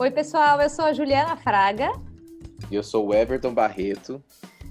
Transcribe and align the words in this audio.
Oi, 0.00 0.10
pessoal, 0.10 0.58
eu 0.62 0.70
sou 0.70 0.86
a 0.86 0.94
Juliana 0.94 1.36
Fraga. 1.36 1.92
E 2.70 2.74
eu 2.74 2.82
sou 2.82 3.08
o 3.08 3.14
Everton 3.14 3.52
Barreto. 3.52 4.24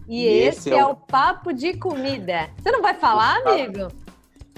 E, 0.08 0.24
e 0.24 0.28
esse, 0.28 0.70
esse, 0.70 0.72
é, 0.72 0.84
o... 0.84 0.96
Papo 0.96 1.54
de 1.54 1.78
Comida. 1.78 2.50
Você 2.58 2.72
não 2.72 2.82
vai 2.82 2.96
falar, 2.96 3.40
o 3.44 3.50
amigo? 3.50 3.90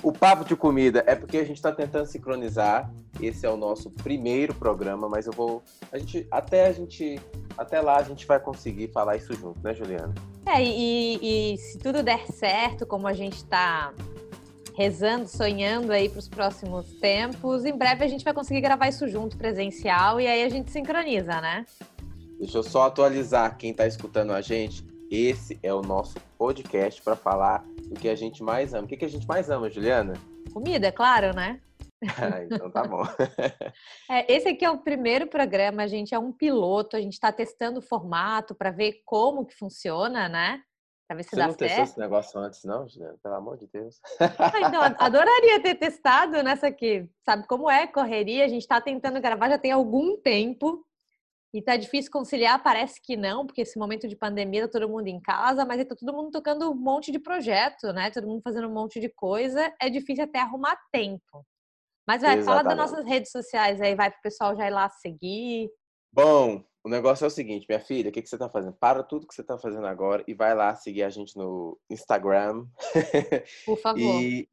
O 0.02 0.14
Papo 0.14 0.46
de 0.46 0.56
Comida 0.56 1.04
é 1.06 1.14
porque 1.14 1.40
a 1.40 1.44
gente 1.44 1.58
está 1.58 1.74
tentando 1.74 2.06
sincronizar. 2.06 2.90
Esse 3.20 3.46
é 3.46 3.50
o 3.50 3.58
nosso 3.58 3.92
primeiro 3.92 4.56
programa, 4.56 5.10
mas 5.10 5.28
eu 5.28 5.34
vou. 5.34 5.62
A 5.92 5.98
gente, 5.98 6.26
até 6.32 6.68
a 6.68 6.72
gente. 6.72 7.20
Até 7.58 7.82
lá 7.82 7.98
a 7.98 8.04
gente 8.04 8.26
vai 8.26 8.40
conseguir 8.40 8.94
falar 8.94 9.18
isso 9.18 9.34
junto, 9.34 9.60
né, 9.62 9.74
Juliana? 9.74 10.16
É, 10.46 10.64
e, 10.64 11.54
e 11.54 11.58
se 11.58 11.80
tudo 11.80 12.02
der 12.02 12.28
certo, 12.28 12.86
como 12.86 13.08
a 13.08 13.14
gente 13.14 13.36
está 13.36 13.94
rezando, 14.78 15.28
sonhando 15.28 15.92
aí 15.92 16.10
para 16.10 16.20
os 16.20 16.28
próximos 16.28 16.92
tempos. 16.94 17.66
Em 17.66 17.78
breve 17.78 18.04
a 18.04 18.08
gente 18.08 18.24
vai 18.24 18.34
conseguir 18.34 18.62
gravar 18.62 18.88
isso 18.88 19.08
junto, 19.08 19.38
presencial, 19.38 20.20
e 20.20 20.28
aí 20.28 20.44
a 20.44 20.50
gente 20.50 20.72
sincroniza, 20.72 21.42
né? 21.42 21.66
Deixa 22.40 22.58
eu 22.58 22.64
só 22.64 22.84
atualizar 22.84 23.58
quem 23.58 23.72
está 23.72 23.86
escutando 23.86 24.32
a 24.32 24.42
gente. 24.42 24.84
Esse 25.12 25.60
é 25.62 25.74
o 25.74 25.82
nosso 25.82 26.16
podcast 26.38 27.02
para 27.02 27.16
falar 27.16 27.64
do 27.86 28.00
que 28.00 28.08
a 28.08 28.16
gente 28.16 28.42
mais 28.42 28.74
ama. 28.74 28.86
O 28.86 28.88
que, 28.88 29.04
a 29.04 29.10
gente 29.10 29.28
mais 29.28 29.50
ama, 29.50 29.70
Juliana? 29.70 30.14
Comida, 30.54 30.88
é 30.88 30.92
claro, 30.92 31.36
né? 31.36 31.60
ah, 32.18 32.44
então 32.44 32.72
tá 32.72 32.84
bom. 32.84 33.04
é, 34.10 34.34
esse 34.34 34.48
aqui 34.48 34.66
é 34.66 34.72
o 34.72 34.80
primeiro 34.80 35.28
programa, 35.28 35.84
a 35.84 35.88
gente 35.88 36.16
é 36.16 36.20
um 36.20 36.32
piloto, 36.32 36.96
a 36.96 37.02
gente 37.02 37.14
está 37.14 37.32
testando 37.32 37.80
o 37.80 37.84
formato 37.84 38.56
para 38.56 38.72
ver 38.72 39.02
como 39.06 39.46
que 39.46 39.56
funciona, 39.56 40.28
né? 40.28 40.62
Pra 41.12 41.18
ver 41.18 41.24
se 41.24 41.32
Você 41.32 41.36
dá 41.36 41.48
não 41.48 41.50
certo. 41.50 41.60
testou 41.60 41.84
esse 41.84 42.00
negócio 42.00 42.40
antes, 42.40 42.64
não, 42.64 42.88
Juliana? 42.88 43.18
Pelo 43.22 43.36
amor 43.36 43.58
de 43.58 43.68
Deus. 43.68 44.00
Então, 44.66 44.82
adoraria 44.98 45.62
ter 45.62 45.76
testado 45.76 46.42
nessa 46.42 46.68
aqui. 46.68 47.06
Sabe 47.26 47.46
como 47.48 47.70
é? 47.70 47.86
Correria, 47.86 48.46
a 48.46 48.48
gente 48.48 48.62
está 48.62 48.80
tentando 48.80 49.20
gravar 49.20 49.50
já 49.50 49.58
tem 49.58 49.74
algum 49.74 50.16
tempo. 50.16 50.86
E 51.54 51.62
tá 51.62 51.76
difícil 51.76 52.10
conciliar, 52.10 52.64
parece 52.64 53.02
que 53.02 53.18
não, 53.18 53.46
porque 53.46 53.64
esse 53.64 53.78
momento 53.78 54.08
de 54.08 54.16
pandemia 54.16 54.70
tá 54.70 54.80
todo 54.80 54.88
mundo 54.88 55.08
em 55.08 55.20
casa, 55.20 55.66
mas 55.66 55.84
tá 55.84 55.94
todo 55.98 56.14
mundo 56.14 56.32
tocando 56.32 56.72
um 56.72 56.76
monte 56.76 57.12
de 57.12 57.20
projeto, 57.20 57.92
né? 57.92 58.10
Todo 58.10 58.26
mundo 58.26 58.42
fazendo 58.42 58.70
um 58.70 58.74
monte 58.74 58.98
de 59.02 59.10
coisa. 59.10 59.70
É 59.82 59.90
difícil 59.90 60.24
até 60.24 60.40
arrumar 60.40 60.78
tempo. 60.94 61.46
Mas 62.08 62.22
vai, 62.22 62.38
Exatamente. 62.38 62.46
fala 62.46 62.64
das 62.64 62.78
nossas 62.78 63.06
redes 63.06 63.32
sociais 63.32 63.82
aí, 63.82 63.96
vai 63.96 64.10
pro 64.10 64.22
pessoal 64.22 64.56
já 64.56 64.66
ir 64.66 64.72
lá 64.72 64.88
seguir. 64.88 65.70
Bom, 66.14 66.64
o 66.84 66.90
negócio 66.90 67.24
é 67.24 67.28
o 67.28 67.32
seguinte, 67.32 67.66
minha 67.70 67.80
filha, 67.80 68.10
o 68.10 68.12
que, 68.12 68.22
que 68.22 68.30
você 68.30 68.38
tá 68.38 68.50
fazendo? 68.50 68.74
Para 68.74 69.04
tudo 69.04 69.28
que 69.28 69.36
você 69.36 69.44
tá 69.44 69.58
fazendo 69.58 69.86
agora 69.86 70.24
e 70.28 70.34
vai 70.34 70.56
lá 70.56 70.74
seguir 70.76 71.04
a 71.04 71.10
gente 71.10 71.38
no 71.38 71.80
Instagram. 71.90 72.66
Por 73.66 73.78
favor. 73.82 74.00
e, 74.00 74.50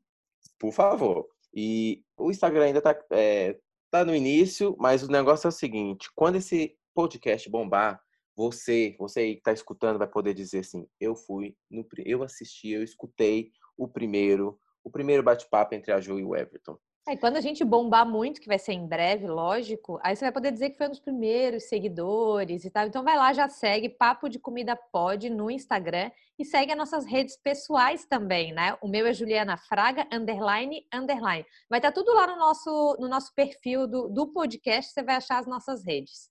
por 0.59 0.73
favor. 0.73 1.29
E 1.55 2.05
o 2.17 2.31
Instagram 2.31 2.65
ainda 2.65 2.83
tá, 2.83 2.99
é, 3.12 3.59
tá 3.91 4.05
no 4.05 4.15
início, 4.15 4.77
mas 4.79 5.03
o 5.03 5.11
negócio 5.11 5.47
é 5.47 5.49
o 5.49 5.53
seguinte: 5.53 6.11
quando 6.15 6.37
esse 6.37 6.77
podcast 6.95 7.49
bombar, 7.49 8.01
você, 8.37 8.95
você 8.99 9.21
aí 9.21 9.37
que 9.37 9.43
tá 9.43 9.53
escutando, 9.53 9.99
vai 9.99 10.09
poder 10.09 10.34
dizer 10.34 10.61
assim: 10.61 10.87
eu 11.01 11.17
fui, 11.17 11.56
no, 11.71 11.87
eu 12.05 12.23
assisti, 12.23 12.71
eu 12.71 12.83
escutei 12.83 13.51
o 13.77 13.89
primeiro, 13.89 14.61
o 14.84 14.91
primeiro 14.91 15.23
bate-papo 15.23 15.75
entre 15.75 15.93
a 15.93 16.01
Ju 16.01 16.19
e 16.19 16.25
o 16.25 16.37
Everton. 16.37 16.79
É, 17.09 17.17
quando 17.17 17.39
a 17.39 17.41
gente 17.41 17.64
bombar 17.64 18.06
muito, 18.06 18.39
que 18.39 18.47
vai 18.47 18.59
ser 18.59 18.75
em 18.75 18.87
breve, 18.87 19.27
lógico, 19.27 19.98
aí 20.03 20.14
você 20.14 20.27
vai 20.27 20.33
poder 20.33 20.53
dizer 20.53 20.69
que 20.69 20.77
foi 20.77 20.89
um 20.89 20.91
dos 20.91 21.01
primeiros 21.01 21.65
seguidores 21.65 22.67
e 22.67 22.70
tal. 22.70 22.87
Então 22.87 23.03
vai 23.03 23.17
lá, 23.17 23.33
já 23.33 23.48
segue 23.48 23.89
Papo 23.89 24.28
de 24.28 24.39
Comida 24.39 24.77
Pod 24.77 25.31
no 25.31 25.50
Instagram 25.50 26.11
e 26.39 26.45
segue 26.45 26.70
as 26.70 26.77
nossas 26.77 27.06
redes 27.06 27.34
pessoais 27.39 28.05
também, 28.05 28.53
né? 28.53 28.77
O 28.83 28.89
meu 28.89 29.06
é 29.06 29.15
Juliana 29.15 29.56
Fraga, 29.56 30.06
underline, 30.12 30.87
underline. 30.92 31.47
Vai 31.70 31.78
estar 31.78 31.92
tá 31.92 31.95
tudo 31.95 32.12
lá 32.12 32.27
no 32.27 32.37
nosso, 32.37 32.98
no 33.00 33.09
nosso 33.09 33.34
perfil 33.34 33.87
do, 33.87 34.11
do 34.11 34.31
podcast, 34.31 34.93
você 34.93 35.03
vai 35.03 35.17
achar 35.17 35.38
as 35.38 35.47
nossas 35.47 35.87
redes. 35.87 36.28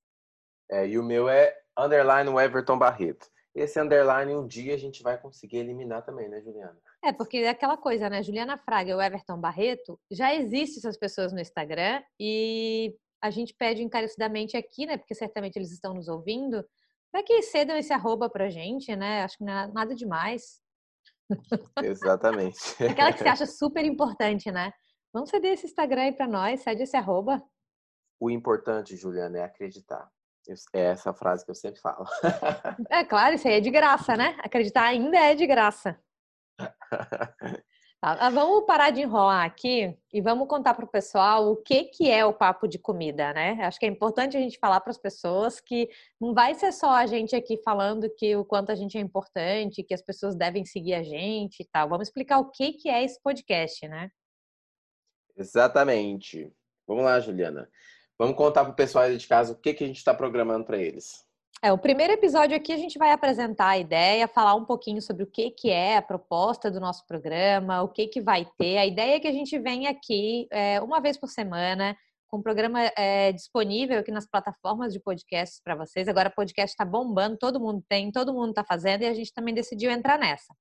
É, 0.69 0.87
e 0.87 0.99
o 0.99 1.03
meu 1.03 1.27
é 1.27 1.57
underline 1.75 2.29
Everton 2.29 2.77
Barreto. 2.77 3.27
Esse 3.55 3.81
underline 3.81 4.35
um 4.35 4.45
dia 4.45 4.75
a 4.75 4.77
gente 4.77 5.01
vai 5.01 5.17
conseguir 5.17 5.57
eliminar 5.57 6.05
também, 6.05 6.29
né, 6.29 6.39
Juliana? 6.39 6.77
É, 7.03 7.13
porque 7.13 7.37
é 7.37 7.49
aquela 7.49 7.77
coisa, 7.77 8.09
né? 8.09 8.23
Juliana 8.23 8.57
Fraga 8.57 8.91
e 8.91 8.93
o 8.93 9.01
Everton 9.01 9.39
Barreto, 9.39 9.99
já 10.11 10.33
existem 10.33 10.79
essas 10.79 10.97
pessoas 10.97 11.31
no 11.31 11.39
Instagram 11.39 12.01
e 12.19 12.95
a 13.21 13.29
gente 13.29 13.53
pede 13.53 13.83
encarecidamente 13.83 14.57
aqui, 14.57 14.85
né? 14.85 14.97
Porque 14.97 15.15
certamente 15.15 15.55
eles 15.57 15.71
estão 15.71 15.93
nos 15.93 16.07
ouvindo, 16.07 16.65
para 17.11 17.23
que 17.23 17.41
cedam 17.41 17.77
esse 17.77 17.93
arroba 17.93 18.29
pra 18.29 18.49
gente, 18.49 18.95
né? 18.95 19.23
Acho 19.23 19.37
que 19.37 19.43
não 19.43 19.53
é 19.53 19.67
nada 19.67 19.95
demais. 19.95 20.61
Exatamente. 21.83 22.57
Aquela 22.83 23.11
que 23.11 23.19
você 23.19 23.27
acha 23.27 23.45
super 23.45 23.83
importante, 23.85 24.51
né? 24.51 24.71
Vamos 25.13 25.29
ceder 25.29 25.53
esse 25.53 25.65
Instagram 25.65 26.03
aí 26.03 26.11
para 26.13 26.27
nós, 26.27 26.61
cede 26.61 26.83
esse 26.83 26.95
arroba. 26.95 27.41
O 28.19 28.29
importante, 28.29 28.95
Juliana, 28.95 29.39
é 29.39 29.43
acreditar. 29.43 30.09
É 30.73 30.85
essa 30.85 31.13
frase 31.13 31.43
que 31.43 31.51
eu 31.51 31.55
sempre 31.55 31.81
falo. 31.81 32.05
É 32.89 33.03
claro, 33.03 33.35
isso 33.35 33.47
aí 33.47 33.55
é 33.55 33.59
de 33.59 33.69
graça, 33.69 34.15
né? 34.15 34.37
Acreditar 34.39 34.83
ainda 34.83 35.17
é 35.17 35.35
de 35.35 35.45
graça. 35.45 35.99
Tá, 37.99 38.15
ah, 38.19 38.29
vamos 38.29 38.63
parar 38.65 38.91
de 38.91 39.01
enrolar 39.01 39.43
aqui 39.43 39.97
e 40.13 40.21
vamos 40.21 40.47
contar 40.47 40.75
para 40.75 40.85
o 40.85 40.87
pessoal 40.87 41.51
o 41.51 41.55
que, 41.55 41.85
que 41.85 42.11
é 42.11 42.23
o 42.23 42.31
papo 42.31 42.67
de 42.67 42.77
comida, 42.77 43.33
né? 43.33 43.53
Acho 43.63 43.79
que 43.79 43.87
é 43.87 43.89
importante 43.89 44.37
a 44.37 44.39
gente 44.39 44.59
falar 44.59 44.81
para 44.81 44.91
as 44.91 44.99
pessoas 44.99 45.59
que 45.59 45.89
não 46.21 46.31
vai 46.31 46.53
ser 46.53 46.71
só 46.71 46.91
a 46.91 47.07
gente 47.07 47.35
aqui 47.35 47.57
falando 47.63 48.07
que 48.15 48.35
o 48.35 48.45
quanto 48.45 48.71
a 48.71 48.75
gente 48.75 48.99
é 48.99 49.01
importante, 49.01 49.81
que 49.81 49.95
as 49.95 50.01
pessoas 50.03 50.35
devem 50.35 50.63
seguir 50.63 50.93
a 50.93 51.01
gente 51.01 51.61
e 51.61 51.65
tal. 51.65 51.89
Vamos 51.89 52.07
explicar 52.07 52.37
o 52.37 52.51
que, 52.51 52.73
que 52.73 52.87
é 52.87 53.03
esse 53.03 53.19
podcast, 53.19 53.87
né? 53.87 54.11
Exatamente. 55.35 56.53
Vamos 56.87 57.03
lá, 57.03 57.19
Juliana. 57.19 57.67
Vamos 58.17 58.37
contar 58.37 58.63
para 58.63 58.73
o 58.73 58.75
pessoal 58.75 59.05
aí 59.05 59.17
de 59.17 59.27
casa 59.27 59.53
o 59.53 59.57
que, 59.57 59.73
que 59.73 59.83
a 59.83 59.87
gente 59.87 59.97
está 59.97 60.13
programando 60.13 60.65
para 60.65 60.77
eles. 60.77 61.26
É, 61.63 61.71
o 61.71 61.77
primeiro 61.77 62.13
episódio 62.13 62.55
aqui 62.55 62.71
a 62.71 62.77
gente 62.77 62.99
vai 62.99 63.11
apresentar 63.11 63.69
a 63.69 63.77
ideia, 63.79 64.27
falar 64.27 64.53
um 64.53 64.63
pouquinho 64.63 65.01
sobre 65.01 65.23
o 65.23 65.27
que, 65.27 65.49
que 65.49 65.71
é 65.71 65.97
a 65.97 66.01
proposta 66.03 66.69
do 66.69 66.79
nosso 66.79 67.05
programa, 67.07 67.81
o 67.81 67.89
que, 67.89 68.07
que 68.07 68.21
vai 68.21 68.47
ter. 68.59 68.77
A 68.77 68.85
ideia 68.85 69.15
é 69.15 69.19
que 69.19 69.27
a 69.27 69.31
gente 69.31 69.57
venha 69.57 69.89
aqui 69.89 70.47
é, 70.51 70.79
uma 70.81 71.01
vez 71.01 71.17
por 71.17 71.29
semana, 71.29 71.97
com 72.27 72.37
o 72.37 72.43
programa 72.43 72.79
é, 72.95 73.31
disponível 73.31 73.97
aqui 73.99 74.11
nas 74.11 74.27
plataformas 74.29 74.93
de 74.93 74.99
podcasts 74.99 75.59
para 75.63 75.75
vocês. 75.75 76.07
Agora 76.07 76.29
podcast 76.29 76.73
está 76.73 76.85
bombando, 76.85 77.37
todo 77.37 77.59
mundo 77.59 77.83
tem, 77.89 78.11
todo 78.11 78.33
mundo 78.33 78.49
está 78.49 78.63
fazendo 78.63 79.01
e 79.01 79.07
a 79.07 79.13
gente 79.13 79.33
também 79.33 79.53
decidiu 79.53 79.89
entrar 79.89 80.19
nessa. 80.19 80.53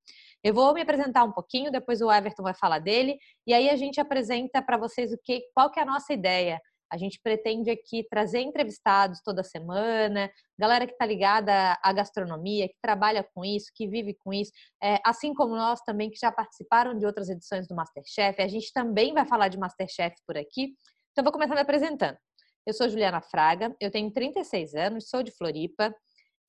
Eu 0.43 0.53
vou 0.53 0.73
me 0.73 0.81
apresentar 0.81 1.23
um 1.23 1.31
pouquinho, 1.31 1.71
depois 1.71 2.01
o 2.01 2.11
Everton 2.11 2.41
vai 2.41 2.55
falar 2.55 2.79
dele 2.79 3.19
e 3.45 3.53
aí 3.53 3.69
a 3.69 3.75
gente 3.75 3.99
apresenta 3.99 4.63
para 4.63 4.77
vocês 4.77 5.13
o 5.13 5.17
que, 5.23 5.41
qual 5.53 5.69
que 5.69 5.79
é 5.79 5.83
a 5.83 5.85
nossa 5.85 6.11
ideia 6.11 6.59
a 6.91 6.97
gente 6.97 7.19
pretende 7.21 7.69
aqui 7.69 8.05
trazer 8.09 8.41
entrevistados 8.41 9.21
toda 9.23 9.43
semana, 9.43 10.31
galera 10.57 10.85
que 10.85 10.93
está 10.93 11.05
ligada 11.05 11.77
à 11.83 11.93
gastronomia, 11.93 12.67
que 12.67 12.75
trabalha 12.81 13.27
com 13.33 13.43
isso, 13.43 13.71
que 13.75 13.87
vive 13.87 14.13
com 14.15 14.33
isso, 14.33 14.51
é, 14.81 14.99
assim 15.05 15.33
como 15.33 15.55
nós 15.55 15.81
também 15.81 16.09
que 16.09 16.17
já 16.19 16.31
participaram 16.31 16.97
de 16.97 17.05
outras 17.05 17.29
edições 17.29 17.67
do 17.67 17.75
Masterchef. 17.75 18.41
A 18.41 18.47
gente 18.47 18.71
também 18.73 19.13
vai 19.13 19.25
falar 19.25 19.47
de 19.47 19.57
Masterchef 19.57 20.15
por 20.25 20.37
aqui. 20.37 20.73
Então, 21.11 21.23
vou 21.23 21.33
começar 21.33 21.55
me 21.55 21.61
apresentando. 21.61 22.17
Eu 22.65 22.73
sou 22.73 22.89
Juliana 22.89 23.21
Fraga, 23.21 23.75
eu 23.79 23.89
tenho 23.89 24.11
36 24.11 24.75
anos, 24.75 25.09
sou 25.09 25.23
de 25.23 25.31
Floripa 25.31 25.95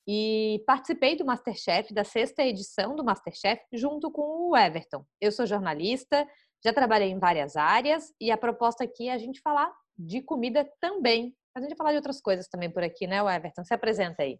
e 0.06 0.62
participei 0.66 1.14
do 1.14 1.24
Masterchef, 1.24 1.92
da 1.92 2.02
sexta 2.02 2.42
edição 2.42 2.96
do 2.96 3.04
Masterchef, 3.04 3.62
junto 3.72 4.10
com 4.10 4.50
o 4.50 4.56
Everton. 4.56 5.04
Eu 5.20 5.30
sou 5.30 5.46
jornalista, 5.46 6.26
já 6.64 6.72
trabalhei 6.72 7.10
em 7.10 7.18
várias 7.18 7.56
áreas 7.56 8.12
e 8.20 8.30
a 8.30 8.36
proposta 8.36 8.84
aqui 8.84 9.08
é 9.08 9.12
a 9.12 9.18
gente 9.18 9.40
falar 9.40 9.70
de 9.98 10.22
comida 10.22 10.68
também. 10.80 11.34
A 11.54 11.60
gente 11.60 11.70
vai 11.70 11.76
falar 11.76 11.90
de 11.90 11.96
outras 11.96 12.20
coisas 12.20 12.46
também 12.48 12.70
por 12.70 12.82
aqui, 12.82 13.06
né, 13.06 13.18
Everton? 13.18 13.64
Se 13.64 13.74
apresenta 13.74 14.22
aí. 14.22 14.38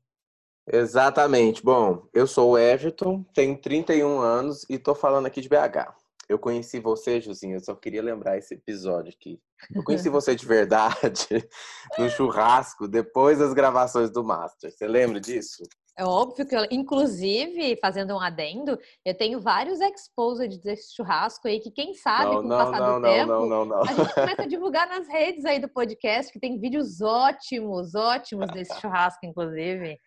Exatamente. 0.71 1.63
Bom, 1.65 2.07
eu 2.13 2.27
sou 2.27 2.53
o 2.53 2.59
Everton, 2.59 3.25
tenho 3.35 3.59
31 3.59 4.21
anos 4.21 4.65
e 4.69 4.79
tô 4.79 4.95
falando 4.95 5.27
aqui 5.27 5.41
de 5.41 5.49
BH. 5.49 5.95
Eu 6.29 6.39
conheci 6.39 6.79
você, 6.79 7.23
Josinho, 7.23 7.57
eu 7.57 7.61
só 7.61 7.75
queria 7.75 8.03
lembrar 8.03 8.37
esse 8.37 8.53
episódio 8.53 9.15
aqui. 9.19 9.41
Eu 9.75 9.83
conheci 9.83 10.11
você 10.11 10.37
de 10.37 10.45
verdade 10.45 11.27
no 11.99 12.09
churrasco 12.11 12.87
depois 12.87 13.39
das 13.39 13.55
gravações 13.55 14.11
do 14.11 14.23
Master. 14.23 14.71
Você 14.71 14.87
lembra 14.87 15.19
disso? 15.19 15.63
É 15.99 16.05
óbvio 16.05 16.47
que, 16.47 16.55
eu, 16.55 16.65
inclusive, 16.71 17.77
fazendo 17.81 18.15
um 18.15 18.21
adendo, 18.21 18.79
eu 19.05 19.17
tenho 19.17 19.41
vários 19.41 19.81
exposed 19.81 20.61
desse 20.61 20.95
churrasco 20.95 21.49
aí 21.49 21.59
que, 21.59 21.73
quem 21.73 21.93
sabe, 21.93 22.37
não, 22.37 22.43
com 22.43 22.47
o 22.47 22.51
passar 22.51 22.81
não, 22.81 22.95
do 22.95 23.01
não, 23.01 23.11
tempo, 23.11 23.27
não, 23.27 23.65
não, 23.65 23.83
a 23.83 23.93
gente 23.93 24.15
começa 24.15 24.43
a 24.43 24.47
divulgar 24.47 24.89
nas 24.89 25.09
redes 25.09 25.45
aí 25.45 25.59
do 25.59 25.69
podcast, 25.69 26.33
que 26.33 26.39
tem 26.39 26.57
vídeos 26.57 27.01
ótimos, 27.01 27.97
ótimos 27.97 28.49
desse 28.53 28.73
churrasco, 28.81 29.27
inclusive. 29.27 29.99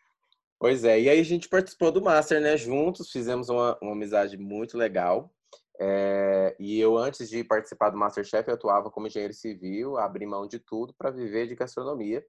Pois 0.57 0.85
é, 0.85 0.97
e 0.97 1.09
aí 1.09 1.19
a 1.19 1.25
gente 1.25 1.49
participou 1.49 1.91
do 1.91 2.01
Master, 2.01 2.39
né, 2.39 2.55
juntos, 2.55 3.11
fizemos 3.11 3.49
uma, 3.49 3.77
uma 3.81 3.91
amizade 3.91 4.37
muito 4.37 4.77
legal. 4.77 5.29
É, 5.77 6.55
e 6.57 6.79
eu, 6.79 6.97
antes 6.97 7.29
de 7.29 7.43
participar 7.43 7.89
do 7.89 7.97
Masterchef, 7.97 8.47
eu 8.47 8.53
atuava 8.53 8.89
como 8.89 9.07
engenheiro 9.07 9.33
civil, 9.33 9.97
abri 9.97 10.25
mão 10.25 10.47
de 10.47 10.57
tudo 10.57 10.93
para 10.97 11.11
viver 11.11 11.47
de 11.47 11.55
gastronomia. 11.55 12.23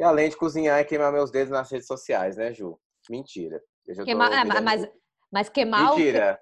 E 0.00 0.02
além 0.02 0.30
de 0.30 0.36
cozinhar 0.38 0.80
e 0.80 0.84
queimar 0.86 1.12
meus 1.12 1.30
dedos 1.30 1.50
nas 1.50 1.70
redes 1.70 1.86
sociais, 1.86 2.34
né, 2.38 2.54
Ju? 2.54 2.80
Mentira. 3.10 3.62
Queimar, 4.02 4.32
é, 4.32 4.44
mas, 4.62 4.88
mas 5.30 5.48
queimar 5.50 5.90
Mentira. 5.90 6.40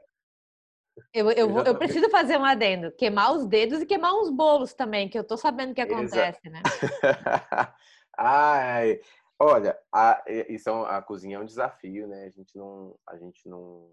O... 0.97 1.01
Eu, 1.13 1.31
eu, 1.33 1.51
eu, 1.51 1.65
eu, 1.65 1.77
preciso 1.77 2.09
fazer 2.09 2.39
um 2.39 2.45
adendo. 2.45 2.93
Queimar 2.93 3.35
os 3.35 3.45
dedos 3.47 3.81
e 3.81 3.87
queimar 3.87 4.15
uns 4.15 4.31
bolos 4.31 4.75
também, 4.75 5.09
que 5.09 5.19
eu 5.19 5.25
tô 5.25 5.37
sabendo 5.37 5.75
que 5.75 5.81
acontece, 5.81 6.39
Exa... 6.45 6.51
né? 6.51 6.63
Ai, 8.17 9.01
olha, 9.41 9.77
a, 9.93 10.23
isso 10.49 10.71
é 10.71 10.97
a 10.97 11.03
cozinha 11.03 11.39
é 11.39 11.41
um 11.41 11.45
desafio, 11.45 12.07
né? 12.07 12.27
A 12.27 12.31
gente 12.31 12.57
não, 12.57 12.97
a 13.09 13.17
gente 13.17 13.49
não 13.49 13.93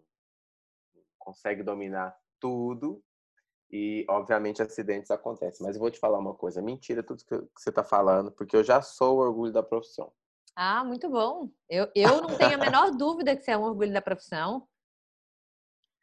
consegue 1.17 1.63
dominar 1.63 2.15
tudo 2.39 3.03
e, 3.71 4.05
obviamente, 4.09 4.61
acidentes 4.61 5.11
acontecem. 5.11 5.65
Mas 5.65 5.75
eu 5.75 5.81
vou 5.81 5.91
te 5.91 5.99
falar 5.99 6.19
uma 6.19 6.33
coisa: 6.33 6.61
mentira 6.61 7.03
tudo 7.03 7.25
que 7.25 7.35
você 7.57 7.69
está 7.69 7.83
falando, 7.83 8.31
porque 8.31 8.55
eu 8.55 8.63
já 8.63 8.81
sou 8.81 9.17
o 9.17 9.21
orgulho 9.21 9.51
da 9.51 9.63
profissão. 9.63 10.11
Ah, 10.55 10.83
muito 10.85 11.09
bom. 11.09 11.49
Eu, 11.69 11.89
eu 11.93 12.21
não 12.21 12.37
tenho 12.37 12.55
a 12.55 12.57
menor 12.57 12.91
dúvida 12.95 13.35
que 13.35 13.43
você 13.43 13.51
é 13.51 13.57
um 13.57 13.63
orgulho 13.63 13.91
da 13.91 14.01
profissão. 14.01 14.67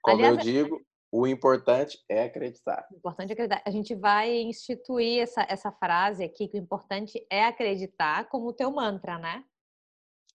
Como 0.02 0.16
Aliás, 0.16 0.36
eu 0.36 0.42
digo, 0.42 0.84
o 1.10 1.26
importante 1.26 2.02
é 2.08 2.24
acreditar. 2.24 2.86
O 2.90 2.96
importante 2.96 3.30
é 3.30 3.32
acreditar. 3.32 3.62
A 3.64 3.70
gente 3.70 3.94
vai 3.94 4.30
instituir 4.42 5.22
essa, 5.22 5.46
essa 5.48 5.72
frase 5.72 6.24
aqui, 6.24 6.48
que 6.48 6.58
o 6.58 6.62
importante 6.62 7.24
é 7.30 7.44
acreditar, 7.44 8.28
como 8.28 8.48
o 8.48 8.52
teu 8.52 8.70
mantra, 8.70 9.18
né? 9.18 9.44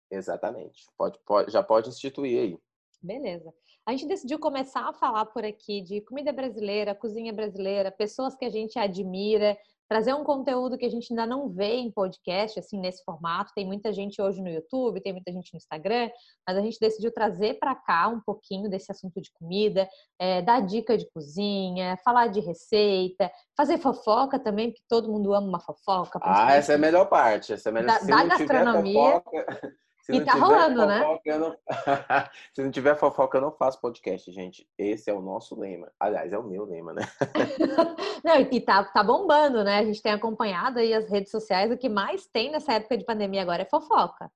Exatamente. 0.10 0.86
Pode, 0.98 1.20
pode, 1.26 1.52
já 1.52 1.62
pode 1.62 1.90
instituir 1.90 2.40
aí. 2.40 2.60
Beleza. 3.02 3.54
A 3.88 3.92
gente 3.92 4.06
decidiu 4.06 4.38
começar 4.38 4.82
a 4.82 4.92
falar 4.92 5.26
por 5.28 5.46
aqui 5.46 5.80
de 5.80 6.02
comida 6.02 6.34
brasileira, 6.34 6.94
cozinha 6.94 7.32
brasileira, 7.32 7.90
pessoas 7.90 8.36
que 8.36 8.44
a 8.44 8.50
gente 8.50 8.78
admira, 8.78 9.58
trazer 9.88 10.14
um 10.14 10.26
conteúdo 10.26 10.78
que 10.78 10.86
a 10.86 10.90
gente 10.90 11.14
ainda 11.14 11.26
não 11.26 11.48
vê 11.48 11.76
em 11.76 11.90
podcast, 11.90 12.60
assim, 12.60 12.82
nesse 12.82 13.02
formato. 13.06 13.54
Tem 13.56 13.66
muita 13.66 13.94
gente 13.94 14.22
hoje 14.22 14.42
no 14.42 14.50
YouTube, 14.50 15.00
tem 15.00 15.14
muita 15.14 15.32
gente 15.32 15.54
no 15.54 15.58
Instagram, 15.58 16.10
mas 16.46 16.58
a 16.58 16.62
gente 16.62 16.78
decidiu 16.82 17.14
trazer 17.14 17.60
para 17.60 17.74
cá 17.76 18.10
um 18.10 18.20
pouquinho 18.20 18.70
desse 18.70 18.92
assunto 18.92 19.22
de 19.22 19.32
comida, 19.32 19.88
é, 20.20 20.42
dar 20.42 20.60
dica 20.60 20.98
de 20.98 21.10
cozinha, 21.10 21.98
falar 22.04 22.28
de 22.28 22.42
receita, 22.42 23.32
fazer 23.56 23.78
fofoca 23.78 24.38
também, 24.38 24.72
porque 24.72 24.84
todo 24.90 25.10
mundo 25.10 25.34
ama 25.34 25.48
uma 25.48 25.60
fofoca. 25.62 26.20
Ah, 26.22 26.56
essa 26.56 26.74
é 26.74 26.76
a 26.76 26.78
melhor 26.78 27.06
parte. 27.06 27.54
Essa 27.54 27.70
é 27.70 27.72
a 27.72 27.74
melhor... 27.74 28.00
Da, 28.02 28.06
da 28.06 28.26
gastronomia. 28.26 29.22
Fofoca... 29.22 29.78
Se 30.08 30.16
e 30.16 30.24
tá 30.24 30.36
rolando, 30.36 30.86
né? 30.86 31.04
fofoca, 31.04 31.38
né? 31.38 31.38
Não... 31.38 31.58
Se 32.56 32.64
não 32.64 32.72
tiver 32.72 32.96
fofoca, 32.96 33.38
eu 33.38 33.42
não 33.42 33.52
faço 33.52 33.82
podcast, 33.82 34.32
gente. 34.32 34.66
Esse 34.78 35.10
é 35.10 35.14
o 35.14 35.22
nosso 35.22 35.60
lema. 35.60 35.92
Aliás, 36.00 36.32
é 36.32 36.38
o 36.38 36.44
meu 36.44 36.64
lema, 36.64 36.94
né? 36.94 37.02
não, 38.24 38.40
e 38.40 38.62
tá, 38.62 38.86
tá 38.86 39.04
bombando, 39.04 39.66
né? 39.66 39.80
A 39.80 39.84
gente 39.84 40.02
tem 40.02 40.14
acompanhado 40.14 40.80
aí 40.80 40.94
as 40.94 41.10
redes 41.10 41.30
sociais. 41.30 41.70
O 41.74 41.78
que 41.78 41.90
mais 41.90 42.26
tem 42.26 42.50
nessa 42.50 42.72
época 42.72 42.98
de 42.98 43.04
pandemia 43.04 43.42
agora 43.42 43.64
é 43.64 43.66
fofoca. 43.66 44.32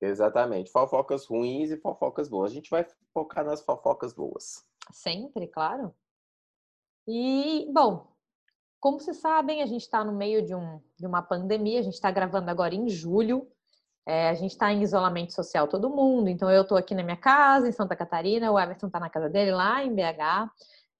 Exatamente. 0.00 0.70
Fofocas 0.70 1.26
ruins 1.26 1.72
e 1.72 1.76
fofocas 1.76 2.28
boas. 2.28 2.52
A 2.52 2.54
gente 2.54 2.70
vai 2.70 2.86
focar 3.12 3.44
nas 3.44 3.62
fofocas 3.62 4.12
boas. 4.12 4.64
Sempre, 4.92 5.48
claro. 5.48 5.92
E, 7.08 7.68
bom, 7.72 8.06
como 8.78 9.00
vocês 9.00 9.16
sabem, 9.16 9.60
a 9.60 9.66
gente 9.66 9.80
está 9.80 10.04
no 10.04 10.12
meio 10.12 10.40
de, 10.40 10.54
um, 10.54 10.80
de 10.96 11.04
uma 11.04 11.20
pandemia. 11.20 11.80
A 11.80 11.82
gente 11.82 11.94
está 11.94 12.12
gravando 12.12 12.48
agora 12.48 12.76
em 12.76 12.88
julho. 12.88 13.50
É, 14.06 14.28
a 14.28 14.34
gente 14.34 14.52
está 14.52 14.70
em 14.72 14.82
isolamento 14.82 15.32
social 15.32 15.66
todo 15.66 15.88
mundo, 15.88 16.28
então 16.28 16.50
eu 16.50 16.62
estou 16.62 16.76
aqui 16.76 16.94
na 16.94 17.02
minha 17.02 17.16
casa, 17.16 17.66
em 17.68 17.72
Santa 17.72 17.96
Catarina, 17.96 18.52
o 18.52 18.58
Everton 18.58 18.86
está 18.88 19.00
na 19.00 19.08
casa 19.08 19.30
dele 19.30 19.50
lá 19.50 19.82
em 19.82 19.94
BH. 19.94 20.50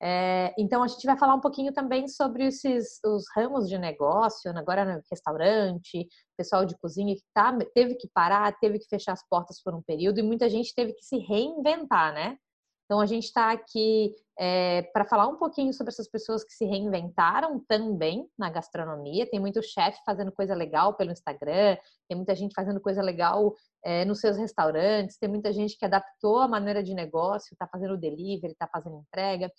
É, 0.02 0.54
então 0.58 0.82
a 0.82 0.88
gente 0.88 1.06
vai 1.06 1.16
falar 1.16 1.34
um 1.34 1.40
pouquinho 1.40 1.72
também 1.72 2.08
sobre 2.08 2.46
esses 2.46 2.98
os 3.04 3.24
ramos 3.34 3.68
de 3.68 3.78
negócio, 3.78 4.52
né? 4.52 4.60
agora 4.60 4.84
no 4.84 5.02
restaurante, 5.10 6.06
pessoal 6.36 6.64
de 6.66 6.76
cozinha 6.78 7.14
que 7.14 7.22
tá, 7.32 7.56
teve 7.74 7.94
que 7.94 8.08
parar, 8.12 8.52
teve 8.58 8.78
que 8.78 8.88
fechar 8.88 9.12
as 9.12 9.26
portas 9.28 9.62
por 9.62 9.74
um 9.74 9.82
período 9.82 10.18
e 10.18 10.22
muita 10.22 10.48
gente 10.48 10.74
teve 10.74 10.92
que 10.94 11.04
se 11.04 11.18
reinventar, 11.18 12.12
né? 12.12 12.36
Então, 12.84 13.00
a 13.00 13.06
gente 13.06 13.24
está 13.24 13.50
aqui 13.50 14.14
é, 14.38 14.82
para 14.92 15.04
falar 15.04 15.28
um 15.28 15.36
pouquinho 15.36 15.72
sobre 15.72 15.92
essas 15.92 16.08
pessoas 16.08 16.44
que 16.44 16.52
se 16.52 16.64
reinventaram 16.64 17.60
também 17.66 18.28
na 18.36 18.50
gastronomia. 18.50 19.28
Tem 19.28 19.40
muito 19.40 19.62
chefe 19.62 19.98
fazendo 20.04 20.32
coisa 20.32 20.54
legal 20.54 20.94
pelo 20.94 21.12
Instagram, 21.12 21.76
tem 22.08 22.16
muita 22.16 22.34
gente 22.34 22.54
fazendo 22.54 22.80
coisa 22.80 23.02
legal 23.02 23.54
é, 23.84 24.04
nos 24.04 24.20
seus 24.20 24.36
restaurantes, 24.36 25.18
tem 25.18 25.28
muita 25.28 25.52
gente 25.52 25.78
que 25.78 25.84
adaptou 25.84 26.38
a 26.38 26.48
maneira 26.48 26.82
de 26.82 26.94
negócio, 26.94 27.52
está 27.52 27.66
fazendo 27.66 27.96
delivery, 27.96 28.52
está 28.52 28.66
fazendo 28.66 28.98
entrega. 28.98 29.50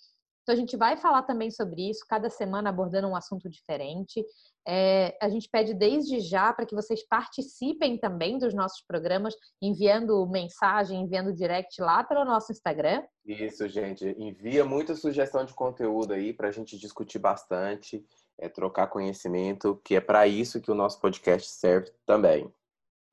Então, 0.46 0.54
a 0.54 0.58
gente 0.58 0.76
vai 0.76 0.96
falar 0.96 1.24
também 1.24 1.50
sobre 1.50 1.90
isso, 1.90 2.06
cada 2.08 2.30
semana 2.30 2.70
abordando 2.70 3.08
um 3.08 3.16
assunto 3.16 3.50
diferente. 3.50 4.24
É, 4.64 5.18
a 5.20 5.28
gente 5.28 5.48
pede 5.50 5.74
desde 5.74 6.20
já 6.20 6.52
para 6.52 6.64
que 6.64 6.72
vocês 6.72 7.04
participem 7.04 7.98
também 7.98 8.38
dos 8.38 8.54
nossos 8.54 8.80
programas, 8.86 9.34
enviando 9.60 10.24
mensagem, 10.28 11.00
enviando 11.00 11.34
direct 11.34 11.82
lá 11.82 12.04
pelo 12.04 12.24
nosso 12.24 12.52
Instagram. 12.52 13.02
Isso, 13.24 13.66
gente. 13.66 14.14
Envia 14.16 14.64
muita 14.64 14.94
sugestão 14.94 15.44
de 15.44 15.52
conteúdo 15.52 16.12
aí 16.12 16.32
para 16.32 16.46
a 16.46 16.52
gente 16.52 16.78
discutir 16.78 17.18
bastante, 17.18 18.06
é, 18.38 18.48
trocar 18.48 18.86
conhecimento, 18.86 19.80
que 19.84 19.96
é 19.96 20.00
para 20.00 20.28
isso 20.28 20.60
que 20.60 20.70
o 20.70 20.76
nosso 20.76 21.00
podcast 21.00 21.50
serve 21.50 21.90
também. 22.06 22.48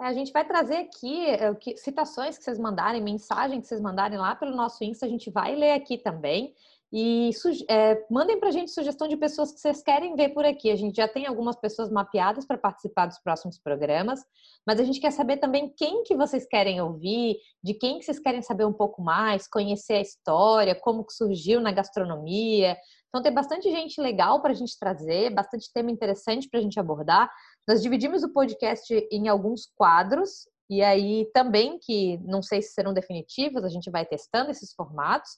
É, 0.01 0.05
a 0.05 0.13
gente 0.13 0.31
vai 0.31 0.45
trazer 0.45 0.77
aqui 0.77 1.25
é, 1.25 1.51
citações 1.77 2.37
que 2.37 2.43
vocês 2.43 2.59
mandarem, 2.59 3.01
mensagem 3.01 3.61
que 3.61 3.67
vocês 3.67 3.81
mandarem 3.81 4.17
lá 4.17 4.35
pelo 4.35 4.55
nosso 4.55 4.83
Insta, 4.83 5.05
a 5.05 5.09
gente 5.09 5.29
vai 5.31 5.55
ler 5.55 5.71
aqui 5.71 5.97
também. 5.97 6.53
E 6.95 7.31
é, 7.67 8.05
mandem 8.07 8.39
para 8.39 8.49
a 8.49 8.51
gente 8.51 8.69
sugestão 8.69 9.07
de 9.07 9.17
pessoas 9.17 9.51
que 9.51 9.59
vocês 9.59 9.81
querem 9.81 10.15
ver 10.15 10.29
por 10.29 10.45
aqui. 10.45 10.69
A 10.69 10.75
gente 10.75 10.97
já 10.97 11.07
tem 11.07 11.25
algumas 11.25 11.55
pessoas 11.55 11.89
mapeadas 11.89 12.45
para 12.45 12.55
participar 12.55 13.07
dos 13.07 13.17
próximos 13.17 13.57
programas, 13.57 14.19
mas 14.63 14.79
a 14.79 14.83
gente 14.83 14.99
quer 14.99 15.09
saber 15.09 15.37
também 15.37 15.73
quem 15.75 16.03
que 16.03 16.15
vocês 16.15 16.45
querem 16.45 16.79
ouvir, 16.79 17.37
de 17.63 17.73
quem 17.73 17.97
que 17.97 18.05
vocês 18.05 18.19
querem 18.19 18.43
saber 18.43 18.65
um 18.65 18.71
pouco 18.71 19.01
mais, 19.01 19.47
conhecer 19.47 19.93
a 19.93 20.01
história, 20.01 20.75
como 20.75 21.03
que 21.03 21.13
surgiu 21.13 21.59
na 21.59 21.71
gastronomia. 21.71 22.77
Então 23.09 23.23
tem 23.23 23.33
bastante 23.33 23.71
gente 23.71 23.99
legal 23.99 24.39
para 24.39 24.51
a 24.51 24.55
gente 24.55 24.77
trazer, 24.77 25.31
bastante 25.31 25.73
tema 25.73 25.89
interessante 25.89 26.47
para 26.47 26.59
a 26.59 26.63
gente 26.63 26.79
abordar. 26.79 27.27
Nós 27.67 27.81
dividimos 27.81 28.21
o 28.21 28.31
podcast 28.31 28.93
em 29.11 29.27
alguns 29.27 29.65
quadros, 29.75 30.47
e 30.69 30.83
aí 30.83 31.27
também 31.33 31.79
que 31.79 32.19
não 32.19 32.43
sei 32.43 32.61
se 32.61 32.73
serão 32.73 32.93
definitivos, 32.93 33.63
a 33.63 33.69
gente 33.69 33.89
vai 33.89 34.05
testando 34.05 34.51
esses 34.51 34.75
formatos. 34.75 35.31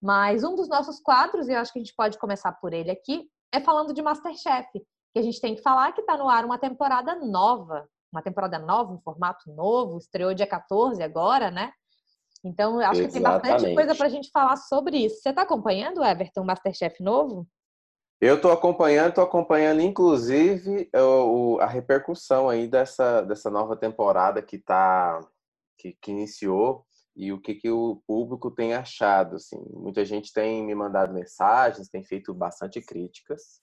Mas 0.00 0.44
um 0.44 0.54
dos 0.54 0.68
nossos 0.68 1.00
quadros, 1.00 1.48
e 1.48 1.52
eu 1.52 1.58
acho 1.58 1.72
que 1.72 1.78
a 1.78 1.82
gente 1.82 1.94
pode 1.94 2.18
começar 2.18 2.52
por 2.52 2.72
ele 2.72 2.90
aqui, 2.90 3.28
é 3.52 3.60
falando 3.60 3.92
de 3.92 4.02
Masterchef, 4.02 4.68
que 4.72 5.18
a 5.18 5.22
gente 5.22 5.40
tem 5.40 5.54
que 5.54 5.62
falar 5.62 5.92
que 5.92 6.00
está 6.00 6.16
no 6.16 6.28
ar 6.28 6.44
uma 6.44 6.58
temporada 6.58 7.16
nova, 7.16 7.88
uma 8.12 8.22
temporada 8.22 8.58
nova, 8.58 8.92
um 8.92 9.00
formato 9.00 9.50
novo, 9.52 9.98
estreou 9.98 10.34
dia 10.34 10.46
14 10.46 11.02
agora, 11.02 11.50
né? 11.50 11.72
Então, 12.44 12.78
acho 12.78 13.00
Exatamente. 13.00 13.06
que 13.06 13.12
tem 13.12 13.22
bastante 13.22 13.74
coisa 13.74 13.94
para 13.94 14.06
a 14.06 14.10
gente 14.10 14.30
falar 14.30 14.56
sobre 14.56 14.96
isso. 14.98 15.20
Você 15.20 15.30
está 15.30 15.42
acompanhando, 15.42 16.04
Everton, 16.04 16.44
Masterchef 16.44 17.02
novo? 17.02 17.46
Eu 18.20 18.36
estou 18.36 18.50
acompanhando, 18.50 19.10
estou 19.10 19.24
acompanhando, 19.24 19.80
inclusive, 19.80 20.90
a 21.60 21.66
repercussão 21.66 22.48
aí 22.48 22.66
dessa, 22.66 23.22
dessa 23.22 23.50
nova 23.50 23.76
temporada 23.76 24.42
que 24.42 24.58
tá, 24.58 25.20
que, 25.76 25.96
que 26.00 26.10
iniciou 26.10 26.84
e 27.18 27.32
o 27.32 27.40
que, 27.40 27.56
que 27.56 27.68
o 27.68 28.00
público 28.06 28.48
tem 28.48 28.74
achado. 28.74 29.36
Assim. 29.36 29.60
Muita 29.72 30.04
gente 30.04 30.32
tem 30.32 30.64
me 30.64 30.74
mandado 30.74 31.12
mensagens, 31.12 31.88
tem 31.88 32.04
feito 32.04 32.32
bastante 32.32 32.80
críticas, 32.80 33.60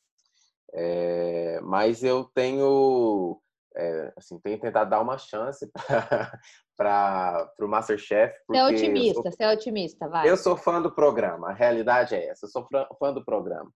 é, 0.73 1.61
mas 1.61 2.03
eu 2.03 2.25
tenho, 2.25 3.41
é, 3.73 4.13
assim, 4.17 4.37
tenho 4.41 4.59
tentado 4.59 4.89
dar 4.89 4.99
uma 4.99 5.17
chance 5.17 5.71
para 6.75 7.49
o 7.61 7.67
Masterchef. 7.67 8.35
Você 8.49 8.57
é 8.57 8.65
otimista, 8.65 9.21
sou, 9.21 9.31
você 9.31 9.43
é 9.43 9.53
otimista, 9.53 10.09
vai. 10.09 10.29
Eu 10.29 10.35
sou 10.35 10.57
fã 10.57 10.81
do 10.81 10.93
programa, 10.93 11.51
a 11.51 11.53
realidade 11.53 12.13
é 12.13 12.27
essa, 12.27 12.45
eu 12.45 12.49
sou 12.49 12.67
fã 12.99 13.13
do 13.13 13.23
programa. 13.23 13.71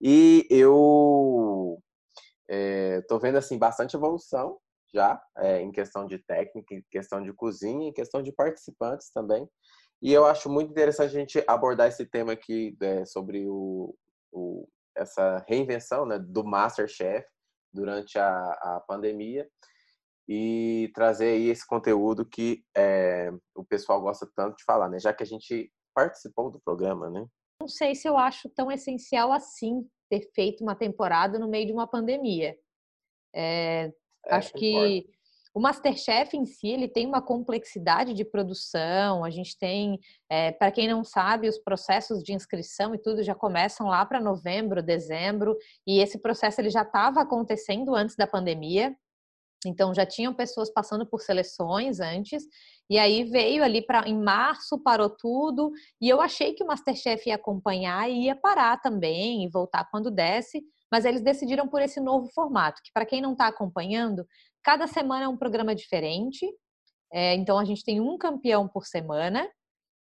E 0.00 0.44
eu 0.50 1.78
estou 2.48 3.18
é, 3.18 3.20
vendo 3.20 3.36
assim 3.36 3.56
bastante 3.56 3.94
evolução 3.94 4.58
já, 4.92 5.20
é, 5.38 5.60
em 5.60 5.70
questão 5.70 6.06
de 6.06 6.18
técnica, 6.18 6.74
em 6.74 6.84
questão 6.90 7.22
de 7.22 7.32
cozinha, 7.32 7.88
em 7.88 7.92
questão 7.92 8.22
de 8.22 8.32
participantes 8.32 9.10
também. 9.12 9.48
E 10.02 10.12
eu 10.12 10.24
acho 10.24 10.48
muito 10.48 10.70
interessante 10.70 11.16
a 11.16 11.20
gente 11.20 11.44
abordar 11.46 11.88
esse 11.88 12.06
tema 12.06 12.32
aqui 12.32 12.76
é, 12.80 13.04
sobre 13.04 13.46
o, 13.46 13.94
o, 14.32 14.66
essa 14.96 15.44
reinvenção 15.48 16.06
né, 16.06 16.18
do 16.18 16.44
Masterchef 16.44 17.26
durante 17.72 18.18
a, 18.18 18.28
a 18.28 18.82
pandemia 18.86 19.48
e 20.28 20.90
trazer 20.94 21.30
aí 21.30 21.48
esse 21.48 21.66
conteúdo 21.66 22.24
que 22.24 22.62
é, 22.76 23.30
o 23.54 23.64
pessoal 23.64 24.00
gosta 24.00 24.30
tanto 24.34 24.56
de 24.56 24.64
falar, 24.64 24.88
né? 24.88 24.98
Já 25.00 25.12
que 25.12 25.24
a 25.24 25.26
gente 25.26 25.70
participou 25.94 26.50
do 26.50 26.60
programa, 26.60 27.10
né? 27.10 27.26
Não 27.60 27.68
sei 27.68 27.94
se 27.94 28.08
eu 28.08 28.16
acho 28.16 28.48
tão 28.50 28.70
essencial 28.70 29.32
assim 29.32 29.86
ter 30.08 30.30
feito 30.34 30.62
uma 30.62 30.74
temporada 30.74 31.38
no 31.38 31.48
meio 31.48 31.66
de 31.66 31.72
uma 31.72 31.86
pandemia. 31.86 32.56
É, 33.34 33.92
é, 34.26 34.34
Acho 34.34 34.52
que 34.52 35.06
o 35.52 35.60
Masterchef 35.60 36.36
em 36.36 36.46
si 36.46 36.68
ele 36.68 36.86
tem 36.86 37.06
uma 37.06 37.20
complexidade 37.20 38.14
de 38.14 38.24
produção. 38.24 39.24
A 39.24 39.30
gente 39.30 39.58
tem, 39.58 39.98
é, 40.28 40.52
para 40.52 40.70
quem 40.70 40.86
não 40.86 41.02
sabe, 41.02 41.48
os 41.48 41.58
processos 41.58 42.22
de 42.22 42.32
inscrição 42.32 42.94
e 42.94 42.98
tudo 42.98 43.22
já 43.22 43.34
começam 43.34 43.88
lá 43.88 44.04
para 44.06 44.20
novembro, 44.20 44.82
dezembro, 44.82 45.56
e 45.86 45.98
esse 46.00 46.18
processo 46.18 46.60
ele 46.60 46.70
já 46.70 46.82
estava 46.82 47.20
acontecendo 47.20 47.94
antes 47.94 48.14
da 48.14 48.26
pandemia. 48.26 48.94
Então 49.66 49.92
já 49.92 50.06
tinham 50.06 50.32
pessoas 50.32 50.72
passando 50.72 51.04
por 51.04 51.20
seleções 51.20 52.00
antes, 52.00 52.44
e 52.88 52.98
aí 52.98 53.24
veio 53.24 53.62
ali 53.62 53.82
para 53.82 54.08
em 54.08 54.18
março 54.18 54.78
parou 54.78 55.10
tudo, 55.10 55.70
e 56.00 56.08
eu 56.08 56.20
achei 56.20 56.54
que 56.54 56.64
o 56.64 56.66
MasterChef 56.66 57.28
ia 57.28 57.34
acompanhar 57.34 58.08
e 58.08 58.24
ia 58.24 58.36
parar 58.36 58.80
também 58.80 59.44
e 59.44 59.50
voltar 59.50 59.86
quando 59.90 60.10
desse, 60.10 60.62
mas 60.90 61.04
eles 61.04 61.22
decidiram 61.22 61.68
por 61.68 61.80
esse 61.80 62.00
novo 62.00 62.28
formato, 62.34 62.80
que 62.82 62.90
para 62.92 63.06
quem 63.06 63.20
não 63.20 63.32
está 63.32 63.46
acompanhando, 63.46 64.26
Cada 64.62 64.86
semana 64.86 65.24
é 65.24 65.28
um 65.28 65.36
programa 65.36 65.74
diferente. 65.74 66.46
É, 67.12 67.34
então 67.34 67.58
a 67.58 67.64
gente 67.64 67.84
tem 67.84 68.00
um 68.00 68.16
campeão 68.18 68.68
por 68.68 68.86
semana. 68.86 69.48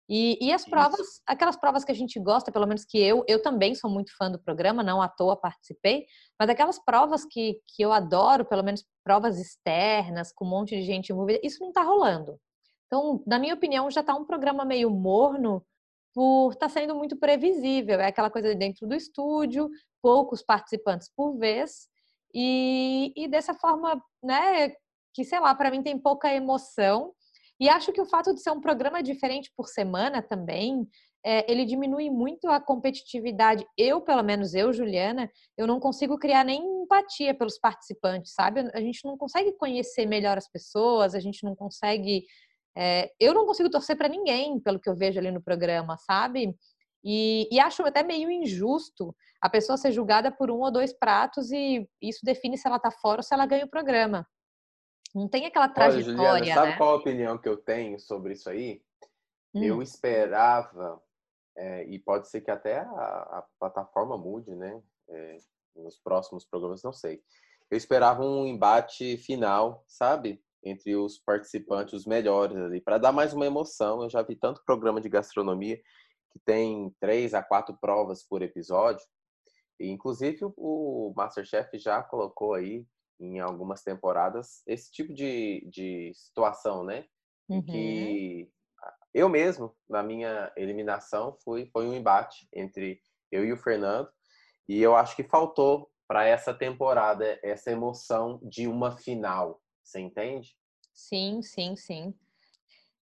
E, 0.10 0.38
e 0.42 0.54
as 0.54 0.64
provas, 0.64 1.00
Isso. 1.00 1.22
aquelas 1.28 1.58
provas 1.58 1.84
que 1.84 1.92
a 1.92 1.96
gente 1.96 2.18
gosta, 2.18 2.50
pelo 2.50 2.66
menos 2.66 2.86
que 2.86 2.98
eu, 2.98 3.26
eu 3.28 3.42
também 3.42 3.76
sou 3.76 3.90
muito 3.90 4.16
fã 4.18 4.32
do 4.32 4.40
programa, 4.40 4.82
não 4.82 5.02
à 5.02 5.10
toa 5.10 5.36
participei, 5.36 6.06
mas 6.40 6.50
aquelas 6.50 6.80
provas 6.80 7.26
que, 7.26 7.60
que 7.68 7.84
eu 7.84 7.92
adoro, 7.92 8.46
pelo 8.46 8.64
menos 8.64 8.86
provas 9.04 9.38
externas, 9.38 10.32
com 10.34 10.46
um 10.46 10.50
monte 10.50 10.78
de 10.78 10.84
gente 10.84 11.12
envolvida, 11.12 11.42
isso 11.44 11.60
não 11.60 11.70
está 11.70 11.84
rolando. 11.84 12.40
Então, 12.86 13.22
na 13.28 13.38
minha 13.38 13.54
opinião, 13.54 13.92
já 13.92 14.00
está 14.00 14.16
um 14.16 14.24
programa 14.24 14.64
meio 14.64 14.90
morno 14.90 15.62
por 16.18 16.54
estar 16.54 16.66
tá 16.66 16.70
sendo 16.70 16.96
muito 16.96 17.16
previsível. 17.16 18.00
É 18.00 18.08
aquela 18.08 18.32
coisa 18.32 18.56
dentro 18.56 18.88
do 18.88 18.96
estúdio, 18.96 19.70
poucos 20.02 20.42
participantes 20.42 21.12
por 21.16 21.38
vez, 21.38 21.88
e, 22.34 23.14
e 23.16 23.28
dessa 23.28 23.54
forma, 23.54 24.02
né, 24.24 24.74
que 25.14 25.24
sei 25.24 25.40
lá, 25.40 25.54
para 25.54 25.70
mim 25.70 25.84
tem 25.84 25.96
pouca 25.96 26.34
emoção. 26.34 27.14
E 27.60 27.70
acho 27.70 27.92
que 27.92 28.02
o 28.02 28.06
fato 28.08 28.34
de 28.34 28.42
ser 28.42 28.50
um 28.50 28.60
programa 28.60 29.04
diferente 29.04 29.52
por 29.56 29.68
semana 29.68 30.20
também, 30.20 30.88
é, 31.24 31.52
ele 31.52 31.66
diminui 31.66 32.10
muito 32.10 32.50
a 32.50 32.60
competitividade. 32.60 33.64
Eu, 33.78 34.02
pelo 34.02 34.24
menos 34.24 34.56
eu, 34.56 34.74
Juliana, 34.74 35.30
eu 35.56 35.68
não 35.68 35.80
consigo 35.80 36.18
criar 36.18 36.44
nem 36.44 36.82
empatia 36.82 37.36
pelos 37.36 37.60
participantes, 37.60 38.34
sabe? 38.34 38.62
A 38.74 38.82
gente 38.82 39.06
não 39.06 39.16
consegue 39.16 39.52
conhecer 39.52 40.08
melhor 40.08 40.36
as 40.36 40.50
pessoas, 40.50 41.14
a 41.14 41.20
gente 41.20 41.44
não 41.44 41.56
consegue. 41.56 42.26
É, 42.80 43.12
eu 43.20 43.34
não 43.34 43.48
consigo 43.48 43.72
torcer 43.72 43.98
para 43.98 44.08
ninguém, 44.08 44.60
pelo 44.60 44.80
que 44.80 44.88
eu 44.88 44.96
vejo 44.96 45.18
ali 45.18 45.32
no 45.32 45.42
programa, 45.42 45.98
sabe? 45.98 46.56
E, 47.04 47.48
e, 47.52 47.60
acho 47.60 47.84
até 47.84 48.04
meio 48.04 48.30
injusto 48.30 49.16
a 49.42 49.50
pessoa 49.50 49.78
ser 49.78 49.92
julgada 49.92 50.32
por 50.32 50.52
um 50.52 50.60
ou 50.60 50.72
dois 50.72 50.94
pratos 50.94 51.52
e 51.52 51.90
isso 52.02 52.20
define 52.24 52.58
se 52.58 52.68
ela 52.68 52.80
tá 52.80 52.92
fora 52.92 53.20
ou 53.20 53.24
se 53.24 53.34
ela 53.34 53.46
ganha 53.48 53.66
o 53.66 53.70
programa. 53.70 54.28
Não 55.16 55.28
tem 55.28 55.46
aquela 55.46 55.70
trajetória, 55.70 56.20
Olha, 56.20 56.40
Juliana, 56.40 56.62
sabe 56.62 56.72
né? 56.72 56.78
qual 56.78 56.90
a 56.92 56.98
opinião 56.98 57.38
que 57.38 57.50
eu 57.50 57.58
tenho 57.58 58.00
sobre 58.00 58.34
isso 58.34 58.50
aí? 58.50 58.82
Hum. 59.56 59.64
Eu 59.64 59.82
esperava, 59.82 61.02
é, 61.56 61.84
e 61.86 61.98
pode 61.98 62.30
ser 62.30 62.42
que 62.42 62.52
até 62.52 62.80
a, 62.80 62.84
a 62.86 63.46
plataforma 63.60 64.18
mude, 64.18 64.56
né? 64.56 64.80
É, 65.10 65.38
nos 65.76 65.98
próximos 65.98 66.46
programas, 66.46 66.84
não 66.84 66.94
sei. 66.94 67.22
Eu 67.72 67.78
esperava 67.78 68.24
um 68.24 68.46
embate 68.46 69.18
final, 69.18 69.84
sabe? 69.88 70.44
Entre 70.68 70.96
os 70.96 71.18
participantes, 71.18 71.94
os 71.94 72.06
melhores 72.06 72.58
ali, 72.58 72.82
para 72.82 72.98
dar 72.98 73.12
mais 73.12 73.34
uma 73.34 73.46
emoção. 73.46 74.04
Eu 74.04 74.10
já 74.10 74.22
vi 74.22 74.36
tanto 74.36 74.64
programa 74.66 75.00
de 75.00 75.10
gastronomia 75.10 75.78
que 76.32 76.40
tem 76.46 76.94
três 77.00 77.34
a 77.34 77.42
quatro 77.42 77.78
provas 77.80 78.24
por 78.24 78.42
episódio. 78.42 79.06
E, 79.80 79.90
inclusive, 79.90 80.40
o 80.58 81.14
Masterchef 81.16 81.78
já 81.78 82.02
colocou 82.04 82.54
aí, 82.54 82.86
em 83.20 83.40
algumas 83.40 83.82
temporadas, 83.82 84.62
esse 84.68 84.92
tipo 84.92 85.14
de, 85.14 85.68
de 85.72 86.12
situação, 86.14 86.84
né? 86.84 87.06
Uhum. 87.50 87.64
Que 87.64 88.52
eu 89.14 89.30
mesmo, 89.30 89.76
na 89.90 90.04
minha 90.04 90.52
eliminação, 90.56 91.36
fui, 91.44 91.68
foi 91.72 91.88
um 91.88 91.94
embate 91.94 92.48
entre 92.54 93.00
eu 93.32 93.44
e 93.46 93.52
o 93.52 93.58
Fernando. 93.58 94.10
E 94.68 94.82
eu 94.82 94.96
acho 94.96 95.16
que 95.16 95.24
faltou 95.24 95.90
para 96.08 96.26
essa 96.26 96.54
temporada 96.54 97.40
essa 97.44 97.72
emoção 97.72 98.40
de 98.44 98.68
uma 98.68 98.92
final. 98.98 99.62
Você 99.88 100.02
entende? 100.02 100.54
Sim, 100.94 101.42
sim, 101.42 101.78
sim. 101.78 102.14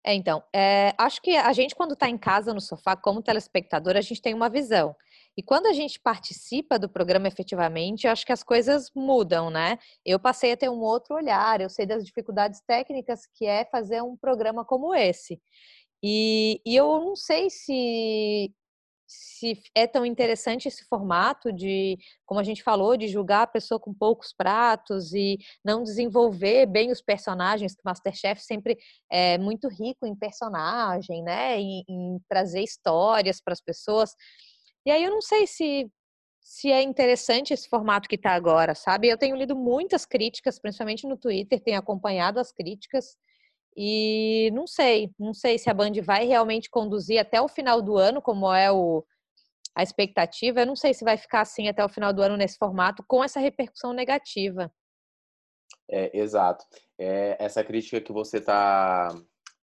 É, 0.04 0.14
então, 0.14 0.44
é, 0.54 0.94
acho 1.00 1.20
que 1.20 1.36
a 1.36 1.52
gente, 1.52 1.74
quando 1.74 1.94
está 1.94 2.08
em 2.08 2.18
casa 2.18 2.54
no 2.54 2.62
sofá, 2.62 2.96
como 2.96 3.24
telespectador, 3.24 3.98
a 3.98 4.02
gente 4.02 4.22
tem 4.22 4.36
uma 4.36 4.50
visão. 4.50 4.96
E 5.36 5.42
quando 5.42 5.66
a 5.66 5.74
gente 5.74 6.00
participa 6.00 6.78
do 6.78 6.88
programa 6.88 7.28
efetivamente, 7.28 8.08
acho 8.08 8.24
que 8.24 8.32
as 8.32 8.44
coisas 8.44 8.92
mudam, 8.96 9.50
né? 9.50 9.80
Eu 10.06 10.20
passei 10.20 10.52
a 10.52 10.58
ter 10.58 10.70
um 10.70 10.80
outro 10.80 11.16
olhar, 11.16 11.60
eu 11.60 11.72
sei 11.72 11.88
das 11.88 12.06
dificuldades 12.06 12.62
técnicas 12.62 13.26
que 13.34 13.48
é 13.48 13.66
fazer 13.66 14.04
um 14.04 14.16
programa 14.16 14.64
como 14.64 14.94
esse. 14.94 15.42
E, 16.04 16.62
e 16.64 16.76
eu 16.76 17.00
não 17.00 17.16
sei 17.16 17.50
se 17.50 18.54
se 19.08 19.62
é 19.76 19.86
tão 19.86 20.06
interessante 20.06 20.68
esse 20.68 20.84
formato 20.86 21.52
de, 21.52 21.98
como 22.26 22.40
a 22.40 22.44
gente 22.44 22.64
falou, 22.64 22.98
de 22.98 23.08
julgar 23.08 23.44
a 23.44 23.48
pessoa 23.48 23.80
com 23.80 23.94
poucos 23.94 24.34
pratos 24.34 25.14
e 25.14 25.38
não 25.64 25.84
desenvolver 25.84 26.66
bem 26.66 26.92
os 26.92 27.02
personagens, 27.02 27.76
que 27.76 27.82
o 27.82 27.90
Masterchef 27.90 28.42
sempre 28.42 28.78
é 29.12 29.38
muito 29.38 29.68
rico 29.68 30.06
em 30.06 30.16
personagem, 30.16 31.24
né? 31.24 31.60
Em, 31.60 31.84
em 31.88 32.20
trazer 32.28 32.62
histórias 32.62 33.40
para 33.42 33.54
as 33.54 33.62
pessoas. 33.62 34.16
E 34.86 34.92
aí 34.92 35.04
eu 35.04 35.12
não 35.12 35.22
sei 35.22 35.48
se 35.48 35.90
se 36.48 36.72
é 36.72 36.80
interessante 36.84 37.56
esse 37.56 37.68
formato 37.68 38.08
que 38.08 38.16
está 38.16 38.34
agora, 38.34 38.76
sabe? 38.76 39.08
Eu 39.08 39.18
tenho 39.18 39.36
lido 39.36 39.56
muitas 39.56 40.06
críticas, 40.06 40.60
principalmente 40.60 41.08
no 41.08 41.18
Twitter, 41.18 41.60
tenho 41.60 41.80
acompanhado 41.80 42.40
as 42.40 42.52
críticas 42.52 43.18
e 43.76 44.50
não 44.54 44.66
sei, 44.66 45.12
não 45.20 45.34
sei 45.34 45.58
se 45.58 45.70
a 45.70 45.74
Band 45.74 45.92
vai 46.02 46.26
realmente 46.26 46.70
conduzir 46.70 47.20
até 47.20 47.42
o 47.42 47.48
final 47.48 47.82
do 47.82 47.98
ano, 47.98 48.22
como 48.22 48.52
é 48.54 48.72
o, 48.72 49.06
a 49.76 49.84
expectativa. 49.84 50.62
Eu 50.62 50.66
não 50.66 50.76
sei 50.76 50.94
se 50.94 51.04
vai 51.04 51.18
ficar 51.18 51.42
assim 51.42 51.68
até 51.68 51.84
o 51.84 51.90
final 51.90 52.14
do 52.14 52.22
ano 52.22 52.38
nesse 52.38 52.58
formato, 52.58 53.04
com 53.08 53.24
essa 53.24 53.40
repercussão 53.40 53.92
negativa. 53.92 54.72
É, 55.90 56.18
exato. 56.18 56.66
É, 56.98 57.36
essa 57.38 57.64
crítica 57.64 58.00
que 58.00 58.14
você 58.14 58.38
está 58.38 59.10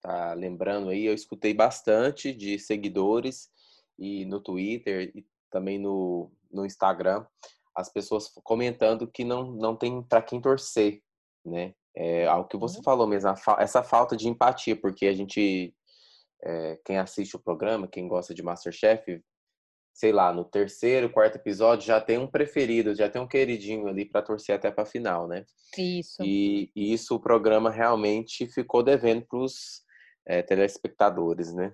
tá 0.01 0.35
lembrando 0.35 0.91
aí, 0.91 1.05
eu 1.05 1.15
escutei 1.15 1.53
bastante 1.53 2.33
de 2.33 2.59
seguidores 2.59 3.51
e 3.99 4.25
no 4.25 4.41
Twitter 4.41 5.11
e 5.15 5.27
também 5.51 5.79
no, 5.79 6.31
no 6.51 6.65
Instagram, 6.65 7.27
as 7.75 7.93
pessoas 7.93 8.29
comentando 8.43 9.07
que 9.07 9.25
não, 9.25 9.51
não 9.51 9.77
tem 9.77 10.03
para 10.03 10.23
quem 10.23 10.41
torcer, 10.41 11.03
né? 11.45 11.75
É 11.97 12.27
algo 12.27 12.49
que 12.49 12.59
você 12.59 12.77
uhum. 12.79 12.83
falou 12.83 13.07
mesmo, 13.07 13.33
essa 13.59 13.83
falta 13.83 14.15
de 14.15 14.29
empatia, 14.29 14.77
porque 14.77 15.07
a 15.07 15.15
gente, 15.15 15.75
é, 16.43 16.79
quem 16.85 16.99
assiste 16.99 17.37
o 17.37 17.41
programa, 17.41 17.89
quem 17.89 18.07
gosta 18.07 18.35
de 18.35 18.43
Masterchef, 18.43 19.23
sei 19.95 20.13
lá, 20.13 20.31
no 20.31 20.45
terceiro, 20.45 21.09
quarto 21.09 21.37
episódio 21.37 21.87
já 21.87 21.99
tem 21.99 22.19
um 22.19 22.27
preferido, 22.27 22.95
já 22.95 23.09
tem 23.09 23.21
um 23.21 23.27
queridinho 23.27 23.89
ali 23.89 24.05
para 24.05 24.21
torcer 24.21 24.55
até 24.55 24.71
para 24.71 24.85
final, 24.85 25.27
né? 25.27 25.47
Isso. 25.79 26.23
E, 26.23 26.71
e, 26.77 26.93
isso 26.93 27.15
o 27.15 27.21
programa 27.21 27.71
realmente 27.71 28.47
ficou 28.47 28.83
devendo 28.83 29.25
para 29.27 29.39
os 29.39 29.83
é, 30.27 30.43
telespectadores, 30.43 31.51
né? 31.55 31.73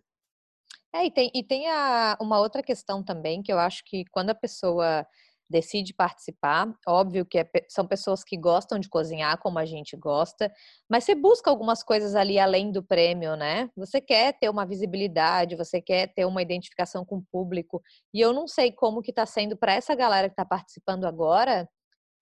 É, 0.95 1.07
e 1.07 1.11
tem, 1.11 1.33
e 1.35 1.43
tem 1.43 1.69
a, 1.69 2.17
uma 2.21 2.39
outra 2.39 2.63
questão 2.63 3.03
também, 3.03 3.43
que 3.43 3.53
eu 3.53 3.59
acho 3.59 3.83
que 3.85 4.05
quando 4.13 4.31
a 4.31 4.35
pessoa 4.37 5.05
decide 5.53 5.95
participar. 5.95 6.75
Óbvio 6.89 7.25
que 7.25 7.39
é, 7.39 7.49
são 7.69 7.87
pessoas 7.87 8.25
que 8.25 8.37
gostam 8.37 8.79
de 8.79 8.89
cozinhar 8.89 9.39
como 9.39 9.59
a 9.59 9.65
gente 9.65 9.97
gosta, 9.97 10.53
mas 10.91 11.05
você 11.05 11.15
busca 11.15 11.51
algumas 11.51 11.83
coisas 11.83 12.15
ali 12.15 12.39
além 12.39 12.73
do 12.73 12.83
prêmio, 12.83 13.37
né? 13.37 13.71
Você 13.77 14.01
quer 14.01 14.33
ter 14.39 14.49
uma 14.49 14.67
visibilidade, 14.67 15.55
você 15.55 15.81
quer 15.81 16.09
ter 16.15 16.25
uma 16.25 16.43
identificação 16.43 17.05
com 17.05 17.19
o 17.19 17.25
público. 17.31 17.81
E 18.13 18.21
eu 18.21 18.33
não 18.33 18.49
sei 18.49 18.73
como 18.73 19.03
que 19.03 19.13
está 19.13 19.27
sendo 19.27 19.57
para 19.57 19.75
essa 19.75 19.95
galera 19.95 20.29
que 20.29 20.33
está 20.33 20.45
participando 20.45 21.05
agora 21.05 21.69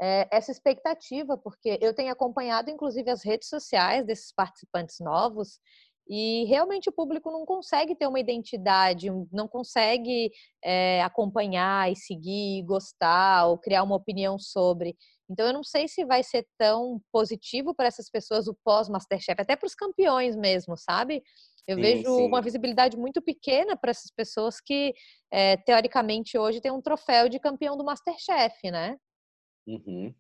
é, 0.03 0.27
essa 0.33 0.51
expectativa, 0.51 1.37
porque 1.37 1.79
eu 1.81 1.95
tenho 1.95 2.11
acompanhado 2.11 2.71
inclusive 2.71 3.11
as 3.11 3.23
redes 3.23 3.49
sociais 3.49 4.07
desses 4.07 4.33
participantes 4.33 4.99
novos 4.99 5.59
e 6.09 6.45
realmente 6.47 6.89
o 6.89 6.93
público 6.93 7.31
não 7.31 7.45
consegue 7.47 7.95
ter 7.95 8.07
uma 8.07 8.19
identidade, 8.19 9.09
não 9.33 9.47
consegue 9.47 10.31
é, 10.63 11.03
acompanhar 11.03 11.91
e 11.91 11.97
seguir, 11.97 12.63
gostar 12.65 13.47
ou 13.47 13.59
criar 13.59 13.83
uma 13.83 13.97
opinião 13.97 14.39
sobre. 14.39 14.97
Então 15.29 15.47
eu 15.47 15.53
não 15.53 15.63
sei 15.63 15.87
se 15.87 16.05
vai 16.05 16.25
ser 16.25 16.47
tão 16.59 17.01
positivo 17.13 17.75
para 17.75 17.87
essas 17.87 18.11
pessoas 18.11 18.49
o 18.49 18.57
pós-Masterchef, 18.65 19.41
até 19.41 19.55
para 19.55 19.67
os 19.67 19.75
campeões 19.75 20.35
mesmo, 20.35 20.77
sabe? 20.77 21.23
Eu 21.67 21.77
sim, 21.77 21.83
vejo 21.83 22.17
sim. 22.17 22.27
uma 22.27 22.43
visibilidade 22.43 22.97
muito 22.97 23.23
pequena 23.23 23.77
para 23.77 23.93
essas 23.93 24.11
pessoas 24.11 24.61
que, 24.61 24.93
é, 25.31 25.57
teoricamente, 25.59 26.37
hoje 26.37 26.61
tem 26.61 26.73
um 26.73 26.83
troféu 26.83 27.29
de 27.29 27.39
campeão 27.39 27.77
do 27.77 27.85
Masterchef, 27.85 28.71
né? 28.71 28.97
Uhum. 29.67 30.13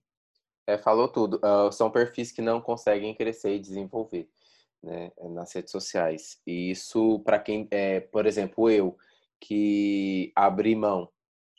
É, 0.67 0.79
falou 0.79 1.09
tudo. 1.09 1.41
Uh, 1.43 1.73
são 1.73 1.91
perfis 1.91 2.31
que 2.31 2.41
não 2.41 2.61
conseguem 2.61 3.15
crescer 3.15 3.57
e 3.57 3.59
desenvolver 3.59 4.31
né, 4.83 5.11
nas 5.31 5.53
redes 5.55 5.71
sociais. 5.71 6.39
E 6.47 6.71
isso, 6.71 7.21
para 7.21 7.39
quem, 7.39 7.69
é, 7.71 8.01
por 8.01 8.27
exemplo, 8.27 8.71
eu, 8.71 8.97
que 9.41 10.33
abri 10.35 10.75
mão 10.75 11.09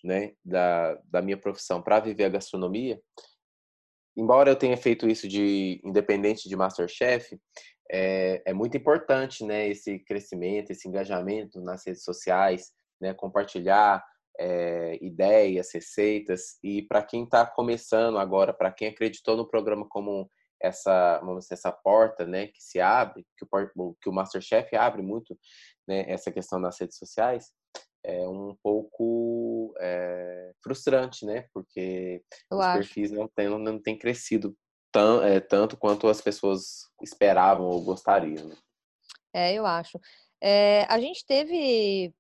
né, 0.04 0.34
da, 0.44 0.96
da 1.06 1.22
minha 1.22 1.38
profissão 1.38 1.82
para 1.82 2.00
viver 2.00 2.26
a 2.26 2.30
gastronomia, 2.30 3.02
embora 4.16 4.52
eu 4.52 4.56
tenha 4.56 4.78
feito 4.78 5.08
isso 5.08 5.28
de 5.28 5.82
independente 5.84 6.50
de 6.50 6.56
Masterchef, 6.56 7.40
é, 7.92 8.42
é 8.46 8.54
muito 8.54 8.78
importante 8.78 9.44
né, 9.44 9.68
esse 9.68 10.00
crescimento, 10.00 10.72
esse 10.72 10.88
engajamento 10.88 11.60
nas 11.62 11.86
redes 11.86 12.04
sociais, 12.04 12.72
né, 13.00 13.14
compartilhar 13.14 14.04
é, 14.40 14.98
ideias, 15.02 15.74
receitas. 15.74 16.58
E 16.64 16.84
para 16.84 17.04
quem 17.04 17.24
está 17.24 17.46
começando 17.46 18.18
agora, 18.18 18.54
para 18.54 18.72
quem 18.72 18.88
acreditou 18.88 19.36
no 19.36 19.48
programa 19.48 19.86
como 19.90 20.30
essa, 20.62 21.20
vamos 21.20 21.44
dizer, 21.44 21.56
essa 21.56 21.72
porta, 21.72 22.26
né, 22.26 22.48
que 22.48 22.62
se 22.62 22.80
abre, 22.80 23.26
que 23.38 23.46
o, 23.46 23.96
que 24.02 24.10
o 24.10 24.14
Masterchef 24.14 24.76
abre 24.76 25.02
muito, 25.02 25.38
né, 25.88 26.06
essa 26.08 26.32
questão 26.32 26.60
nas 26.60 26.80
redes 26.80 26.98
sociais, 26.98 27.52
é 28.04 28.28
um 28.28 28.56
pouco 28.64 29.74
é, 29.80 30.52
frustrante, 30.64 31.26
né, 31.26 31.48
porque 31.54 32.24
Eu 32.50 32.58
os 32.58 32.66
acho. 32.66 32.78
perfis 32.80 33.12
não 33.12 33.28
têm, 33.28 33.48
não 33.50 33.80
têm 33.82 33.98
crescido 33.98 34.56
tão, 34.92 35.24
é, 35.24 35.40
tanto 35.40 35.78
quanto 35.78 36.08
as 36.08 36.22
pessoas 36.22 36.90
esperavam 37.02 37.68
ou 37.68 37.84
gostariam. 37.84 38.48
Né? 38.48 38.56
É, 39.34 39.54
eu 39.54 39.66
acho. 39.66 40.00
É, 40.42 40.84
a 40.86 41.00
gente 41.00 41.26
teve 41.26 42.14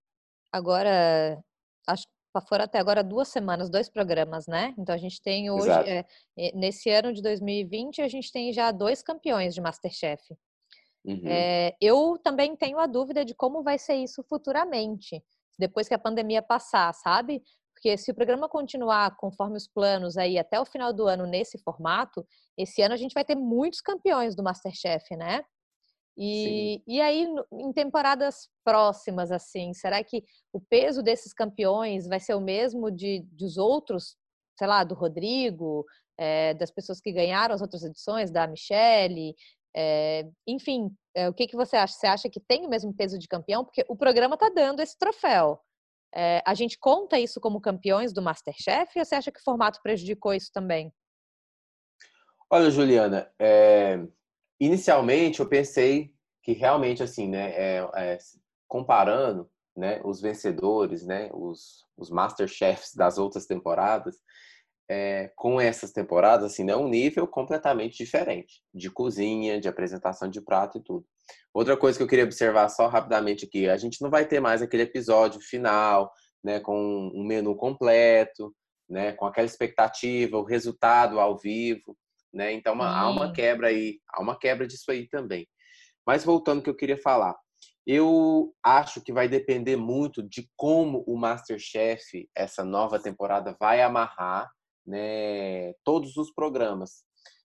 agora, 0.52 1.44
acho 1.88 2.06
foram 2.40 2.64
até 2.64 2.80
agora 2.80 3.04
duas 3.04 3.28
semanas, 3.28 3.70
dois 3.70 3.90
programas, 3.90 4.48
né? 4.48 4.74
Então 4.78 4.96
a 4.96 4.98
gente 4.98 5.22
tem 5.22 5.52
hoje, 5.52 5.70
é, 5.70 6.06
nesse 6.54 6.90
ano 6.90 7.12
de 7.12 7.22
2020, 7.22 8.02
a 8.02 8.08
gente 8.08 8.32
tem 8.32 8.54
já 8.54 8.72
dois 8.72 9.02
campeões 9.04 9.54
de 9.54 9.60
Masterchef. 9.60 10.24
Uhum. 11.04 11.24
É, 11.26 11.76
eu 11.82 12.18
também 12.24 12.56
tenho 12.56 12.80
a 12.80 12.86
dúvida 12.86 13.26
de 13.26 13.34
como 13.34 13.64
vai 13.64 13.78
ser 13.78 13.96
isso 13.96 14.24
futuramente, 14.24 15.22
depois 15.58 15.88
que 15.88 15.94
a 15.94 16.00
pandemia 16.00 16.42
passar, 16.42 16.94
sabe? 16.94 17.44
Porque 17.74 17.98
se 17.98 18.12
o 18.12 18.16
programa 18.16 18.48
continuar 18.48 19.16
conforme 19.18 19.58
os 19.58 19.68
planos 19.68 20.16
aí 20.16 20.38
até 20.38 20.60
o 20.60 20.66
final 20.66 20.94
do 20.94 21.08
ano 21.08 21.26
nesse 21.26 21.58
formato, 21.58 22.26
esse 22.56 22.82
ano 22.82 22.94
a 22.94 22.98
gente 22.98 23.14
vai 23.14 23.26
ter 23.26 23.36
muitos 23.36 23.82
campeões 23.82 24.36
do 24.36 24.44
Masterchef, 24.44 25.16
né? 25.16 25.44
E, 26.18 26.84
e 26.86 27.00
aí, 27.02 27.26
em 27.52 27.72
temporadas 27.72 28.50
próximas, 28.64 29.32
assim, 29.32 29.74
será 29.74 30.04
que 30.04 30.24
o 30.52 30.60
peso 30.60 31.02
desses 31.02 31.34
campeões 31.34 32.08
vai 32.08 32.20
ser 32.20 32.36
o 32.36 32.42
mesmo 32.42 32.92
de 32.92 33.22
dos 33.32 33.58
outros, 33.58 34.18
sei 34.58 34.68
lá, 34.68 34.84
do 34.84 34.94
Rodrigo, 34.94 35.86
é, 36.18 36.54
das 36.54 36.70
pessoas 36.70 37.00
que 37.00 37.12
ganharam 37.12 37.56
as 37.56 37.62
outras 37.62 37.84
edições, 37.84 38.30
da 38.30 38.46
Michelle? 38.46 39.36
É, 39.76 40.28
enfim, 40.46 40.94
é, 41.16 41.30
o 41.30 41.34
que, 41.34 41.48
que 41.48 41.56
você 41.56 41.78
acha? 41.78 41.94
Você 41.94 42.08
acha 42.08 42.30
que 42.30 42.40
tem 42.40 42.66
o 42.66 42.70
mesmo 42.70 42.94
peso 42.94 43.18
de 43.18 43.28
campeão? 43.28 43.64
Porque 43.64 43.86
o 43.88 43.96
programa 43.96 44.36
está 44.36 44.50
dando 44.50 44.82
esse 44.82 44.98
troféu. 44.98 45.60
É, 46.14 46.44
a 46.46 46.54
gente 46.54 46.78
conta 46.78 47.18
isso 47.18 47.40
como 47.40 47.62
campeões 47.62 48.12
do 48.12 48.22
Masterchef 48.22 49.00
ou 49.00 49.06
você 49.06 49.16
acha 49.16 49.32
que 49.32 49.40
o 49.40 49.44
formato 49.44 49.80
prejudicou 49.82 50.34
isso 50.34 50.52
também? 50.54 50.94
Olha, 52.50 52.70
Juliana, 52.70 53.32
inicialmente 54.62 55.40
eu 55.40 55.50
pensei 55.50 56.14
que 56.44 56.54
realmente, 56.54 57.02
assim, 57.02 57.28
né, 57.28 57.52
é, 57.52 57.90
é, 57.96 58.18
comparando 58.68 59.50
né, 59.76 60.00
os 60.06 60.22
vencedores, 60.22 61.06
né, 61.06 61.30
os, 61.34 61.86
os 61.98 62.12
Masterchefs 62.12 62.94
das 62.96 63.18
outras 63.18 63.48
temporadas, 63.48 64.18
é, 64.90 65.32
com 65.36 65.60
essas 65.60 65.92
temporadas, 65.92 66.52
assim, 66.52 66.70
é 66.70 66.76
um 66.76 66.88
nível 66.88 67.26
completamente 67.28 67.98
diferente 67.98 68.62
de 68.74 68.92
cozinha, 68.92 69.60
de 69.60 69.68
apresentação 69.68 70.30
de 70.30 70.42
prato 70.42 70.78
e 70.78 70.84
tudo. 70.84 71.06
Outra 71.54 71.76
coisa 71.76 71.98
que 71.98 72.04
eu 72.04 72.08
queria 72.08 72.26
observar 72.26 72.70
só 72.70 72.88
rapidamente 72.88 73.46
aqui, 73.46 73.68
a 73.68 73.78
gente 73.78 74.02
não 74.02 74.10
vai 74.10 74.28
ter 74.28 74.40
mais 74.40 74.62
aquele 74.62 74.84
episódio 74.84 75.40
final, 75.42 76.12
né, 76.44 76.60
com 76.60 77.12
um 77.16 77.24
menu 77.24 77.56
completo, 77.56 78.54
né, 78.90 79.14
com 79.14 79.26
aquela 79.26 79.48
expectativa, 79.48 80.38
o 80.38 80.44
resultado 80.44 81.20
ao 81.20 81.38
vivo, 81.38 81.98
né? 82.34 82.52
Então 82.54 82.74
uma, 82.74 82.88
há 82.88 83.10
uma 83.10 83.32
quebra 83.34 83.68
aí, 83.68 84.00
há 84.10 84.22
uma 84.22 84.38
quebra 84.38 84.68
disso 84.68 84.90
aí 84.92 85.08
também. 85.08 85.48
Mas 86.06 86.24
voltando 86.24 86.58
ao 86.58 86.64
que 86.64 86.70
eu 86.70 86.76
queria 86.76 86.98
falar, 86.98 87.36
eu 87.86 88.54
acho 88.64 89.02
que 89.02 89.14
vai 89.14 89.28
depender 89.28 89.76
muito 89.76 90.22
de 90.22 90.50
como 90.56 91.04
o 91.08 91.18
MasterChef, 91.18 92.30
essa 92.36 92.64
nova 92.64 93.00
temporada, 93.00 93.56
vai 93.60 93.82
amarrar 93.82 94.50
né, 94.86 95.74
todos 95.84 96.18
os 96.18 96.32
programas. 96.34 97.04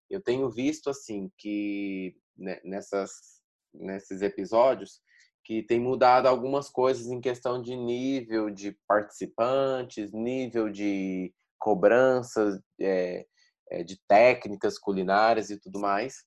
Eu 0.09 0.23
tenho 0.23 0.51
visto 0.51 0.89
assim 0.89 1.31
que 1.39 2.17
né, 2.37 2.61
nessas 2.65 3.37
nesses 3.79 4.23
episódios 4.23 5.01
que 5.45 5.63
tem 5.63 5.79
mudado 5.79 6.27
algumas 6.27 6.69
coisas 6.69 7.07
em 7.07 7.21
questão 7.21 7.63
de 7.63 7.77
nível 7.77 8.51
de 8.51 8.77
participantes, 8.89 10.13
nível 10.13 10.69
de 10.69 11.33
cobranças, 11.59 12.61
é, 12.81 13.25
é, 13.71 13.83
de 13.83 13.99
técnicas 14.09 14.79
culinárias 14.79 15.51
e 15.51 15.59
tudo 15.59 15.79
mais. 15.79 16.25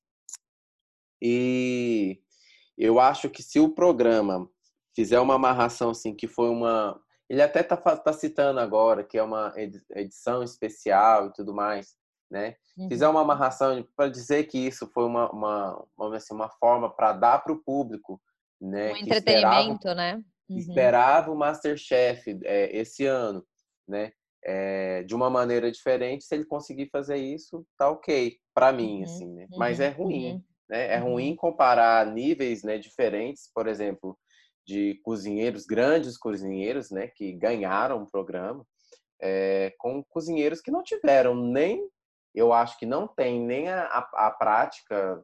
E 1.22 2.22
eu 2.78 3.00
acho 3.00 3.30
que 3.30 3.44
se 3.44 3.60
o 3.60 3.70
programa 3.70 4.50
fizer 4.96 5.20
uma 5.20 5.36
amarração 5.36 5.92
assim, 5.92 6.16
que 6.16 6.28
foi 6.28 6.50
uma. 6.50 7.00
Ele 7.30 7.42
até 7.42 7.62
tá, 7.62 7.78
tá 7.78 8.12
citando 8.14 8.60
agora 8.60 9.04
que 9.04 9.18
é 9.18 9.24
uma 9.24 9.54
edição 9.96 10.42
especial 10.42 11.28
e 11.28 11.34
tudo 11.34 11.54
mais, 11.54 11.96
né? 12.30 12.56
Uhum. 12.78 12.88
Fizer 12.90 13.08
uma 13.08 13.22
amarração 13.22 13.86
para 13.96 14.10
dizer 14.10 14.46
que 14.46 14.58
isso 14.58 14.90
foi 14.94 15.06
uma, 15.06 15.30
uma, 15.32 15.86
uma, 15.98 16.16
assim, 16.16 16.34
uma 16.34 16.50
forma 16.50 16.90
para 16.90 17.14
dar 17.14 17.40
para 17.40 17.54
o 17.54 17.64
público, 17.64 18.20
né? 18.60 18.94
Um 18.94 18.98
entretenimento, 18.98 19.88
esperava, 19.88 19.96
né? 19.96 20.24
Uhum. 20.50 20.58
Esperava 20.58 21.32
o 21.32 21.38
Masterchef 21.38 22.40
é, 22.44 22.76
esse 22.76 23.06
ano, 23.06 23.46
né? 23.88 24.12
É, 24.44 25.04
de 25.04 25.14
uma 25.14 25.30
maneira 25.30 25.72
diferente, 25.72 26.24
se 26.24 26.34
ele 26.34 26.46
conseguir 26.46 26.90
fazer 26.90 27.18
isso, 27.18 27.66
tá 27.78 27.90
ok 27.90 28.38
para 28.54 28.72
mim, 28.72 29.00
uhum. 29.00 29.04
assim, 29.04 29.34
né? 29.34 29.48
Mas 29.58 29.80
é 29.80 29.90
uhum. 29.90 29.96
ruim, 29.96 30.32
uhum. 30.32 30.44
né? 30.70 30.94
É 30.94 30.98
ruim 30.98 31.32
uhum. 31.32 31.36
comparar 31.36 32.06
níveis, 32.06 32.64
né, 32.64 32.78
diferentes, 32.78 33.50
por 33.54 33.68
exemplo, 33.68 34.18
de 34.66 35.00
cozinheiros 35.04 35.66
grandes 35.66 36.18
cozinheiros, 36.18 36.90
né, 36.90 37.08
que 37.08 37.34
ganharam 37.34 38.04
o 38.04 38.10
programa, 38.10 38.66
é, 39.22 39.74
com 39.78 40.04
cozinheiros 40.04 40.62
que 40.62 40.72
não 40.72 40.84
tiveram 40.84 41.36
nem 41.36 41.90
eu 42.34 42.54
acho 42.54 42.78
que 42.78 42.86
não 42.86 43.08
tem 43.08 43.42
nem 43.42 43.70
a, 43.70 43.84
a, 43.84 44.28
a 44.28 44.32
prática 44.32 45.24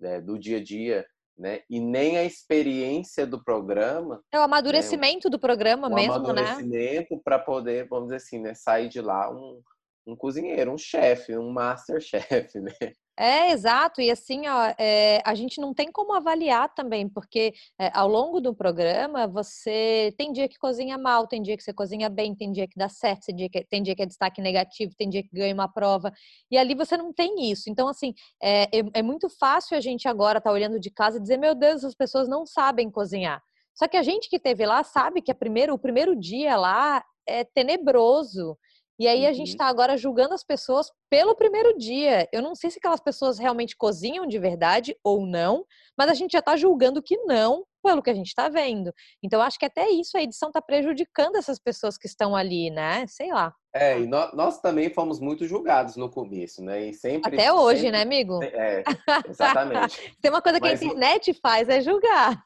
é, 0.00 0.20
do 0.20 0.38
dia 0.38 0.58
a 0.58 0.62
dia, 0.62 1.06
né? 1.38 1.60
E 1.68 1.78
nem 1.78 2.16
a 2.16 2.24
experiência 2.24 3.26
do 3.26 3.42
programa. 3.42 4.22
É 4.32 4.38
o 4.38 4.42
amadurecimento 4.42 5.28
né? 5.28 5.30
do 5.30 5.38
programa 5.38 5.88
o 5.88 5.94
mesmo, 5.94 6.12
né? 6.12 6.18
O 6.18 6.30
amadurecimento 6.30 7.20
para 7.22 7.38
poder, 7.38 7.86
vamos 7.88 8.06
dizer 8.06 8.16
assim, 8.16 8.40
né? 8.40 8.54
Sair 8.54 8.88
de 8.88 9.00
lá 9.00 9.30
um, 9.30 9.60
um 10.06 10.16
cozinheiro, 10.16 10.72
um 10.72 10.78
chefe, 10.78 11.36
um 11.36 11.50
master 11.50 12.00
chef, 12.00 12.58
né? 12.60 12.72
É, 13.18 13.50
exato. 13.50 14.00
E 14.02 14.10
assim, 14.10 14.46
ó, 14.46 14.74
é, 14.78 15.22
a 15.24 15.34
gente 15.34 15.58
não 15.58 15.72
tem 15.72 15.90
como 15.90 16.12
avaliar 16.12 16.72
também, 16.74 17.08
porque 17.08 17.54
é, 17.78 17.90
ao 17.94 18.06
longo 18.06 18.40
do 18.40 18.54
programa 18.54 19.26
você 19.26 20.14
tem 20.18 20.32
dia 20.32 20.46
que 20.46 20.58
cozinha 20.58 20.98
mal, 20.98 21.26
tem 21.26 21.40
dia 21.40 21.56
que 21.56 21.62
você 21.62 21.72
cozinha 21.72 22.10
bem, 22.10 22.34
tem 22.34 22.52
dia 22.52 22.68
que 22.68 22.78
dá 22.78 22.90
certo, 22.90 23.26
tem 23.26 23.34
dia 23.36 23.48
que, 23.48 23.64
tem 23.64 23.82
dia 23.82 23.96
que 23.96 24.02
é 24.02 24.06
destaque 24.06 24.42
negativo, 24.42 24.94
tem 24.98 25.08
dia 25.08 25.22
que 25.22 25.30
ganha 25.32 25.54
uma 25.54 25.66
prova. 25.66 26.12
E 26.50 26.58
ali 26.58 26.74
você 26.74 26.96
não 26.98 27.10
tem 27.10 27.50
isso. 27.50 27.70
Então, 27.70 27.88
assim, 27.88 28.12
é, 28.42 28.64
é, 28.64 28.82
é 28.94 29.02
muito 29.02 29.30
fácil 29.30 29.78
a 29.78 29.80
gente 29.80 30.06
agora 30.06 30.36
estar 30.38 30.50
tá 30.50 30.54
olhando 30.54 30.78
de 30.78 30.90
casa 30.90 31.16
e 31.16 31.20
dizer, 31.20 31.38
meu 31.38 31.54
Deus, 31.54 31.84
as 31.84 31.94
pessoas 31.94 32.28
não 32.28 32.44
sabem 32.44 32.90
cozinhar. 32.90 33.42
Só 33.74 33.88
que 33.88 33.96
a 33.96 34.02
gente 34.02 34.28
que 34.28 34.38
teve 34.38 34.66
lá 34.66 34.84
sabe 34.84 35.22
que 35.22 35.32
primeiro, 35.34 35.72
o 35.74 35.78
primeiro 35.78 36.14
dia 36.14 36.56
lá 36.56 37.02
é 37.26 37.44
tenebroso. 37.44 38.58
E 38.98 39.06
aí 39.06 39.26
a 39.26 39.32
gente 39.32 39.48
está 39.48 39.64
uhum. 39.64 39.70
agora 39.70 39.96
julgando 39.96 40.34
as 40.34 40.42
pessoas 40.42 40.90
pelo 41.10 41.34
primeiro 41.34 41.76
dia. 41.76 42.26
Eu 42.32 42.40
não 42.40 42.54
sei 42.54 42.70
se 42.70 42.78
aquelas 42.78 43.00
pessoas 43.00 43.38
realmente 43.38 43.76
cozinham 43.76 44.26
de 44.26 44.38
verdade 44.38 44.96
ou 45.04 45.26
não, 45.26 45.66
mas 45.96 46.08
a 46.08 46.14
gente 46.14 46.32
já 46.32 46.38
está 46.38 46.56
julgando 46.56 47.02
que 47.02 47.16
não 47.24 47.64
pelo 47.82 48.02
que 48.02 48.10
a 48.10 48.14
gente 48.14 48.28
está 48.28 48.48
vendo. 48.48 48.92
Então 49.22 49.40
acho 49.40 49.58
que 49.58 49.66
até 49.66 49.88
isso 49.88 50.16
a 50.16 50.22
edição 50.22 50.48
está 50.48 50.60
prejudicando 50.60 51.36
essas 51.36 51.58
pessoas 51.58 51.96
que 51.96 52.06
estão 52.06 52.34
ali, 52.34 52.70
né? 52.70 53.06
Sei 53.06 53.30
lá. 53.32 53.54
É, 53.72 54.00
e 54.00 54.06
nós, 54.06 54.32
nós 54.32 54.60
também 54.60 54.90
fomos 54.90 55.20
muito 55.20 55.46
julgados 55.46 55.96
no 55.96 56.10
começo, 56.10 56.64
né? 56.64 56.86
E 56.86 56.94
sempre. 56.94 57.34
Até 57.34 57.52
hoje, 57.52 57.82
sempre... 57.82 57.98
né, 57.98 58.02
amigo? 58.02 58.42
É, 58.42 58.82
exatamente. 59.28 60.16
Tem 60.20 60.30
uma 60.30 60.42
coisa 60.42 60.58
que 60.58 60.68
mas... 60.68 60.82
a 60.82 60.84
internet 60.84 61.34
faz 61.34 61.68
é 61.68 61.80
julgar. 61.80 62.42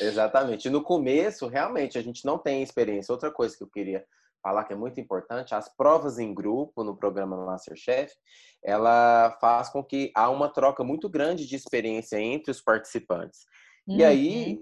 Exatamente. 0.00 0.68
No 0.68 0.82
começo, 0.82 1.46
realmente, 1.46 1.96
a 1.96 2.02
gente 2.02 2.24
não 2.24 2.38
tem 2.38 2.62
experiência. 2.62 3.12
Outra 3.12 3.30
coisa 3.30 3.56
que 3.56 3.62
eu 3.62 3.68
queria 3.68 4.04
falar 4.42 4.64
que 4.64 4.72
é 4.72 4.76
muito 4.76 5.00
importante, 5.00 5.54
as 5.54 5.68
provas 5.74 6.18
em 6.18 6.34
grupo 6.34 6.82
no 6.82 6.96
programa 6.96 7.36
Masterchef, 7.44 8.14
ela 8.62 9.36
faz 9.40 9.68
com 9.68 9.82
que 9.82 10.10
há 10.14 10.30
uma 10.30 10.48
troca 10.48 10.82
muito 10.84 11.08
grande 11.08 11.46
de 11.46 11.56
experiência 11.56 12.18
entre 12.18 12.50
os 12.50 12.60
participantes. 12.60 13.44
Uhum. 13.86 13.96
E 13.96 14.04
aí, 14.04 14.60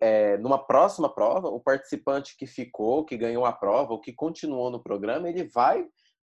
é, 0.00 0.36
numa 0.38 0.58
próxima 0.58 1.12
prova, 1.12 1.48
o 1.48 1.60
participante 1.60 2.36
que 2.36 2.46
ficou, 2.46 3.04
que 3.04 3.16
ganhou 3.16 3.44
a 3.44 3.52
prova, 3.52 3.92
ou 3.92 4.00
que 4.00 4.12
continuou 4.12 4.70
no 4.70 4.82
programa, 4.82 5.28
ele 5.28 5.44
vai 5.44 5.86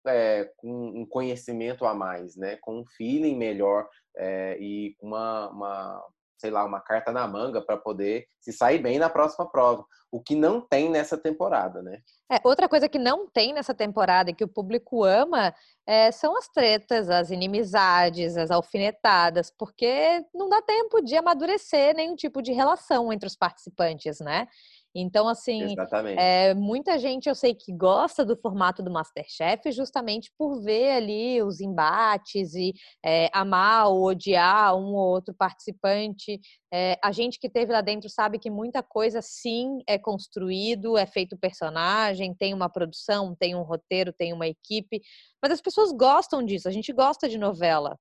é, 0.07 0.49
com 0.57 0.71
um 0.71 1.05
conhecimento 1.05 1.85
a 1.85 1.93
mais, 1.93 2.35
né? 2.35 2.57
Com 2.61 2.79
um 2.79 2.85
feeling 2.85 3.35
melhor 3.35 3.87
é, 4.17 4.57
e 4.59 4.95
uma, 5.01 5.49
uma, 5.49 6.05
sei 6.39 6.49
lá, 6.49 6.63
uma 6.63 6.79
carta 6.79 7.11
na 7.11 7.27
manga 7.27 7.61
para 7.61 7.77
poder 7.77 8.25
se 8.39 8.53
sair 8.53 8.79
bem 8.79 8.97
na 8.97 9.09
próxima 9.09 9.49
prova, 9.49 9.85
o 10.11 10.21
que 10.21 10.35
não 10.35 10.61
tem 10.61 10.89
nessa 10.89 11.17
temporada, 11.17 11.81
né? 11.81 11.99
É, 12.31 12.39
outra 12.43 12.67
coisa 12.69 12.87
que 12.87 12.97
não 12.97 13.27
tem 13.27 13.53
nessa 13.53 13.73
temporada 13.73 14.31
e 14.31 14.33
que 14.33 14.43
o 14.43 14.47
público 14.47 15.03
ama 15.03 15.53
é, 15.85 16.11
são 16.11 16.37
as 16.37 16.47
tretas, 16.47 17.09
as 17.09 17.29
inimizades, 17.29 18.37
as 18.37 18.49
alfinetadas, 18.49 19.51
porque 19.51 20.25
não 20.33 20.47
dá 20.49 20.61
tempo 20.61 21.01
de 21.01 21.15
amadurecer 21.15 21.95
nenhum 21.95 22.15
tipo 22.15 22.41
de 22.41 22.51
relação 22.51 23.11
entre 23.11 23.27
os 23.27 23.35
participantes, 23.35 24.19
né? 24.19 24.47
Então, 24.95 25.27
assim, 25.27 25.75
é, 26.17 26.53
muita 26.55 26.97
gente 26.97 27.29
eu 27.29 27.35
sei 27.35 27.53
que 27.53 27.71
gosta 27.71 28.25
do 28.25 28.35
formato 28.35 28.81
do 28.81 28.91
Masterchef 28.91 29.71
justamente 29.71 30.31
por 30.37 30.61
ver 30.63 30.91
ali 30.91 31.41
os 31.43 31.61
embates 31.61 32.55
e 32.55 32.73
é, 33.05 33.29
amar 33.31 33.87
ou 33.89 34.03
odiar 34.05 34.75
um 34.75 34.95
ou 34.95 35.09
outro 35.09 35.33
participante. 35.37 36.39
É, 36.73 36.97
a 37.03 37.11
gente 37.11 37.39
que 37.39 37.49
teve 37.49 37.71
lá 37.71 37.81
dentro 37.81 38.09
sabe 38.09 38.39
que 38.39 38.49
muita 38.49 38.81
coisa 38.81 39.21
sim 39.21 39.77
é 39.87 39.97
construído, 39.97 40.97
é 40.97 41.05
feito 41.05 41.37
personagem, 41.37 42.33
tem 42.33 42.53
uma 42.53 42.69
produção, 42.69 43.35
tem 43.35 43.55
um 43.55 43.63
roteiro, 43.63 44.11
tem 44.11 44.33
uma 44.33 44.47
equipe, 44.47 45.01
mas 45.41 45.51
as 45.51 45.61
pessoas 45.61 45.91
gostam 45.91 46.43
disso, 46.43 46.67
a 46.67 46.71
gente 46.71 46.91
gosta 46.91 47.29
de 47.29 47.37
novela. 47.37 47.95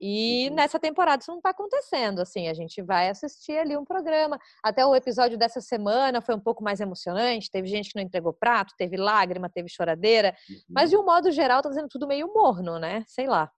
E 0.00 0.48
uhum. 0.48 0.54
nessa 0.54 0.78
temporada 0.78 1.20
isso 1.20 1.30
não 1.30 1.38
está 1.38 1.50
acontecendo, 1.50 2.20
assim, 2.20 2.48
a 2.48 2.54
gente 2.54 2.80
vai 2.80 3.10
assistir 3.10 3.58
ali 3.58 3.76
um 3.76 3.84
programa. 3.84 4.38
Até 4.62 4.84
o 4.86 4.94
episódio 4.94 5.36
dessa 5.36 5.60
semana 5.60 6.22
foi 6.22 6.34
um 6.34 6.40
pouco 6.40 6.64
mais 6.64 6.80
emocionante, 6.80 7.50
teve 7.50 7.68
gente 7.68 7.90
que 7.90 7.96
não 7.96 8.02
entregou 8.02 8.32
prato, 8.32 8.74
teve 8.78 8.96
lágrima, 8.96 9.50
teve 9.50 9.68
choradeira, 9.68 10.34
uhum. 10.48 10.56
mas 10.70 10.88
de 10.88 10.96
um 10.96 11.04
modo 11.04 11.30
geral 11.30 11.60
tá 11.60 11.68
fazendo 11.68 11.88
tudo 11.88 12.08
meio 12.08 12.32
morno, 12.32 12.78
né? 12.78 13.04
Sei 13.06 13.26
lá. 13.26 13.50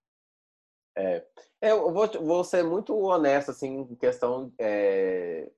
É, 0.97 1.25
eu 1.61 1.93
vou, 1.93 2.07
vou 2.07 2.43
ser 2.43 2.63
muito 2.63 2.93
honesto, 2.95 3.51
assim, 3.51 3.87
em 3.89 3.95
questão 3.95 4.51
é, 4.59 5.49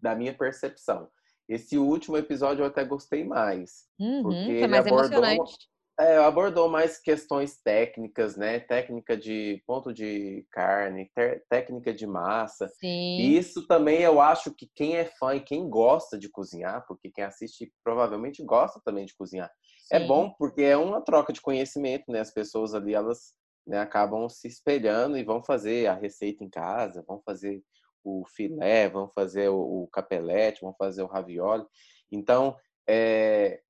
da 0.00 0.14
minha 0.14 0.32
percepção. 0.32 1.08
Esse 1.48 1.76
último 1.76 2.16
episódio 2.16 2.62
eu 2.62 2.66
até 2.66 2.84
gostei 2.84 3.24
mais. 3.24 3.86
Uhum, 3.98 4.22
porque 4.22 4.52
é 4.62 4.68
mais 4.68 4.86
abordou, 4.86 5.24
emocionante 5.24 5.68
é, 6.00 6.16
abordou 6.18 6.68
mais 6.68 6.98
questões 7.00 7.60
técnicas, 7.60 8.36
né? 8.36 8.60
Técnica 8.60 9.16
de 9.16 9.62
ponto 9.66 9.92
de 9.92 10.46
carne, 10.50 11.10
técnica 11.50 11.92
de 11.92 12.06
massa. 12.06 12.68
Sim. 12.68 13.18
E 13.18 13.36
isso 13.36 13.66
também 13.66 14.00
eu 14.00 14.20
acho 14.20 14.54
que 14.54 14.70
quem 14.74 14.96
é 14.96 15.04
fã 15.04 15.34
e 15.34 15.40
quem 15.40 15.68
gosta 15.68 16.16
de 16.16 16.28
cozinhar, 16.28 16.84
porque 16.86 17.10
quem 17.10 17.24
assiste 17.24 17.72
provavelmente 17.82 18.44
gosta 18.44 18.80
também 18.84 19.06
de 19.06 19.14
cozinhar. 19.16 19.50
É 19.90 19.98
Sim. 19.98 20.04
É 20.04 20.06
bom 20.06 20.30
porque 20.38 20.62
é 20.62 20.76
uma 20.76 21.00
troca 21.00 21.32
de 21.32 21.40
conhecimento, 21.40 22.04
né? 22.12 22.20
As 22.20 22.30
pessoas 22.30 22.74
ali, 22.74 22.94
elas 22.94 23.32
né, 23.66 23.80
acabam 23.80 24.28
se 24.28 24.46
espelhando 24.46 25.18
e 25.18 25.24
vão 25.24 25.42
fazer 25.42 25.88
a 25.88 25.94
receita 25.94 26.44
em 26.44 26.48
casa, 26.48 27.04
vão 27.06 27.20
fazer 27.24 27.60
o 28.04 28.24
filé, 28.24 28.88
vão 28.88 29.08
fazer 29.08 29.48
o 29.48 29.88
capelete, 29.92 30.62
vão 30.62 30.74
fazer 30.78 31.02
o 31.02 31.06
ravioli. 31.06 31.66
Então, 32.10 32.56
é, 32.88 33.60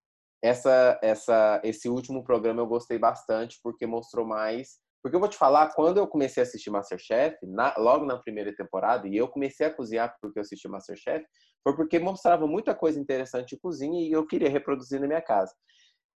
essa, 0.42 0.98
essa, 1.02 1.60
esse 1.64 1.88
último 1.88 2.22
programa 2.22 2.60
eu 2.60 2.66
gostei 2.66 2.98
bastante 2.98 3.58
porque 3.62 3.86
mostrou 3.86 4.26
mais. 4.26 4.78
Porque 5.02 5.14
eu 5.14 5.20
vou 5.20 5.28
te 5.28 5.36
falar, 5.36 5.72
quando 5.74 5.98
eu 5.98 6.08
comecei 6.08 6.42
a 6.42 6.46
assistir 6.46 6.70
Masterchef, 6.70 7.36
na, 7.46 7.74
logo 7.78 8.04
na 8.04 8.18
primeira 8.18 8.54
temporada, 8.54 9.06
e 9.06 9.16
eu 9.16 9.28
comecei 9.28 9.66
a 9.66 9.72
cozinhar 9.72 10.14
porque 10.20 10.38
eu 10.38 10.42
assisti 10.42 10.68
Masterchef, 10.68 11.24
foi 11.62 11.76
porque 11.76 11.98
mostrava 11.98 12.46
muita 12.46 12.74
coisa 12.74 12.98
interessante 12.98 13.50
de 13.50 13.60
cozinha 13.60 14.00
e 14.06 14.10
eu 14.10 14.26
queria 14.26 14.48
reproduzir 14.48 15.00
na 15.00 15.06
minha 15.06 15.22
casa. 15.22 15.54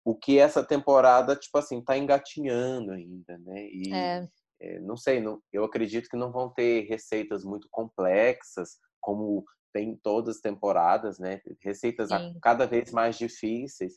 O 0.03 0.17
que 0.17 0.39
essa 0.39 0.65
temporada, 0.65 1.37
tipo 1.37 1.59
assim, 1.59 1.85
tá 1.85 1.97
engatinhando 1.97 2.93
ainda, 2.93 3.37
né? 3.39 3.67
E 3.67 3.93
é. 3.93 4.29
É, 4.63 4.79
não 4.81 4.97
sei, 4.97 5.21
não, 5.21 5.41
eu 5.51 5.65
acredito 5.65 6.09
que 6.09 6.17
não 6.17 6.31
vão 6.31 6.53
ter 6.53 6.87
receitas 6.87 7.45
muito 7.45 7.67
complexas, 7.71 8.77
como 9.01 9.43
tem 9.73 9.97
todas 10.03 10.37
as 10.37 10.43
temporadas, 10.43 11.19
né? 11.19 11.41
Receitas 11.63 12.11
cada 12.43 12.67
vez 12.67 12.93
mais 12.93 13.17
difíceis. 13.17 13.95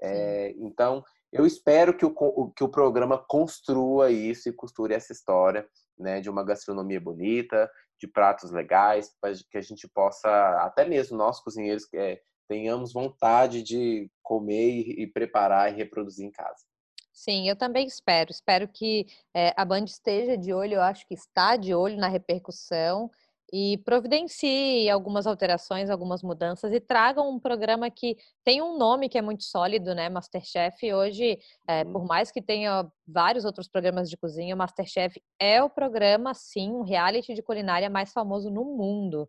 É, 0.00 0.54
então, 0.58 1.04
eu 1.32 1.46
espero 1.46 1.96
que 1.96 2.04
o, 2.04 2.50
que 2.50 2.64
o 2.64 2.68
programa 2.68 3.18
construa 3.18 4.10
isso 4.10 4.48
e 4.48 4.52
costure 4.52 4.94
essa 4.94 5.12
história 5.12 5.68
né, 5.98 6.20
de 6.20 6.30
uma 6.30 6.44
gastronomia 6.44 7.00
bonita, 7.00 7.70
de 8.00 8.06
pratos 8.06 8.50
legais, 8.50 9.14
para 9.20 9.32
que 9.50 9.58
a 9.58 9.60
gente 9.60 9.88
possa, 9.88 10.28
até 10.62 10.84
mesmo 10.84 11.16
nós 11.16 11.40
cozinheiros, 11.40 11.86
é, 11.94 12.20
tenhamos 12.48 12.92
vontade 12.92 13.62
de 13.62 14.10
comer 14.22 14.70
e, 14.70 15.02
e, 15.02 15.06
preparar 15.06 15.70
e 15.70 15.76
reproduzir 15.76 16.26
em 16.26 16.30
casa. 16.30 16.64
Sim, 17.12 17.48
eu 17.48 17.56
também 17.56 17.86
espero. 17.86 18.30
Espero 18.30 18.68
que 18.68 19.06
é, 19.34 19.52
a 19.56 19.64
Band 19.64 19.84
esteja 19.84 20.38
de 20.38 20.52
olho, 20.52 20.74
eu 20.74 20.82
acho 20.82 21.06
que 21.06 21.14
está 21.14 21.56
de 21.56 21.74
olho 21.74 21.96
na 21.96 22.08
repercussão 22.08 23.10
e 23.52 23.78
providencie 23.78 24.88
algumas 24.90 25.26
alterações, 25.26 25.90
algumas 25.90 26.22
mudanças 26.22 26.72
e 26.72 26.80
tragam 26.80 27.30
um 27.30 27.40
programa 27.40 27.90
que 27.90 28.16
tem 28.44 28.60
um 28.60 28.76
nome 28.76 29.08
que 29.08 29.16
é 29.16 29.22
muito 29.22 29.44
sólido, 29.44 29.94
né? 29.94 30.08
Masterchef 30.08 30.92
hoje, 30.92 31.38
é, 31.66 31.84
por 31.84 32.04
mais 32.04 32.30
que 32.30 32.42
tenha 32.42 32.86
vários 33.06 33.44
outros 33.44 33.68
programas 33.68 34.10
de 34.10 34.16
cozinha, 34.16 34.54
Masterchef 34.54 35.20
é 35.40 35.62
o 35.62 35.70
programa, 35.70 36.34
sim, 36.34 36.70
um 36.70 36.82
reality 36.82 37.34
de 37.34 37.42
culinária 37.42 37.88
mais 37.88 38.12
famoso 38.12 38.50
no 38.50 38.64
mundo. 38.64 39.28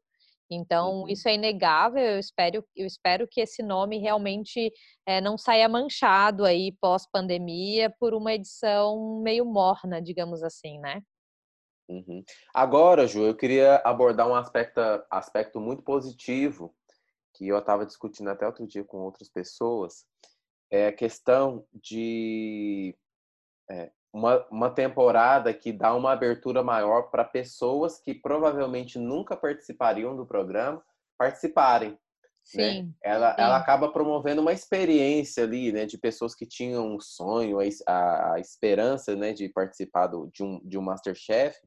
Então, 0.51 1.01
uhum. 1.01 1.07
isso 1.07 1.29
é 1.29 1.35
inegável. 1.35 2.01
Eu 2.03 2.19
espero, 2.19 2.65
eu 2.75 2.87
espero 2.87 3.27
que 3.27 3.39
esse 3.39 3.61
nome 3.61 3.99
realmente 3.99 4.71
é, 5.05 5.21
não 5.21 5.37
saia 5.37 5.69
manchado 5.69 6.43
aí 6.43 6.71
pós-pandemia 6.81 7.93
por 7.99 8.13
uma 8.13 8.33
edição 8.33 9.21
meio 9.21 9.45
morna, 9.45 10.01
digamos 10.01 10.41
assim, 10.43 10.79
né? 10.79 11.01
Uhum. 11.89 12.23
Agora, 12.53 13.07
Ju, 13.07 13.25
eu 13.25 13.35
queria 13.35 13.81
abordar 13.83 14.27
um 14.27 14.35
aspecto, 14.35 14.79
aspecto 15.09 15.59
muito 15.59 15.81
positivo 15.81 16.73
que 17.33 17.47
eu 17.47 17.57
estava 17.57 17.85
discutindo 17.85 18.29
até 18.29 18.45
outro 18.45 18.67
dia 18.67 18.83
com 18.83 18.97
outras 18.97 19.29
pessoas, 19.29 20.05
é 20.71 20.87
a 20.87 20.93
questão 20.93 21.65
de 21.73 22.95
é, 23.71 23.91
uma, 24.13 24.45
uma 24.51 24.69
temporada 24.69 25.53
que 25.53 25.71
dá 25.71 25.95
uma 25.95 26.11
abertura 26.11 26.61
maior 26.61 27.03
para 27.09 27.23
pessoas 27.23 27.99
que 27.99 28.13
provavelmente 28.13 28.99
nunca 28.99 29.35
participariam 29.35 30.15
do 30.15 30.25
programa 30.25 30.83
participarem. 31.17 31.91
Né? 31.91 31.97
Sim, 32.43 32.83
né? 32.83 32.93
ela, 33.03 33.35
sim. 33.35 33.41
ela 33.41 33.57
acaba 33.57 33.91
promovendo 33.91 34.41
uma 34.41 34.53
experiência 34.53 35.43
ali, 35.43 35.71
né, 35.71 35.85
de 35.85 35.97
pessoas 35.97 36.33
que 36.33 36.45
tinham 36.45 36.95
um 36.95 36.99
sonho, 36.99 37.57
a, 37.87 38.33
a 38.33 38.39
esperança, 38.39 39.15
né, 39.15 39.33
de 39.33 39.49
participar 39.49 40.07
do, 40.07 40.29
de, 40.33 40.43
um, 40.43 40.59
de 40.63 40.77
um 40.77 40.81
Masterchef 40.81 41.57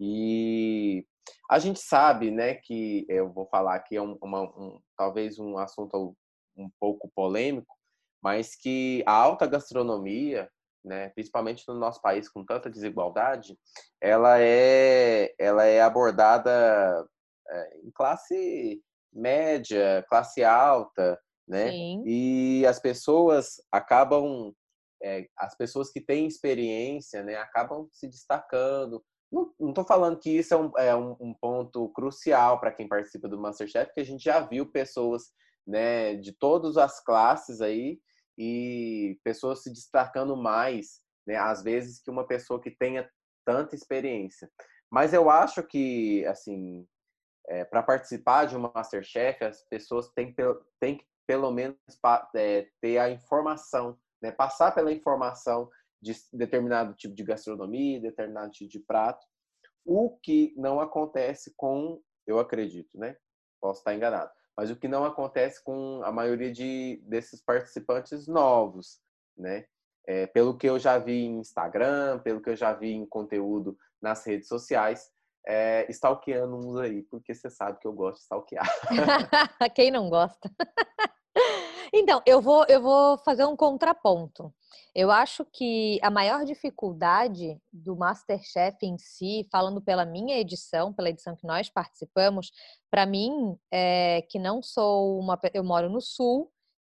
e 0.00 1.06
a 1.50 1.58
gente 1.58 1.80
sabe, 1.80 2.30
né, 2.30 2.54
que 2.54 3.06
eu 3.08 3.32
vou 3.32 3.46
falar 3.46 3.76
aqui 3.76 3.96
é 3.96 4.02
um, 4.02 4.18
uma, 4.22 4.42
um, 4.42 4.80
talvez 4.96 5.38
um 5.38 5.58
assunto 5.58 6.16
um 6.56 6.70
pouco 6.80 7.10
polêmico, 7.14 7.74
mas 8.22 8.56
que 8.56 9.02
a 9.06 9.12
alta 9.12 9.46
gastronomia, 9.46 10.48
né, 10.84 11.10
principalmente 11.10 11.64
no 11.68 11.74
nosso 11.74 12.00
país 12.00 12.28
com 12.28 12.44
tanta 12.44 12.70
desigualdade, 12.70 13.58
ela 14.00 14.40
é, 14.40 15.34
ela 15.38 15.64
é 15.64 15.80
abordada 15.80 17.06
é, 17.48 17.78
em 17.82 17.90
classe 17.90 18.82
média, 19.12 20.04
classe 20.08 20.42
alta, 20.42 21.18
né? 21.46 21.70
Sim. 21.70 22.02
E 22.06 22.66
as 22.66 22.80
pessoas 22.80 23.62
acabam, 23.70 24.52
é, 25.02 25.26
as 25.36 25.56
pessoas 25.56 25.90
que 25.90 26.00
têm 26.00 26.26
experiência, 26.26 27.22
né, 27.22 27.36
acabam 27.36 27.88
se 27.92 28.08
destacando, 28.08 29.04
não 29.58 29.70
estou 29.70 29.84
falando 29.84 30.18
que 30.18 30.30
isso 30.30 30.54
é 30.54 30.56
um, 30.56 30.78
é 30.78 30.96
um, 30.96 31.16
um 31.20 31.34
ponto 31.34 31.88
crucial 31.90 32.60
para 32.60 32.72
quem 32.72 32.88
participa 32.88 33.28
do 33.28 33.38
Masterchef, 33.38 33.86
porque 33.86 34.00
a 34.00 34.04
gente 34.04 34.22
já 34.22 34.40
viu 34.40 34.70
pessoas 34.70 35.32
né, 35.66 36.14
de 36.16 36.32
todas 36.32 36.76
as 36.76 37.02
classes 37.02 37.60
aí 37.60 37.98
e 38.38 39.18
pessoas 39.24 39.62
se 39.62 39.72
destacando 39.72 40.36
mais, 40.36 41.00
né, 41.26 41.36
às 41.36 41.62
vezes, 41.62 42.00
que 42.00 42.10
uma 42.10 42.26
pessoa 42.26 42.60
que 42.60 42.70
tenha 42.70 43.08
tanta 43.44 43.74
experiência. 43.74 44.50
Mas 44.90 45.12
eu 45.12 45.30
acho 45.30 45.62
que, 45.62 46.24
assim, 46.26 46.86
é, 47.48 47.64
para 47.64 47.82
participar 47.82 48.46
de 48.46 48.56
uma 48.56 48.72
Masterchef, 48.74 49.44
as 49.44 49.62
pessoas 49.68 50.08
têm, 50.14 50.34
têm 50.80 50.98
que, 50.98 51.04
pelo 51.26 51.50
menos, 51.50 51.76
é, 52.34 52.68
ter 52.80 52.98
a 52.98 53.10
informação, 53.10 53.98
né, 54.22 54.30
passar 54.30 54.74
pela 54.74 54.92
informação 54.92 55.70
de 56.04 56.14
determinado 56.32 56.94
tipo 56.94 57.14
de 57.14 57.24
gastronomia, 57.24 58.00
determinado 58.00 58.52
tipo 58.52 58.70
de 58.70 58.78
prato, 58.78 59.26
o 59.84 60.18
que 60.22 60.54
não 60.56 60.80
acontece 60.80 61.52
com, 61.56 62.00
eu 62.26 62.38
acredito, 62.38 62.96
né? 62.96 63.16
Posso 63.60 63.80
estar 63.80 63.94
enganado, 63.94 64.30
mas 64.56 64.70
o 64.70 64.76
que 64.76 64.86
não 64.86 65.04
acontece 65.04 65.62
com 65.64 66.02
a 66.04 66.12
maioria 66.12 66.52
de, 66.52 67.02
desses 67.06 67.42
participantes 67.42 68.28
novos, 68.28 69.00
né? 69.36 69.64
É, 70.06 70.26
pelo 70.26 70.56
que 70.58 70.68
eu 70.68 70.78
já 70.78 70.98
vi 70.98 71.24
em 71.24 71.38
Instagram, 71.38 72.20
pelo 72.20 72.42
que 72.42 72.50
eu 72.50 72.56
já 72.56 72.74
vi 72.74 72.92
em 72.92 73.06
conteúdo 73.06 73.76
nas 74.02 74.24
redes 74.26 74.48
sociais, 74.48 75.10
é, 75.46 75.90
stalkeando 75.90 76.56
uns 76.56 76.78
aí, 76.78 77.02
porque 77.04 77.34
você 77.34 77.48
sabe 77.48 77.78
que 77.78 77.86
eu 77.86 77.92
gosto 77.92 78.18
de 78.18 78.22
stalkear. 78.24 78.66
Quem 79.74 79.90
não 79.90 80.10
gosta? 80.10 80.50
Então, 81.96 82.20
eu 82.26 82.40
vou, 82.40 82.66
eu 82.68 82.82
vou 82.82 83.16
fazer 83.18 83.44
um 83.44 83.54
contraponto. 83.54 84.52
Eu 84.92 85.12
acho 85.12 85.44
que 85.44 86.00
a 86.02 86.10
maior 86.10 86.44
dificuldade 86.44 87.56
do 87.72 87.94
Masterchef 87.94 88.76
em 88.82 88.98
si, 88.98 89.46
falando 89.48 89.80
pela 89.80 90.04
minha 90.04 90.36
edição, 90.36 90.92
pela 90.92 91.10
edição 91.10 91.36
que 91.36 91.46
nós 91.46 91.70
participamos, 91.70 92.50
para 92.90 93.06
mim, 93.06 93.56
é 93.72 94.22
que 94.28 94.40
não 94.40 94.60
sou 94.60 95.20
uma. 95.20 95.38
Eu 95.52 95.62
moro 95.62 95.88
no 95.88 96.00
Sul 96.00 96.50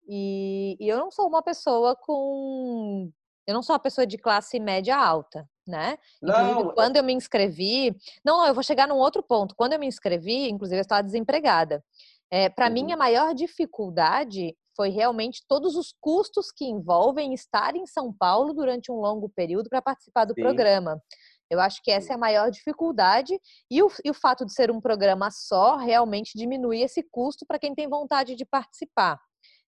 e, 0.07 0.77
e 0.79 0.87
eu 0.87 0.99
não 0.99 1.09
sou 1.09 1.27
uma 1.27 1.41
pessoa 1.41 1.95
com. 1.95 3.11
Eu 3.47 3.55
não 3.55 3.63
sou 3.63 3.73
uma 3.73 3.79
pessoa 3.79 4.05
de 4.05 4.19
classe 4.19 4.59
média 4.59 4.95
alta, 4.95 5.49
né? 5.67 5.97
Inclusive, 6.21 6.63
não. 6.63 6.73
quando 6.75 6.97
eu 6.97 7.03
me 7.03 7.13
inscrevi. 7.13 7.95
Não, 8.23 8.45
eu 8.45 8.53
vou 8.53 8.63
chegar 8.63 8.87
num 8.87 8.97
outro 8.97 9.23
ponto. 9.23 9.55
Quando 9.55 9.73
eu 9.73 9.79
me 9.79 9.87
inscrevi, 9.87 10.47
inclusive, 10.47 10.77
eu 10.77 10.83
estava 10.83 11.01
desempregada. 11.01 11.83
É, 12.31 12.49
Para 12.49 12.67
uhum. 12.67 12.73
mim, 12.73 12.91
a 12.93 12.97
maior 12.97 13.33
dificuldade 13.33 14.55
foi 14.75 14.89
realmente 14.89 15.43
todos 15.47 15.75
os 15.75 15.93
custos 15.99 16.51
que 16.51 16.65
envolvem 16.65 17.33
estar 17.33 17.75
em 17.75 17.85
São 17.85 18.13
Paulo 18.13 18.53
durante 18.53 18.91
um 18.91 18.95
longo 18.95 19.29
período 19.29 19.69
para 19.69 19.81
participar 19.81 20.25
do 20.25 20.33
Sim. 20.33 20.41
programa. 20.41 21.01
Eu 21.49 21.59
acho 21.59 21.83
que 21.83 21.91
essa 21.91 22.13
é 22.13 22.15
a 22.15 22.19
maior 22.19 22.49
dificuldade 22.49 23.37
e 23.69 23.83
o, 23.83 23.89
e 24.05 24.09
o 24.09 24.13
fato 24.13 24.45
de 24.45 24.53
ser 24.53 24.71
um 24.71 24.79
programa 24.79 25.29
só 25.29 25.75
realmente 25.75 26.31
diminui 26.37 26.79
esse 26.81 27.03
custo 27.11 27.45
para 27.45 27.59
quem 27.59 27.75
tem 27.75 27.89
vontade 27.89 28.35
de 28.35 28.45
participar. 28.45 29.19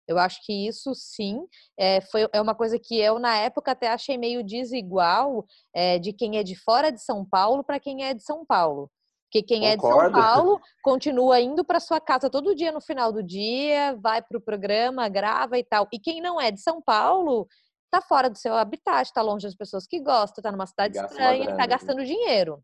Eu 0.07 0.16
acho 0.18 0.40
que 0.44 0.66
isso 0.68 0.94
sim 0.94 1.44
é, 1.77 2.01
foi, 2.01 2.29
é 2.33 2.40
uma 2.40 2.55
coisa 2.55 2.79
que 2.79 2.98
eu, 2.98 3.18
na 3.18 3.37
época, 3.37 3.72
até 3.72 3.88
achei 3.88 4.16
meio 4.16 4.44
desigual 4.44 5.44
é, 5.75 5.98
de 5.98 6.12
quem 6.12 6.38
é 6.38 6.44
de 6.44 6.55
fora 6.55 6.90
de 6.90 7.03
São 7.03 7.25
Paulo 7.25 7.64
para 7.64 7.81
quem 7.81 8.05
é 8.05 8.14
de 8.14 8.22
São 8.22 8.46
Paulo. 8.46 8.88
Porque 9.33 9.42
quem 9.42 9.62
Concordo. 9.79 10.18
é 10.18 10.21
de 10.21 10.27
São 10.27 10.35
Paulo 10.35 10.61
continua 10.83 11.40
indo 11.40 11.64
para 11.64 11.81
sua 11.81 11.99
casa 11.99 12.29
todo 12.29 12.55
dia 12.55 12.71
no 12.71 12.83
final 12.83 13.11
do 13.11 13.23
dia, 13.23 13.97
vai 13.99 14.21
para 14.21 14.37
o 14.37 14.40
programa, 14.40 15.09
grava 15.09 15.57
e 15.57 15.64
tal. 15.64 15.88
E 15.90 15.99
quem 15.99 16.21
não 16.21 16.38
é 16.38 16.51
de 16.51 16.61
São 16.61 16.83
Paulo 16.83 17.49
tá 17.90 18.03
fora 18.03 18.29
do 18.29 18.37
seu 18.37 18.55
habitat, 18.55 19.09
está 19.09 19.23
longe 19.23 19.47
das 19.47 19.55
pessoas 19.55 19.87
que 19.87 20.01
gostam, 20.01 20.40
está 20.40 20.53
numa 20.53 20.66
cidade 20.66 20.95
Gasta 20.95 21.12
estranha, 21.12 21.51
está 21.51 21.66
gastando 21.66 22.05
dinheiro. 22.05 22.62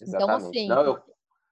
Então, 0.00 0.20
Exatamente. 0.20 0.58
Então, 0.64 0.80
assim. 0.80 0.86
Não, 0.86 0.94
eu... 0.94 1.02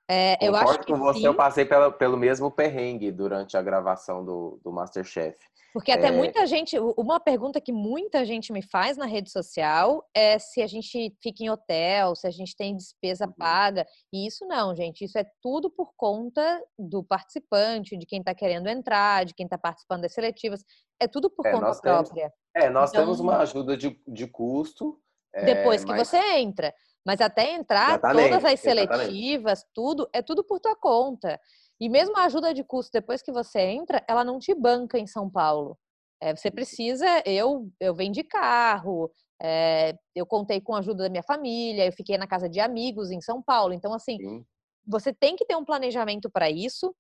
É, 0.08 0.38
eu 0.40 0.54
acho 0.54 0.78
que 0.80 0.92
com 0.92 0.98
você, 0.98 1.20
sim. 1.20 1.26
eu 1.26 1.34
passei 1.34 1.64
pela, 1.64 1.90
pelo 1.90 2.16
mesmo 2.16 2.50
perrengue 2.50 3.10
durante 3.10 3.56
a 3.56 3.62
gravação 3.62 4.24
do, 4.24 4.60
do 4.62 4.72
Masterchef. 4.72 5.36
Porque 5.76 5.92
até 5.92 6.06
é... 6.06 6.10
muita 6.10 6.46
gente, 6.46 6.74
uma 6.96 7.20
pergunta 7.20 7.60
que 7.60 7.70
muita 7.70 8.24
gente 8.24 8.50
me 8.50 8.62
faz 8.62 8.96
na 8.96 9.04
rede 9.04 9.30
social 9.30 10.08
é 10.14 10.38
se 10.38 10.62
a 10.62 10.66
gente 10.66 11.14
fica 11.22 11.44
em 11.44 11.50
hotel, 11.50 12.16
se 12.16 12.26
a 12.26 12.30
gente 12.30 12.56
tem 12.56 12.74
despesa 12.74 13.26
uhum. 13.26 13.32
paga. 13.32 13.86
E 14.10 14.26
isso 14.26 14.46
não, 14.46 14.74
gente. 14.74 15.04
Isso 15.04 15.18
é 15.18 15.26
tudo 15.42 15.68
por 15.68 15.92
conta 15.94 16.64
do 16.78 17.04
participante, 17.04 17.94
de 17.94 18.06
quem 18.06 18.20
está 18.20 18.34
querendo 18.34 18.68
entrar, 18.68 19.26
de 19.26 19.34
quem 19.34 19.44
está 19.44 19.58
participando 19.58 20.00
das 20.00 20.14
seletivas. 20.14 20.64
É 20.98 21.06
tudo 21.06 21.28
por 21.28 21.44
é, 21.44 21.52
conta 21.52 21.78
própria. 21.78 22.32
Temos, 22.54 22.68
é, 22.68 22.70
nós 22.70 22.88
então, 22.88 23.02
temos 23.02 23.20
uma 23.20 23.36
ajuda 23.40 23.76
de, 23.76 24.00
de 24.08 24.26
custo. 24.26 24.98
É, 25.34 25.44
depois 25.44 25.84
que 25.84 25.90
mas... 25.90 26.08
você 26.08 26.16
entra. 26.38 26.72
Mas 27.06 27.20
até 27.20 27.54
entrar, 27.54 27.90
exatamente, 27.90 28.28
todas 28.30 28.44
as 28.44 28.60
seletivas, 28.60 29.58
exatamente. 29.60 29.66
tudo, 29.72 30.08
é 30.12 30.20
tudo 30.20 30.42
por 30.42 30.58
tua 30.58 30.74
conta. 30.74 31.40
E 31.78 31.88
mesmo 31.88 32.16
a 32.16 32.24
ajuda 32.24 32.52
de 32.52 32.64
custo 32.64 32.90
depois 32.92 33.22
que 33.22 33.30
você 33.30 33.60
entra, 33.60 34.04
ela 34.08 34.24
não 34.24 34.40
te 34.40 34.52
banca 34.52 34.98
em 34.98 35.06
São 35.06 35.30
Paulo. 35.30 35.78
É, 36.20 36.34
você 36.34 36.50
precisa, 36.50 37.06
eu, 37.24 37.70
eu 37.78 37.94
vendi 37.94 38.24
carro, 38.24 39.08
é, 39.40 39.94
eu 40.16 40.26
contei 40.26 40.60
com 40.60 40.74
a 40.74 40.80
ajuda 40.80 41.04
da 41.04 41.10
minha 41.10 41.22
família, 41.22 41.86
eu 41.86 41.92
fiquei 41.92 42.18
na 42.18 42.26
casa 42.26 42.48
de 42.48 42.58
amigos 42.58 43.12
em 43.12 43.20
São 43.20 43.40
Paulo. 43.40 43.72
Então, 43.72 43.92
assim, 43.94 44.16
Sim. 44.18 44.44
você 44.84 45.12
tem 45.12 45.36
que 45.36 45.44
ter 45.44 45.54
um 45.54 45.64
planejamento 45.64 46.28
para 46.28 46.50
isso. 46.50 46.92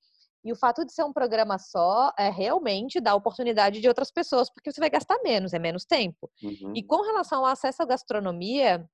E 0.44 0.52
o 0.52 0.56
fato 0.56 0.84
de 0.86 0.92
ser 0.92 1.02
um 1.02 1.12
programa 1.12 1.58
só 1.58 2.12
é 2.16 2.30
realmente 2.30 3.00
dar 3.00 3.16
oportunidade 3.16 3.80
de 3.80 3.88
outras 3.88 4.12
pessoas, 4.12 4.48
porque 4.48 4.70
você 4.70 4.78
vai 4.78 4.88
gastar 4.88 5.18
menos, 5.24 5.52
é 5.52 5.58
menos 5.58 5.84
tempo. 5.84 6.30
Uhum. 6.40 6.72
E 6.76 6.84
com 6.84 7.02
relação 7.02 7.40
ao 7.40 7.46
acesso 7.46 7.82
à 7.82 7.86
gastronomia, 7.86 8.88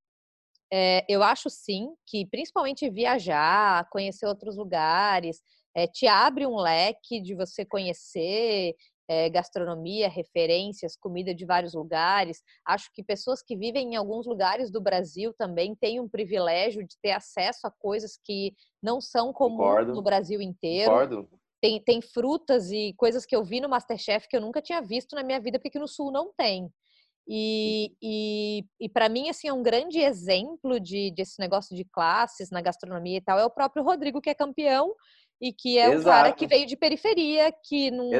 é, 0.73 1.05
eu 1.07 1.23
acho 1.23 1.51
sim 1.51 1.95
que, 2.07 2.25
principalmente 2.27 2.89
viajar, 2.89 3.87
conhecer 3.91 4.25
outros 4.27 4.57
lugares, 4.57 5.43
é, 5.75 5.87
te 5.87 6.07
abre 6.07 6.47
um 6.47 6.57
leque 6.57 7.21
de 7.21 7.35
você 7.35 7.63
conhecer 7.63 8.75
é, 9.07 9.29
gastronomia, 9.29 10.09
referências, 10.09 10.97
comida 10.97 11.35
de 11.35 11.45
vários 11.45 11.75
lugares. 11.75 12.43
Acho 12.67 12.91
que 12.95 13.03
pessoas 13.03 13.43
que 13.43 13.55
vivem 13.55 13.93
em 13.93 13.97
alguns 13.97 14.27
lugares 14.27 14.71
do 14.71 14.81
Brasil 14.81 15.35
também 15.35 15.75
têm 15.75 16.01
um 16.01 16.09
privilégio 16.09 16.87
de 16.87 16.97
ter 17.03 17.11
acesso 17.11 17.67
a 17.67 17.71
coisas 17.71 18.19
que 18.25 18.55
não 18.83 18.99
são 18.99 19.31
comuns 19.31 19.89
no 19.89 20.03
Brasil 20.03 20.41
inteiro. 20.41 20.91
Concordo. 20.91 21.29
Tem, 21.61 21.81
tem 21.81 22.01
frutas 22.01 22.71
e 22.73 22.95
coisas 22.97 23.27
que 23.27 23.37
eu 23.37 23.45
vi 23.45 23.61
no 23.61 23.69
Masterchef 23.69 24.27
que 24.27 24.37
eu 24.37 24.41
nunca 24.41 24.63
tinha 24.63 24.81
visto 24.81 25.15
na 25.15 25.23
minha 25.23 25.39
vida, 25.39 25.59
porque 25.59 25.69
aqui 25.69 25.79
no 25.79 25.87
Sul 25.87 26.11
não 26.11 26.33
tem. 26.33 26.73
E, 27.29 27.93
e, 28.03 28.65
e 28.81 28.89
para 28.89 29.09
mim, 29.09 29.29
assim, 29.29 29.49
é 29.49 29.53
um 29.53 29.63
grande 29.63 29.99
exemplo 30.01 30.81
de, 30.81 31.13
desse 31.13 31.39
negócio 31.39 31.77
de 31.77 31.85
classes 31.85 32.51
na 32.51 32.61
gastronomia 32.61 33.19
e 33.19 33.21
tal, 33.21 33.39
é 33.39 33.45
o 33.45 33.51
próprio 33.51 33.85
Rodrigo, 33.85 34.21
que 34.21 34.31
é 34.31 34.35
campeão 34.35 34.93
e 35.41 35.53
que 35.53 35.79
é 35.79 35.87
Exato. 35.87 36.01
um 36.01 36.05
cara 36.05 36.33
que 36.33 36.47
veio 36.47 36.67
de 36.67 36.77
periferia, 36.77 37.53
que 37.65 37.91
não, 37.91 38.11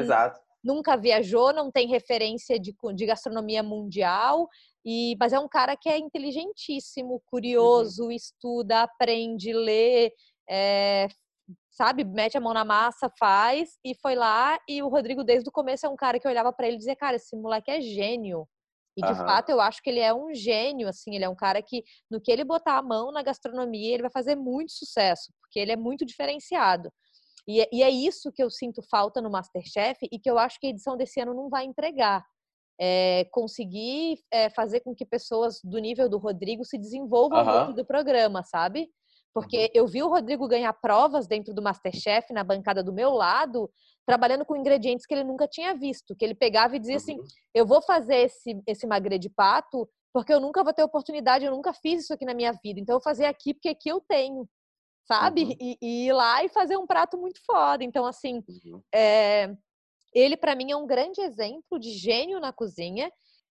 nunca 0.63 0.95
viajou, 0.95 1.53
não 1.53 1.69
tem 1.69 1.87
referência 1.87 2.57
de, 2.59 2.73
de 2.95 3.05
gastronomia 3.05 3.61
mundial, 3.61 4.47
e 4.85 5.15
mas 5.19 5.33
é 5.33 5.39
um 5.39 5.47
cara 5.47 5.75
que 5.75 5.89
é 5.89 5.97
inteligentíssimo, 5.97 7.21
curioso, 7.25 8.05
uhum. 8.05 8.11
estuda, 8.11 8.83
aprende, 8.83 9.53
lê, 9.53 10.11
é, 10.49 11.07
sabe, 11.71 12.03
mete 12.03 12.37
a 12.37 12.41
mão 12.41 12.53
na 12.53 12.63
massa, 12.63 13.11
faz, 13.19 13.77
e 13.83 13.93
foi 13.95 14.15
lá, 14.15 14.57
e 14.67 14.81
o 14.81 14.87
Rodrigo 14.87 15.23
desde 15.23 15.49
o 15.49 15.51
começo 15.51 15.85
é 15.85 15.89
um 15.89 15.95
cara 15.95 16.19
que 16.19 16.27
eu 16.27 16.31
olhava 16.31 16.53
para 16.53 16.67
ele 16.67 16.75
e 16.75 16.79
dizia, 16.79 16.95
cara, 16.95 17.15
esse 17.17 17.35
moleque 17.35 17.71
é 17.71 17.81
gênio. 17.81 18.47
E 18.95 19.01
de 19.01 19.15
fato 19.15 19.49
eu 19.49 19.59
acho 19.59 19.81
que 19.81 19.89
ele 19.89 19.99
é 19.99 20.13
um 20.13 20.33
gênio, 20.33 20.87
assim, 20.87 21.15
ele 21.15 21.25
é 21.25 21.29
um 21.29 21.35
cara 21.35 21.61
que 21.61 21.83
no 22.09 22.21
que 22.21 22.31
ele 22.31 22.43
botar 22.43 22.77
a 22.77 22.81
mão 22.81 23.11
na 23.11 23.23
gastronomia, 23.23 23.93
ele 23.93 24.03
vai 24.03 24.11
fazer 24.11 24.35
muito 24.35 24.71
sucesso, 24.71 25.31
porque 25.41 25.59
ele 25.59 25.71
é 25.71 25.75
muito 25.75 26.05
diferenciado. 26.05 26.91
E, 27.47 27.61
é, 27.61 27.69
e 27.71 27.83
é 27.83 27.89
isso 27.89 28.31
que 28.31 28.41
eu 28.41 28.49
sinto 28.49 28.81
falta 28.89 29.21
no 29.21 29.31
Masterchef 29.31 29.97
e 30.11 30.19
que 30.19 30.29
eu 30.29 30.37
acho 30.37 30.59
que 30.59 30.67
a 30.67 30.69
edição 30.69 30.95
desse 30.95 31.19
ano 31.19 31.33
não 31.33 31.49
vai 31.49 31.65
entregar. 31.65 32.23
É, 32.79 33.25
conseguir 33.31 34.19
é, 34.31 34.49
fazer 34.49 34.79
com 34.79 34.95
que 34.95 35.05
pessoas 35.05 35.59
do 35.63 35.77
nível 35.77 36.09
do 36.09 36.17
Rodrigo 36.17 36.65
se 36.65 36.77
desenvolvam 36.77 37.45
dentro 37.45 37.73
do 37.75 37.85
programa, 37.85 38.43
sabe? 38.43 38.89
Porque 39.33 39.57
uhum. 39.57 39.69
eu 39.73 39.87
vi 39.87 40.03
o 40.03 40.09
Rodrigo 40.09 40.47
ganhar 40.47 40.71
provas 40.73 41.27
dentro 41.27 41.53
do 41.53 41.61
Masterchef, 41.61 42.31
na 42.31 42.43
bancada 42.43 42.83
do 42.83 42.93
meu 42.93 43.11
lado, 43.11 43.69
trabalhando 44.05 44.45
com 44.45 44.55
ingredientes 44.55 45.05
que 45.05 45.13
ele 45.13 45.23
nunca 45.23 45.47
tinha 45.47 45.73
visto. 45.73 46.15
Que 46.15 46.23
ele 46.23 46.35
pegava 46.35 46.75
e 46.75 46.79
dizia 46.79 46.97
assim: 46.97 47.17
uhum. 47.17 47.25
eu 47.53 47.65
vou 47.65 47.81
fazer 47.81 48.17
esse, 48.17 48.61
esse 48.67 48.85
magre 48.85 49.17
de 49.17 49.29
pato 49.29 49.89
porque 50.13 50.31
eu 50.31 50.39
nunca 50.39 50.63
vou 50.63 50.71
ter 50.71 50.83
oportunidade, 50.83 51.43
eu 51.43 51.49
nunca 51.49 51.73
fiz 51.73 52.03
isso 52.03 52.13
aqui 52.13 52.23
na 52.23 52.35
minha 52.35 52.51
vida. 52.51 52.79
Então 52.79 52.93
eu 52.93 52.99
vou 52.99 53.03
fazer 53.03 53.25
aqui 53.25 53.51
porque 53.51 53.69
aqui 53.69 53.89
eu 53.89 53.99
tenho 53.99 54.47
sabe? 55.05 55.43
Uhum. 55.43 55.55
E, 55.59 55.77
e, 55.81 56.07
ir 56.07 56.13
lá 56.13 56.43
e 56.43 56.49
fazer 56.49 56.77
um 56.77 56.87
prato 56.87 57.17
muito 57.17 57.39
foda. 57.45 57.83
Então, 57.83 58.05
assim, 58.05 58.43
uhum. 58.47 58.81
é, 58.93 59.53
ele 60.13 60.37
para 60.37 60.55
mim 60.55 60.71
é 60.71 60.75
um 60.75 60.87
grande 60.87 61.21
exemplo 61.21 61.79
de 61.79 61.91
gênio 61.91 62.39
na 62.39 62.53
cozinha. 62.53 63.11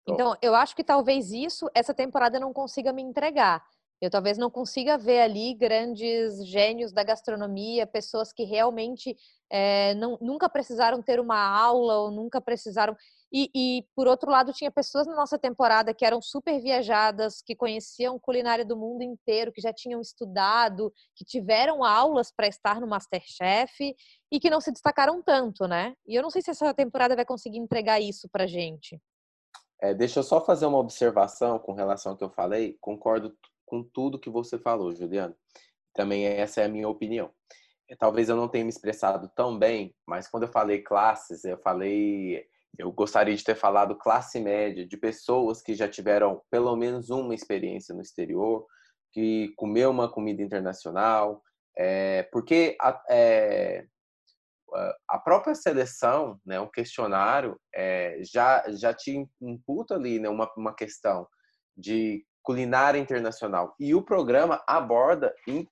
Então, 0.06 0.34
eu 0.40 0.54
acho 0.54 0.74
que 0.74 0.82
talvez 0.82 1.32
isso, 1.32 1.68
essa 1.74 1.92
temporada 1.92 2.40
não 2.40 2.50
consiga 2.50 2.94
me 2.94 3.02
entregar. 3.02 3.62
Eu 4.00 4.10
talvez 4.10 4.38
não 4.38 4.48
consiga 4.48 4.96
ver 4.96 5.20
ali 5.20 5.54
grandes 5.54 6.46
gênios 6.46 6.92
da 6.92 7.02
gastronomia, 7.02 7.86
pessoas 7.86 8.32
que 8.32 8.44
realmente 8.44 9.16
é, 9.50 9.94
não, 9.94 10.16
nunca 10.20 10.48
precisaram 10.48 11.02
ter 11.02 11.18
uma 11.18 11.38
aula 11.38 11.98
ou 11.98 12.10
nunca 12.10 12.40
precisaram. 12.40 12.96
E, 13.32 13.50
e, 13.54 13.86
por 13.96 14.06
outro 14.06 14.30
lado, 14.30 14.52
tinha 14.52 14.70
pessoas 14.70 15.06
na 15.06 15.16
nossa 15.16 15.36
temporada 15.36 15.92
que 15.92 16.04
eram 16.04 16.22
super 16.22 16.60
viajadas, 16.60 17.42
que 17.42 17.56
conheciam 17.56 18.18
culinária 18.18 18.64
do 18.64 18.76
mundo 18.76 19.02
inteiro, 19.02 19.52
que 19.52 19.60
já 19.60 19.72
tinham 19.72 20.00
estudado, 20.00 20.92
que 21.14 21.24
tiveram 21.24 21.82
aulas 21.82 22.30
para 22.30 22.46
estar 22.46 22.80
no 22.80 22.86
Masterchef 22.86 23.94
e 24.30 24.40
que 24.40 24.48
não 24.48 24.60
se 24.60 24.70
destacaram 24.70 25.20
tanto, 25.22 25.66
né? 25.66 25.94
E 26.06 26.14
eu 26.14 26.22
não 26.22 26.30
sei 26.30 26.40
se 26.40 26.50
essa 26.50 26.72
temporada 26.72 27.16
vai 27.16 27.24
conseguir 27.24 27.58
entregar 27.58 28.00
isso 28.00 28.28
pra 28.30 28.46
gente. 28.46 28.98
É, 29.80 29.92
deixa 29.92 30.20
eu 30.20 30.24
só 30.24 30.44
fazer 30.44 30.66
uma 30.66 30.78
observação 30.78 31.58
com 31.58 31.72
relação 31.72 32.12
ao 32.12 32.18
que 32.18 32.24
eu 32.24 32.30
falei. 32.30 32.76
Concordo 32.80 33.36
com 33.68 33.82
tudo 33.82 34.18
que 34.18 34.30
você 34.30 34.58
falou, 34.58 34.94
Juliano. 34.94 35.36
Também 35.94 36.26
essa 36.26 36.60
é 36.60 36.64
a 36.64 36.68
minha 36.68 36.88
opinião. 36.88 37.30
É, 37.88 37.96
talvez 37.96 38.28
eu 38.28 38.36
não 38.36 38.48
tenha 38.48 38.64
me 38.64 38.70
expressado 38.70 39.30
tão 39.34 39.58
bem, 39.58 39.94
mas 40.06 40.28
quando 40.28 40.44
eu 40.44 40.52
falei 40.52 40.82
classes, 40.82 41.44
eu 41.44 41.58
falei 41.58 42.46
eu 42.76 42.92
gostaria 42.92 43.34
de 43.34 43.42
ter 43.42 43.56
falado 43.56 43.96
classe 43.96 44.38
média, 44.40 44.86
de 44.86 44.96
pessoas 44.96 45.60
que 45.60 45.74
já 45.74 45.88
tiveram 45.88 46.42
pelo 46.50 46.76
menos 46.76 47.10
uma 47.10 47.34
experiência 47.34 47.94
no 47.94 48.02
exterior, 48.02 48.66
que 49.12 49.52
comeu 49.56 49.90
uma 49.90 50.10
comida 50.10 50.42
internacional, 50.42 51.42
é, 51.76 52.24
porque 52.24 52.76
a, 52.80 53.02
é, 53.10 53.86
a, 55.08 55.18
própria 55.18 55.54
seleção, 55.54 56.40
né, 56.44 56.60
um 56.60 56.70
questionário, 56.70 57.58
é, 57.74 58.20
já, 58.22 58.64
já 58.70 58.92
te 58.92 59.26
imputa 59.40 59.94
ali 59.94 60.20
né, 60.20 60.28
uma, 60.28 60.48
uma 60.56 60.74
questão 60.74 61.26
de 61.76 62.24
culinária 62.48 62.98
internacional. 62.98 63.74
E 63.78 63.94
o 63.94 64.00
programa 64.00 64.64
aborda 64.66 65.34
em, 65.46 65.68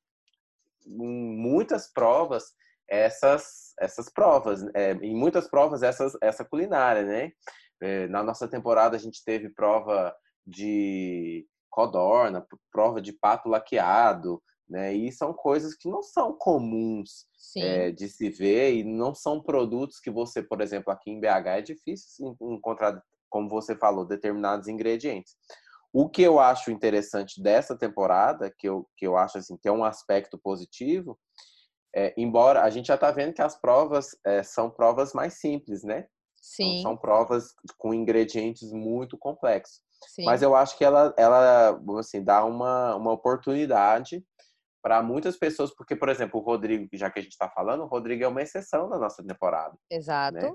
em 0.86 1.36
muitas 1.38 1.90
provas 1.90 2.52
essas 2.86 3.74
essas 3.80 4.10
provas, 4.10 4.62
é, 4.74 4.92
em 4.92 5.14
muitas 5.14 5.48
provas 5.48 5.82
essas, 5.82 6.16
essa 6.22 6.44
culinária, 6.44 7.02
né? 7.02 7.32
É, 7.80 8.06
na 8.08 8.22
nossa 8.22 8.46
temporada 8.46 8.94
a 8.94 8.98
gente 8.98 9.24
teve 9.24 9.48
prova 9.50 10.14
de 10.46 11.46
codorna, 11.70 12.46
prova 12.70 13.00
de 13.00 13.12
pato 13.12 13.48
laqueado, 13.48 14.42
né? 14.68 14.92
E 14.92 15.10
são 15.12 15.32
coisas 15.32 15.74
que 15.74 15.88
não 15.88 16.02
são 16.02 16.34
comuns 16.34 17.26
é, 17.56 17.90
de 17.90 18.06
se 18.08 18.28
ver 18.28 18.74
e 18.74 18.84
não 18.84 19.14
são 19.14 19.42
produtos 19.42 19.98
que 19.98 20.10
você, 20.10 20.42
por 20.42 20.60
exemplo, 20.60 20.92
aqui 20.92 21.10
em 21.10 21.20
BH 21.20 21.46
é 21.46 21.62
difícil 21.62 22.36
encontrar, 22.40 23.02
como 23.30 23.48
você 23.48 23.74
falou, 23.76 24.06
determinados 24.06 24.68
ingredientes. 24.68 25.36
O 25.92 26.08
que 26.08 26.22
eu 26.22 26.38
acho 26.38 26.70
interessante 26.70 27.42
dessa 27.42 27.76
temporada, 27.76 28.52
que 28.56 28.68
eu, 28.68 28.86
que 28.96 29.06
eu 29.06 29.16
acho 29.16 29.38
assim, 29.38 29.56
que 29.56 29.68
é 29.68 29.72
um 29.72 29.84
aspecto 29.84 30.38
positivo, 30.38 31.18
é, 31.94 32.12
embora 32.16 32.62
a 32.62 32.70
gente 32.70 32.86
já 32.86 32.94
está 32.94 33.10
vendo 33.10 33.32
que 33.32 33.40
as 33.40 33.58
provas 33.58 34.16
é, 34.24 34.42
são 34.42 34.70
provas 34.70 35.14
mais 35.14 35.34
simples, 35.34 35.82
né? 35.82 36.06
Sim. 36.40 36.80
Então, 36.80 36.90
são 36.90 36.96
provas 36.96 37.54
com 37.78 37.94
ingredientes 37.94 38.70
muito 38.72 39.16
complexos. 39.16 39.80
Sim. 40.08 40.24
Mas 40.24 40.42
eu 40.42 40.54
acho 40.54 40.76
que 40.76 40.84
ela, 40.84 41.14
ela 41.16 41.80
assim, 41.98 42.22
dá 42.22 42.44
uma, 42.44 42.94
uma 42.94 43.12
oportunidade 43.12 44.22
para 44.82 45.02
muitas 45.02 45.36
pessoas, 45.36 45.74
porque, 45.74 45.96
por 45.96 46.08
exemplo, 46.08 46.38
o 46.38 46.44
Rodrigo, 46.44 46.88
já 46.92 47.10
que 47.10 47.18
a 47.18 47.22
gente 47.22 47.32
está 47.32 47.48
falando, 47.48 47.82
o 47.82 47.88
Rodrigo 47.88 48.22
é 48.22 48.28
uma 48.28 48.42
exceção 48.42 48.88
da 48.88 48.98
nossa 48.98 49.24
temporada. 49.24 49.76
Exato. 49.90 50.38
Né? 50.38 50.52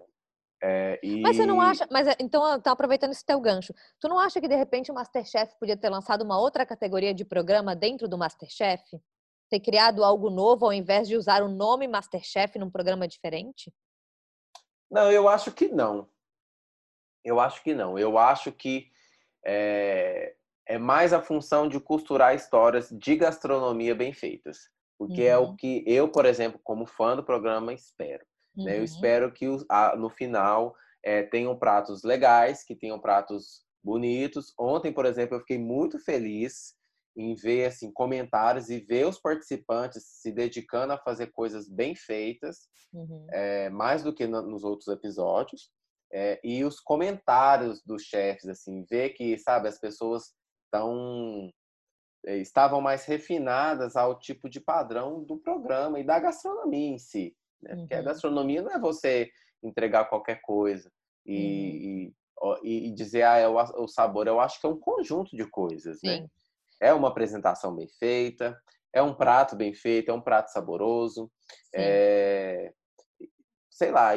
É, 0.64 1.00
e... 1.02 1.22
Mas 1.22 1.38
você 1.38 1.46
não 1.46 1.60
acha, 1.60 1.88
mas 1.90 2.08
é, 2.08 2.16
então 2.20 2.60
tá 2.62 2.72
aproveitando 2.72 3.12
esse 3.12 3.26
teu 3.26 3.40
gancho, 3.40 3.74
tu 4.00 4.08
não 4.08 4.20
acha 4.20 4.40
que 4.40 4.48
de 4.48 4.56
repente 4.56 4.92
o 4.92 4.94
Masterchef 4.94 5.56
podia 5.60 5.76
ter 5.76 5.90
lançado 5.90 6.22
uma 6.22 6.40
outra 6.40 6.66
categoria 6.66 7.14
de 7.14 7.26
programa 7.26 7.76
dentro 7.76 8.08
do 8.08 8.18
Masterchef? 8.18 8.84
Ter 9.50 9.60
criado 9.60 10.04
algo 10.04 10.30
novo 10.30 10.66
ao 10.66 10.74
invés 10.74 11.08
de 11.08 11.18
usar 11.18 11.42
o 11.44 11.50
nome 11.50 11.88
Masterchef 11.88 12.60
num 12.60 12.70
programa 12.70 13.08
diferente? 13.08 13.74
Não, 14.90 15.12
eu 15.12 15.28
acho 15.28 15.52
que 15.52 15.68
não. 15.68 16.08
Eu 17.24 17.40
acho 17.40 17.64
que 17.64 17.74
não. 17.74 17.98
Eu 17.98 18.18
acho 18.18 18.52
que 18.52 18.92
é, 19.46 20.36
é 20.68 20.78
mais 20.78 21.12
a 21.12 21.22
função 21.22 21.68
de 21.68 21.80
costurar 21.80 22.36
histórias 22.36 22.90
de 22.90 23.16
gastronomia 23.16 23.96
bem 23.96 24.14
feitas. 24.14 24.70
Porque 24.98 25.22
uhum. 25.22 25.28
é 25.28 25.38
o 25.38 25.42
uhum. 25.48 25.56
que 25.56 25.84
eu, 25.88 26.10
por 26.10 26.26
exemplo, 26.26 26.60
como 26.64 26.86
fã 26.86 27.16
do 27.16 27.24
programa, 27.24 27.74
espero. 27.74 28.24
Uhum. 28.56 28.66
Né? 28.66 28.74
Eu 28.74 28.80
uhum. 28.80 28.84
espero 28.84 29.32
que 29.32 29.46
no 29.98 30.10
final 30.10 30.76
é, 31.04 31.24
tenham 31.24 31.58
pratos 31.58 32.04
legais, 32.04 32.64
que 32.64 32.76
tenham 32.76 33.00
pratos 33.00 33.64
bonitos. 33.84 34.54
Ontem, 34.60 34.94
por 34.94 35.06
exemplo, 35.06 35.36
eu 35.36 35.40
fiquei 35.40 35.58
muito 35.58 36.00
feliz 36.00 36.76
em 37.16 37.36
ver 37.36 37.66
assim 37.66 37.92
comentários 37.92 38.70
e 38.70 38.80
ver 38.80 39.06
os 39.06 39.20
participantes 39.20 40.04
se 40.06 40.32
dedicando 40.32 40.94
a 40.94 40.98
fazer 40.98 41.28
coisas 41.28 41.68
bem 41.68 41.94
feitas, 41.94 42.70
uhum. 42.94 43.28
é, 43.32 43.70
mais 43.70 44.04
do 44.04 44.14
que 44.14 44.28
no, 44.28 44.42
nos 44.42 44.64
outros 44.64 44.88
episódios. 44.88 45.70
É, 46.14 46.40
e 46.44 46.64
os 46.64 46.80
comentários 46.80 47.82
dos 47.86 48.04
chefes, 48.04 48.46
assim, 48.46 48.86
ver 48.90 49.12
que, 49.12 49.38
sabe, 49.38 49.70
as 49.70 49.80
pessoas 49.80 50.34
estão 50.66 51.50
estavam 52.24 52.80
mais 52.80 53.06
refinadas 53.06 53.96
ao 53.96 54.20
tipo 54.20 54.48
de 54.48 54.60
padrão 54.60 55.24
do 55.24 55.40
programa 55.40 56.00
e 56.00 56.04
da 56.04 56.20
gastronomia 56.20 56.90
em 56.90 56.98
si. 57.00 57.36
Né? 57.62 57.76
Porque 57.76 57.94
a 57.94 58.00
uhum. 58.00 58.04
gastronomia 58.06 58.62
não 58.62 58.72
é 58.72 58.80
você 58.80 59.30
entregar 59.64 60.06
qualquer 60.06 60.42
coisa 60.42 60.92
e, 61.26 62.12
uhum. 62.42 62.58
e, 62.64 62.88
e, 62.88 62.92
dizer, 62.92 63.24
ah, 63.24 63.38
é 63.38 63.48
o, 63.48 63.56
o, 63.56 63.88
sabor. 63.88 64.28
Eu 64.28 64.40
acho 64.40 64.60
que 64.60 64.66
é 64.66 64.70
um 64.70 64.80
conjunto 64.80 65.36
de 65.36 65.46
coisas, 65.46 66.00
né? 66.04 66.16
Sim. 66.16 66.22
né? 66.22 66.28
É 66.82 66.94
uma 66.94 67.10
apresentação 67.10 67.76
bem 67.76 67.88
feita, 68.00 68.60
é 68.92 69.02
um 69.04 69.14
prato 69.14 69.56
bem 69.56 69.74
feito, 69.74 70.10
é 70.10 70.14
um 70.14 70.22
prato 70.22 70.52
saboroso. 70.52 71.32
É, 71.76 72.74
sei 73.70 73.92
lá, 73.92 74.12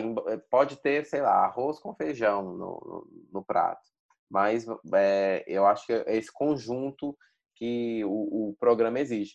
pode 0.50 0.76
ter, 0.76 1.04
sei 1.04 1.20
lá, 1.20 1.44
arroz 1.44 1.78
com 1.78 1.94
feijão 1.94 2.42
no, 2.42 2.56
no, 2.56 3.08
no 3.32 3.44
prato. 3.44 3.82
Mas 4.30 4.66
é, 4.94 5.44
eu 5.46 5.66
acho 5.66 5.86
que 5.86 5.92
é 5.92 6.16
esse 6.16 6.32
conjunto 6.32 7.16
que 7.54 8.04
o, 8.04 8.50
o 8.50 8.56
programa 8.58 8.98
exige. 8.98 9.34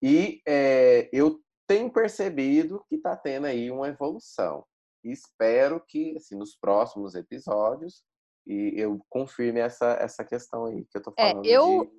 E 0.00 0.40
é, 0.46 1.08
eu 1.12 1.38
tenho 1.66 1.90
percebido 1.90 2.84
que 2.88 2.96
está 2.96 3.16
tendo 3.16 3.46
aí 3.46 3.70
uma 3.70 3.88
evolução. 3.88 4.64
Espero 5.04 5.80
que, 5.80 6.16
assim, 6.16 6.36
nos 6.36 6.54
próximos 6.54 7.14
episódios, 7.14 8.04
e 8.46 8.74
eu 8.76 9.00
confirme 9.08 9.60
essa, 9.60 9.92
essa 10.00 10.24
questão 10.24 10.66
aí 10.66 10.84
que 10.84 10.96
eu 10.96 11.00
estou 11.00 11.14
falando. 11.16 11.44
É, 11.44 11.48
eu, 11.48 11.92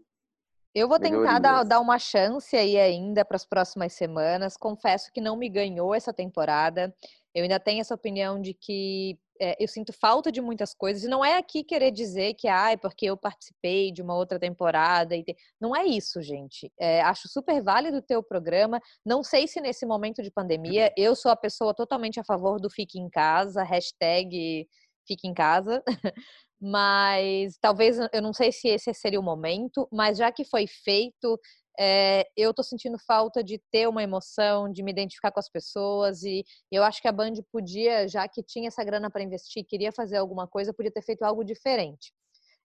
eu 0.73 0.87
vou 0.87 0.99
tentar 0.99 1.39
dar, 1.39 1.63
dar 1.63 1.79
uma 1.79 1.99
chance 1.99 2.55
aí 2.55 2.77
ainda 2.77 3.23
para 3.23 3.35
as 3.35 3.45
próximas 3.45 3.93
semanas. 3.93 4.57
Confesso 4.57 5.11
que 5.11 5.21
não 5.21 5.37
me 5.37 5.49
ganhou 5.49 5.93
essa 5.93 6.13
temporada. 6.13 6.93
Eu 7.33 7.43
ainda 7.43 7.59
tenho 7.59 7.81
essa 7.81 7.95
opinião 7.95 8.39
de 8.41 8.53
que 8.53 9.17
é, 9.39 9.61
eu 9.61 9.67
sinto 9.67 9.91
falta 9.91 10.31
de 10.31 10.41
muitas 10.41 10.73
coisas. 10.73 11.03
E 11.03 11.07
não 11.07 11.23
é 11.23 11.37
aqui 11.37 11.63
querer 11.63 11.91
dizer 11.91 12.33
que, 12.35 12.47
ah, 12.47 12.71
é 12.71 12.77
porque 12.77 13.05
eu 13.05 13.17
participei 13.17 13.91
de 13.91 14.01
uma 14.01 14.15
outra 14.15 14.39
temporada. 14.39 15.15
E 15.15 15.23
te... 15.23 15.35
Não 15.59 15.75
é 15.75 15.85
isso, 15.85 16.21
gente. 16.21 16.71
É, 16.79 17.01
acho 17.01 17.27
super 17.27 17.61
válido 17.61 17.97
o 17.97 18.01
teu 18.01 18.21
programa. 18.23 18.79
Não 19.05 19.23
sei 19.23 19.47
se 19.47 19.59
nesse 19.59 19.85
momento 19.85 20.21
de 20.21 20.31
pandemia, 20.31 20.93
eu 20.97 21.15
sou 21.15 21.31
a 21.31 21.35
pessoa 21.35 21.73
totalmente 21.73 22.19
a 22.19 22.23
favor 22.23 22.59
do 22.59 22.69
fique 22.69 22.99
em 22.99 23.09
casa, 23.09 23.63
hashtag 23.63 24.67
fique 25.07 25.27
em 25.27 25.33
casa. 25.33 25.83
mas 26.61 27.57
talvez, 27.59 27.97
eu 28.13 28.21
não 28.21 28.31
sei 28.31 28.49
se 28.51 28.69
esse 28.69 28.93
seria 28.93 29.19
o 29.19 29.23
momento, 29.23 29.85
mas 29.91 30.17
já 30.17 30.31
que 30.31 30.45
foi 30.45 30.65
feito, 30.65 31.37
é, 31.79 32.27
eu 32.37 32.51
estou 32.51 32.63
sentindo 32.63 32.97
falta 32.99 33.43
de 33.43 33.59
ter 33.71 33.87
uma 33.87 34.03
emoção, 34.03 34.71
de 34.71 34.83
me 34.83 34.91
identificar 34.91 35.31
com 35.31 35.39
as 35.39 35.49
pessoas 35.49 36.23
e 36.23 36.43
eu 36.71 36.83
acho 36.83 37.01
que 37.01 37.07
a 37.07 37.11
Band 37.11 37.33
podia, 37.51 38.07
já 38.07 38.27
que 38.27 38.43
tinha 38.43 38.67
essa 38.67 38.83
grana 38.83 39.09
para 39.09 39.23
investir, 39.23 39.65
queria 39.65 39.91
fazer 39.91 40.17
alguma 40.17 40.47
coisa, 40.47 40.73
podia 40.73 40.91
ter 40.91 41.01
feito 41.01 41.23
algo 41.23 41.43
diferente. 41.43 42.13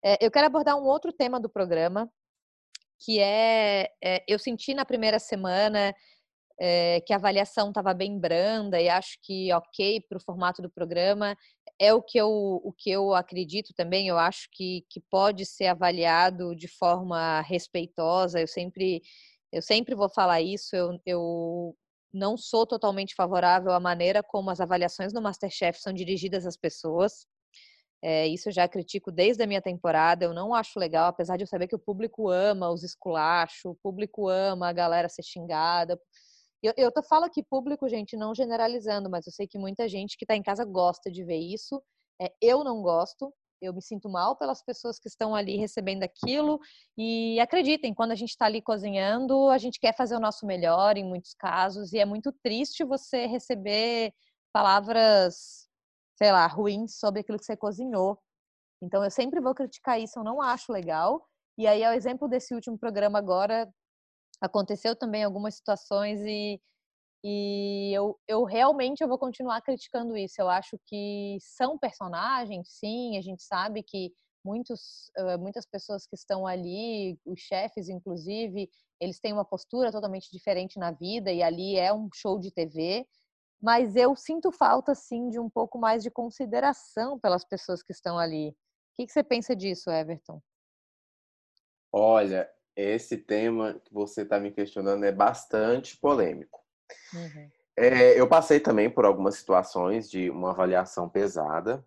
É, 0.05 0.25
eu 0.25 0.31
quero 0.31 0.47
abordar 0.47 0.77
um 0.77 0.85
outro 0.85 1.13
tema 1.13 1.41
do 1.41 1.49
programa, 1.49 2.11
que 3.01 3.19
é, 3.21 3.91
é 4.03 4.25
eu 4.29 4.39
senti 4.39 4.75
na 4.75 4.85
primeira 4.85 5.19
semana 5.19 5.95
que 7.07 7.13
a 7.13 7.17
avaliação 7.17 7.69
estava 7.69 7.95
bem 7.95 8.19
branda 8.19 8.81
e 8.81 8.89
acho 8.89 9.17
que 9.23 9.53
ok 9.53 10.05
para 10.09 10.19
o 10.19 10.21
formato 10.21 10.61
do 10.61 10.69
programa. 10.69 11.37
É 11.81 11.95
o 11.95 12.03
que, 12.03 12.19
eu, 12.19 12.29
o 12.29 12.73
que 12.77 12.91
eu 12.91 13.15
acredito 13.15 13.73
também, 13.75 14.09
eu 14.09 14.19
acho 14.19 14.49
que, 14.53 14.85
que 14.91 15.01
pode 15.11 15.47
ser 15.47 15.67
avaliado 15.67 16.55
de 16.57 16.67
forma 16.67 17.41
respeitosa. 17.43 18.41
Eu 18.41 18.49
sempre, 18.49 19.01
eu 19.53 19.63
sempre 19.63 19.95
vou 19.95 20.09
falar 20.09 20.43
isso, 20.43 20.75
eu, 20.75 20.99
eu 21.07 21.77
não 22.13 22.37
sou 22.37 22.67
totalmente 22.67 23.15
favorável 23.15 23.73
à 23.73 23.79
maneira 23.81 24.23
como 24.23 24.51
as 24.51 24.61
avaliações 24.61 25.13
no 25.13 25.23
Masterchef 25.23 25.81
são 25.81 25.93
dirigidas 25.93 26.47
às 26.47 26.57
pessoas. 26.57 27.27
É, 28.03 28.27
isso 28.29 28.49
eu 28.49 28.53
já 28.53 28.69
critico 28.69 29.11
desde 29.11 29.43
a 29.43 29.47
minha 29.47 29.63
temporada. 29.63 30.25
Eu 30.25 30.35
não 30.35 30.55
acho 30.55 30.79
legal, 30.79 31.09
apesar 31.09 31.37
de 31.37 31.45
eu 31.45 31.49
saber 31.49 31.69
que 31.69 31.75
o 31.75 31.79
público 31.79 32.29
ama 32.29 32.71
os 32.71 32.83
esculachos, 32.83 33.65
o 33.65 33.75
público 33.75 34.29
ama 34.29 34.69
a 34.69 34.73
galera 34.73 35.09
ser 35.09 35.23
xingada. 35.23 36.01
Eu, 36.63 36.73
eu 36.77 36.93
tô, 36.93 37.03
falo 37.03 37.25
aqui 37.25 37.43
público, 37.43 37.89
gente, 37.89 38.17
não 38.17 38.35
generalizando, 38.35 39.09
mas 39.09 39.27
eu 39.27 39.33
sei 39.33 39.47
que 39.47 39.59
muita 39.59 39.89
gente 39.89 40.17
que 40.17 40.25
está 40.25 40.35
em 40.35 40.43
casa 40.43 40.65
gosta 40.65 41.11
de 41.11 41.25
ver 41.25 41.39
isso. 41.39 41.83
É, 42.21 42.33
eu 42.43 42.65
não 42.65 42.83
gosto, 42.83 43.33
eu 43.61 43.73
me 43.73 43.83
sinto 43.83 44.09
mal 44.09 44.37
pelas 44.37 44.63
pessoas 44.63 44.99
que 44.99 45.09
estão 45.09 45.35
ali 45.35 45.57
recebendo 45.57 46.03
aquilo. 46.03 46.59
E 46.97 47.39
acreditem, 47.41 47.95
quando 47.95 48.13
a 48.13 48.17
gente 48.17 48.31
está 48.31 48.47
ali 48.47 48.61
cozinhando, 48.61 49.49
a 49.51 49.59
gente 49.59 49.79
quer 49.79 49.95
fazer 49.97 50.17
o 50.17 50.21
nosso 50.21 50.47
melhor 50.47 50.97
em 50.97 51.05
muitos 51.05 51.35
casos, 51.35 51.93
e 51.93 51.99
é 51.99 52.05
muito 52.05 52.33
triste 52.43 52.85
você 52.85 53.27
receber 53.27 54.13
palavras, 54.53 55.69
sei 56.17 56.33
lá, 56.33 56.47
ruins 56.47 56.99
sobre 56.99 57.21
aquilo 57.21 57.39
que 57.39 57.45
você 57.45 57.57
cozinhou. 57.57 58.19
Então 58.83 59.05
eu 59.05 59.11
sempre 59.11 59.41
vou 59.41 59.55
criticar 59.55 60.01
isso, 60.01 60.19
eu 60.19 60.25
não 60.25 60.41
acho 60.43 60.73
legal. 60.73 61.25
E 61.59 61.67
aí, 61.67 61.83
o 61.83 61.93
exemplo 61.93 62.29
desse 62.29 62.55
último 62.55 62.79
programa 62.79 63.19
agora, 63.19 63.69
aconteceu 64.41 64.95
também 64.97 65.25
algumas 65.25 65.55
situações 65.57 66.21
e, 66.23 66.61
e 67.25 67.93
eu, 67.95 68.19
eu 68.27 68.45
realmente 68.45 69.03
eu 69.03 69.09
vou 69.09 69.19
continuar 69.19 69.61
criticando 69.63 70.17
isso. 70.17 70.41
Eu 70.41 70.49
acho 70.49 70.79
que 70.87 71.39
são 71.41 71.79
personagens, 71.79 72.69
sim, 72.71 73.17
a 73.17 73.21
gente 73.21 73.43
sabe 73.43 73.83
que 73.83 74.13
muitos, 74.45 75.11
muitas 75.41 75.67
pessoas 75.67 76.07
que 76.07 76.15
estão 76.15 76.47
ali, 76.47 77.19
os 77.27 77.41
chefes 77.41 77.89
inclusive, 77.89 78.71
eles 79.01 79.21
têm 79.21 79.33
uma 79.33 79.45
postura 79.45 79.93
totalmente 79.93 80.29
diferente 80.31 80.79
na 80.79 80.91
vida 80.91 81.31
e 81.33 81.43
ali 81.43 81.77
é 81.77 81.93
um 81.93 82.09
show 82.15 82.39
de 82.39 82.51
TV, 82.51 83.07
mas 83.61 83.97
eu 83.97 84.15
sinto 84.15 84.53
falta 84.53 84.95
sim 84.95 85.29
de 85.29 85.39
um 85.39 85.51
pouco 85.51 85.79
mais 85.79 86.03
de 86.03 86.11
consideração 86.11 87.19
pelas 87.19 87.45
pessoas 87.45 87.83
que 87.83 87.93
estão 87.93 88.19
ali. 88.19 88.51
O 88.51 88.55
que, 88.97 89.07
que 89.07 89.13
você 89.13 89.23
pensa 89.23 89.55
disso, 89.55 89.91
Everton? 89.91 90.41
Olha, 91.93 92.49
esse 92.79 93.17
tema 93.17 93.75
que 93.85 93.93
você 93.93 94.23
está 94.23 94.39
me 94.39 94.53
questionando 94.53 95.05
é 95.05 95.11
bastante 95.11 95.97
polêmico. 95.97 96.65
Uhum. 97.13 97.51
É, 97.77 98.19
eu 98.19 98.29
passei 98.29 98.61
também 98.61 98.89
por 98.89 99.05
algumas 99.05 99.35
situações 99.35 100.09
de 100.09 100.31
uma 100.31 100.51
avaliação 100.51 101.09
pesada. 101.09 101.85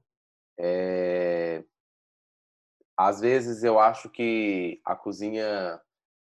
É, 0.58 1.64
às 2.98 3.22
vezes 3.22 3.64
eu 3.64 3.80
acho 3.80 4.10
que 4.10 4.82
a 4.86 4.94
cozinha, 4.94 5.82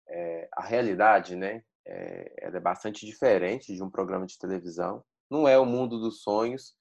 é, 0.08 0.48
a 0.52 0.62
realidade, 0.62 1.36
né, 1.36 1.62
é, 1.86 2.32
ela 2.38 2.56
é 2.56 2.60
bastante 2.60 3.06
diferente 3.06 3.72
de 3.72 3.82
um 3.82 3.90
programa 3.90 4.26
de 4.26 4.38
televisão. 4.38 5.04
Não 5.30 5.46
é 5.46 5.56
o 5.56 5.64
mundo 5.64 6.00
dos 6.00 6.22
sonhos 6.22 6.74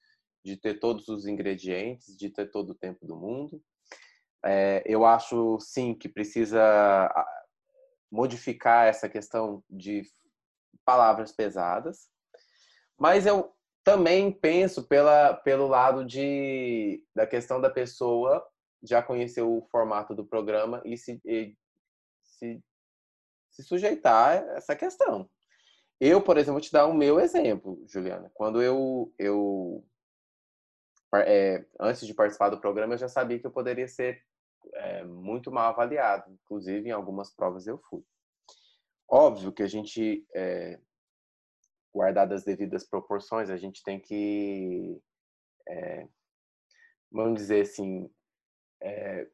de 0.44 0.56
ter 0.56 0.80
todos 0.80 1.08
os 1.08 1.26
ingredientes, 1.26 2.16
de 2.16 2.28
ter 2.28 2.50
todo 2.50 2.70
o 2.70 2.74
tempo 2.74 3.06
do 3.06 3.16
mundo. 3.16 3.62
É, 4.44 4.82
eu 4.84 5.04
acho 5.04 5.58
sim 5.60 5.94
que 5.94 6.08
precisa 6.08 6.58
modificar 8.10 8.86
essa 8.86 9.08
questão 9.08 9.62
de 9.68 10.02
palavras 10.84 11.32
pesadas, 11.32 12.08
mas 12.96 13.26
eu 13.26 13.54
também 13.84 14.30
penso 14.30 14.86
pela, 14.86 15.34
pelo 15.34 15.66
lado 15.66 16.04
de, 16.04 17.02
da 17.14 17.26
questão 17.26 17.60
da 17.60 17.70
pessoa 17.70 18.46
já 18.82 19.02
conhecer 19.02 19.42
o 19.42 19.66
formato 19.70 20.14
do 20.14 20.26
programa 20.26 20.82
e 20.84 20.96
se, 20.96 21.20
e, 21.24 21.56
se, 22.22 22.62
se 23.50 23.62
sujeitar 23.62 24.30
a 24.30 24.56
essa 24.56 24.76
questão. 24.76 25.28
eu, 26.00 26.22
por 26.22 26.36
exemplo, 26.36 26.54
vou 26.54 26.60
te 26.60 26.72
dar 26.72 26.86
o 26.86 26.94
meu 26.94 27.18
exemplo, 27.18 27.82
Juliana. 27.86 28.30
Quando 28.34 28.62
eu, 28.62 29.12
eu 29.18 29.84
é, 31.14 31.64
antes 31.80 32.06
de 32.06 32.14
participar 32.14 32.50
do 32.50 32.60
programa, 32.60 32.94
eu 32.94 32.98
já 32.98 33.08
sabia 33.08 33.38
que 33.38 33.46
eu 33.46 33.50
poderia 33.50 33.88
ser 33.88 34.22
é, 34.74 35.04
muito 35.04 35.50
mal 35.50 35.70
avaliado. 35.70 36.30
Inclusive, 36.32 36.88
em 36.88 36.92
algumas 36.92 37.34
provas 37.34 37.66
eu 37.66 37.78
fui. 37.78 38.02
Óbvio 39.08 39.52
que 39.52 39.62
a 39.62 39.66
gente, 39.66 40.26
é, 40.34 40.78
guardadas 41.94 42.40
as 42.40 42.44
devidas 42.44 42.84
proporções, 42.84 43.50
a 43.50 43.56
gente 43.56 43.82
tem 43.82 43.98
que, 43.98 45.00
é, 45.68 46.06
vamos 47.10 47.40
dizer 47.40 47.62
assim, 47.62 48.10
é, 48.82 49.26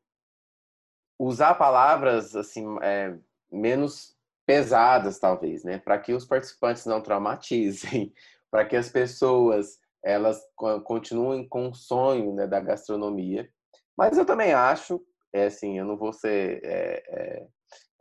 usar 1.18 1.55
palavras 1.55 2.37
assim 2.37 2.64
é, 2.83 3.18
menos 3.51 4.16
pesadas, 4.47 5.18
talvez, 5.18 5.64
né? 5.64 5.79
Para 5.79 5.99
que 5.99 6.12
os 6.12 6.25
participantes 6.25 6.87
não 6.87 7.01
traumatizem, 7.01 8.12
para 8.51 8.64
que 8.64 8.77
as 8.77 8.89
pessoas 8.89 9.81
elas 10.05 10.39
continuem 10.85 11.49
com 11.49 11.70
o 11.70 11.75
sonho 11.75 12.35
né, 12.35 12.47
da 12.47 12.61
gastronomia. 12.61 13.51
Mas 13.97 14.18
eu 14.18 14.27
também 14.27 14.53
acho, 14.53 15.03
é 15.35 15.47
assim, 15.47 15.76
eu 15.76 15.85
não 15.85 15.97
vou 15.97 16.12
ser 16.12 16.61
é, 16.64 17.03
é, 17.09 17.47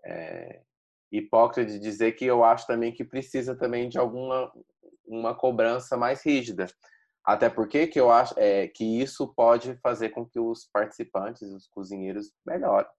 é, 0.06 0.62
hipócrita 1.12 1.72
de 1.72 1.80
dizer 1.80 2.12
que 2.12 2.24
eu 2.24 2.44
acho 2.44 2.68
também 2.68 2.94
que 2.94 3.04
precisa 3.04 3.56
também 3.56 3.90
de 3.90 3.98
alguma 3.98 4.54
uma 5.06 5.36
cobrança 5.36 5.98
mais 5.98 6.24
rígida. 6.24 6.68
Até 7.26 7.50
porque 7.50 7.88
que 7.88 8.00
eu 8.00 8.12
acho 8.12 8.34
é, 8.38 8.68
que 8.68 9.02
isso 9.02 9.34
pode 9.34 9.76
fazer 9.78 10.10
com 10.10 10.26
que 10.26 10.40
os 10.40 10.70
participantes, 10.72 11.42
os 11.42 11.68
cozinheiros, 11.68 12.32
melhorem. 12.46 12.90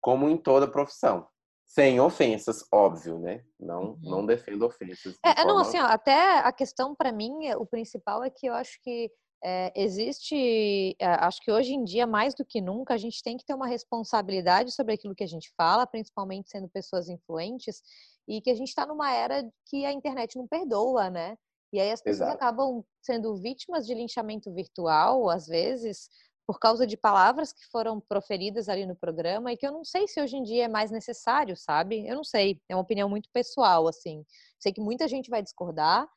Como 0.00 0.28
em 0.28 0.36
toda 0.36 0.70
profissão. 0.70 1.26
Sem 1.66 2.00
ofensas, 2.00 2.64
óbvio, 2.72 3.18
né? 3.18 3.44
Não, 3.60 3.90
uhum. 3.90 3.98
não 4.02 4.26
defendo 4.26 4.64
ofensas. 4.64 5.14
De 5.14 5.18
é, 5.24 5.34
forma... 5.34 5.52
não, 5.52 5.60
assim, 5.60 5.78
ó, 5.78 5.84
até 5.84 6.38
a 6.38 6.52
questão 6.52 6.94
para 6.94 7.12
mim, 7.12 7.50
o 7.56 7.66
principal 7.66 8.22
é 8.22 8.30
que 8.30 8.46
eu 8.46 8.54
acho 8.54 8.78
que 8.82 9.10
é, 9.42 9.72
existe, 9.80 10.96
é, 10.98 11.06
acho 11.06 11.40
que 11.40 11.50
hoje 11.50 11.72
em 11.72 11.84
dia, 11.84 12.06
mais 12.06 12.34
do 12.34 12.44
que 12.44 12.60
nunca, 12.60 12.94
a 12.94 12.98
gente 12.98 13.22
tem 13.22 13.36
que 13.36 13.44
ter 13.44 13.54
uma 13.54 13.66
responsabilidade 13.66 14.72
sobre 14.72 14.94
aquilo 14.94 15.14
que 15.14 15.24
a 15.24 15.28
gente 15.28 15.52
fala, 15.56 15.86
principalmente 15.86 16.50
sendo 16.50 16.68
pessoas 16.68 17.08
influentes, 17.08 17.82
e 18.26 18.40
que 18.40 18.50
a 18.50 18.54
gente 18.54 18.68
está 18.68 18.84
numa 18.86 19.12
era 19.12 19.48
que 19.66 19.84
a 19.84 19.92
internet 19.92 20.36
não 20.36 20.46
perdoa, 20.46 21.08
né? 21.08 21.36
E 21.72 21.80
aí 21.80 21.90
as 21.90 22.00
pessoas 22.00 22.28
Exato. 22.28 22.36
acabam 22.36 22.84
sendo 23.02 23.36
vítimas 23.36 23.86
de 23.86 23.94
linchamento 23.94 24.52
virtual, 24.52 25.28
às 25.28 25.46
vezes, 25.46 26.08
por 26.46 26.58
causa 26.58 26.86
de 26.86 26.96
palavras 26.96 27.52
que 27.52 27.64
foram 27.70 28.00
proferidas 28.00 28.68
ali 28.68 28.86
no 28.86 28.96
programa 28.96 29.52
e 29.52 29.56
que 29.56 29.66
eu 29.66 29.72
não 29.72 29.84
sei 29.84 30.08
se 30.08 30.20
hoje 30.20 30.36
em 30.36 30.42
dia 30.42 30.64
é 30.64 30.68
mais 30.68 30.90
necessário, 30.90 31.54
sabe? 31.56 32.06
Eu 32.06 32.16
não 32.16 32.24
sei, 32.24 32.60
é 32.68 32.74
uma 32.74 32.82
opinião 32.82 33.08
muito 33.08 33.28
pessoal, 33.30 33.86
assim. 33.86 34.24
Sei 34.58 34.72
que 34.72 34.80
muita 34.80 35.06
gente 35.06 35.28
vai 35.28 35.42
discordar, 35.42 36.08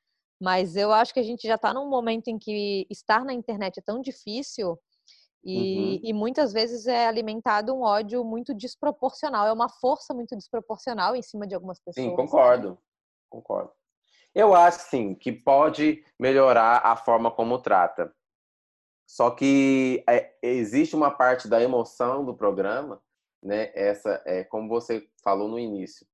mas 0.41 0.75
eu 0.75 0.91
acho 0.91 1.13
que 1.13 1.19
a 1.19 1.23
gente 1.23 1.47
já 1.47 1.53
está 1.53 1.71
num 1.71 1.87
momento 1.87 2.27
em 2.27 2.39
que 2.39 2.87
estar 2.89 3.23
na 3.23 3.31
internet 3.31 3.77
é 3.77 3.81
tão 3.81 4.01
difícil 4.01 4.75
e, 5.43 5.57
uhum. 5.57 5.99
e, 6.03 6.13
muitas 6.13 6.51
vezes 6.51 6.87
é 6.87 7.07
alimentado 7.07 7.73
um 7.73 7.81
ódio 7.81 8.23
muito 8.23 8.53
desproporcional, 8.53 9.45
é 9.47 9.53
uma 9.53 9.69
força 9.69 10.13
muito 10.13 10.35
desproporcional 10.35 11.15
em 11.15 11.21
cima 11.21 11.45
de 11.45 11.53
algumas 11.53 11.79
pessoas. 11.79 12.05
Sim, 12.05 12.15
concordo, 12.15 12.71
né? 12.71 12.77
concordo. 13.29 13.71
Eu 14.33 14.55
acho, 14.55 14.89
sim, 14.89 15.13
que 15.13 15.31
pode 15.31 16.03
melhorar 16.19 16.81
a 16.85 16.95
forma 16.95 17.29
como 17.29 17.59
trata. 17.59 18.13
Só 19.07 19.29
que 19.29 20.03
é, 20.07 20.33
existe 20.41 20.95
uma 20.95 21.11
parte 21.11 21.47
da 21.47 21.61
emoção 21.61 22.23
do 22.23 22.33
programa, 22.35 23.01
né? 23.43 23.71
Essa 23.75 24.21
é 24.25 24.43
como 24.43 24.69
você 24.69 25.05
falou 25.23 25.47
no 25.47 25.59
início, 25.59 26.05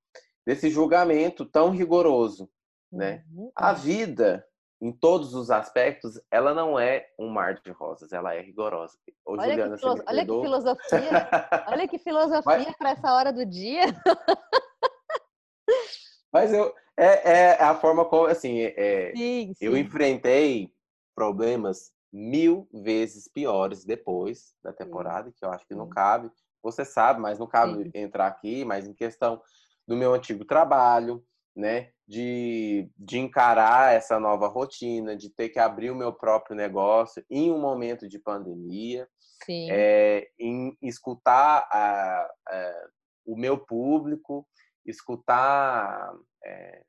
desse 0.46 0.70
julgamento 0.70 1.46
tão 1.46 1.70
rigoroso, 1.70 2.50
né? 2.98 3.24
Uhum. 3.32 3.52
A 3.56 3.74
vida, 3.74 4.46
em 4.82 4.92
todos 4.92 5.34
os 5.34 5.52
aspectos, 5.52 6.20
ela 6.32 6.54
não 6.54 6.80
é 6.80 7.08
um 7.18 7.30
mar 7.30 7.56
de 7.56 7.72
rosas, 7.72 8.12
ela 8.12 8.34
é 8.34 8.42
rigorosa. 8.42 8.98
Ô, 9.26 9.34
olha, 9.34 9.52
Juliana, 9.52 9.78
que 9.78 9.86
olha 9.86 10.26
que 10.26 10.42
filosofia, 10.42 11.30
olha 11.68 11.88
que 11.88 11.98
filosofia 12.00 12.76
para 12.78 12.90
essa 12.90 13.14
hora 13.14 13.32
do 13.32 13.46
dia. 13.46 13.86
Mas 16.32 16.54
eu 16.54 16.74
é, 16.98 17.32
é 17.32 17.64
a 17.64 17.76
forma 17.76 18.04
como 18.06 18.26
assim, 18.26 18.62
é, 18.62 19.14
sim, 19.16 19.54
sim. 19.54 19.66
eu 19.66 19.78
enfrentei 19.78 20.74
problemas 21.16 21.92
mil 22.12 22.68
vezes 22.74 23.28
piores 23.28 23.86
depois 23.86 24.56
da 24.64 24.74
temporada, 24.74 25.32
que 25.32 25.46
eu 25.46 25.52
acho 25.52 25.68
que 25.68 25.76
não 25.76 25.88
cabe. 25.88 26.32
Você 26.64 26.84
sabe, 26.84 27.20
mas 27.20 27.38
não 27.38 27.48
cabe 27.48 27.84
Sim. 27.84 27.92
entrar 27.94 28.28
aqui, 28.28 28.66
mas 28.66 28.88
em 28.88 28.94
questão 28.94 29.42
do 29.88 29.96
meu 29.96 30.14
antigo 30.14 30.44
trabalho, 30.44 31.24
né? 31.58 31.90
De, 32.08 32.90
de 32.96 33.18
encarar 33.18 33.94
essa 33.94 34.20
nova 34.20 34.48
rotina, 34.48 35.18
de 35.18 35.30
ter 35.30 35.50
que 35.50 35.60
abrir 35.60 35.90
o 35.90 35.96
meu 35.96 36.14
próprio 36.14 36.56
negócio 36.56 37.26
em 37.30 37.52
um 37.52 37.60
momento 37.60 38.08
de 38.08 38.20
pandemia, 38.20 39.10
é, 39.50 40.30
em 40.40 40.78
escutar 40.82 41.68
a, 41.72 42.30
a, 42.48 42.88
o 43.26 43.36
meu 43.36 43.58
público, 43.58 44.48
escutar 44.86 46.14
é, 46.46 46.84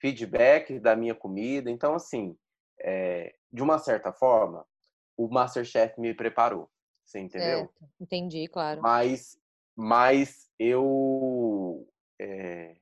feedback 0.00 0.78
da 0.78 0.94
minha 0.94 1.14
comida. 1.14 1.70
Então, 1.70 1.94
assim, 1.94 2.36
é, 2.80 3.34
de 3.52 3.62
uma 3.62 3.78
certa 3.78 4.12
forma, 4.12 4.64
o 5.16 5.28
Masterchef 5.28 6.00
me 6.00 6.14
preparou. 6.14 6.70
Você 7.04 7.18
entendeu? 7.18 7.58
Certo. 7.58 7.88
Entendi, 8.00 8.46
claro. 8.48 8.80
Mas, 8.80 9.36
mas 9.76 10.48
eu, 10.58 11.86
é, 12.20 12.76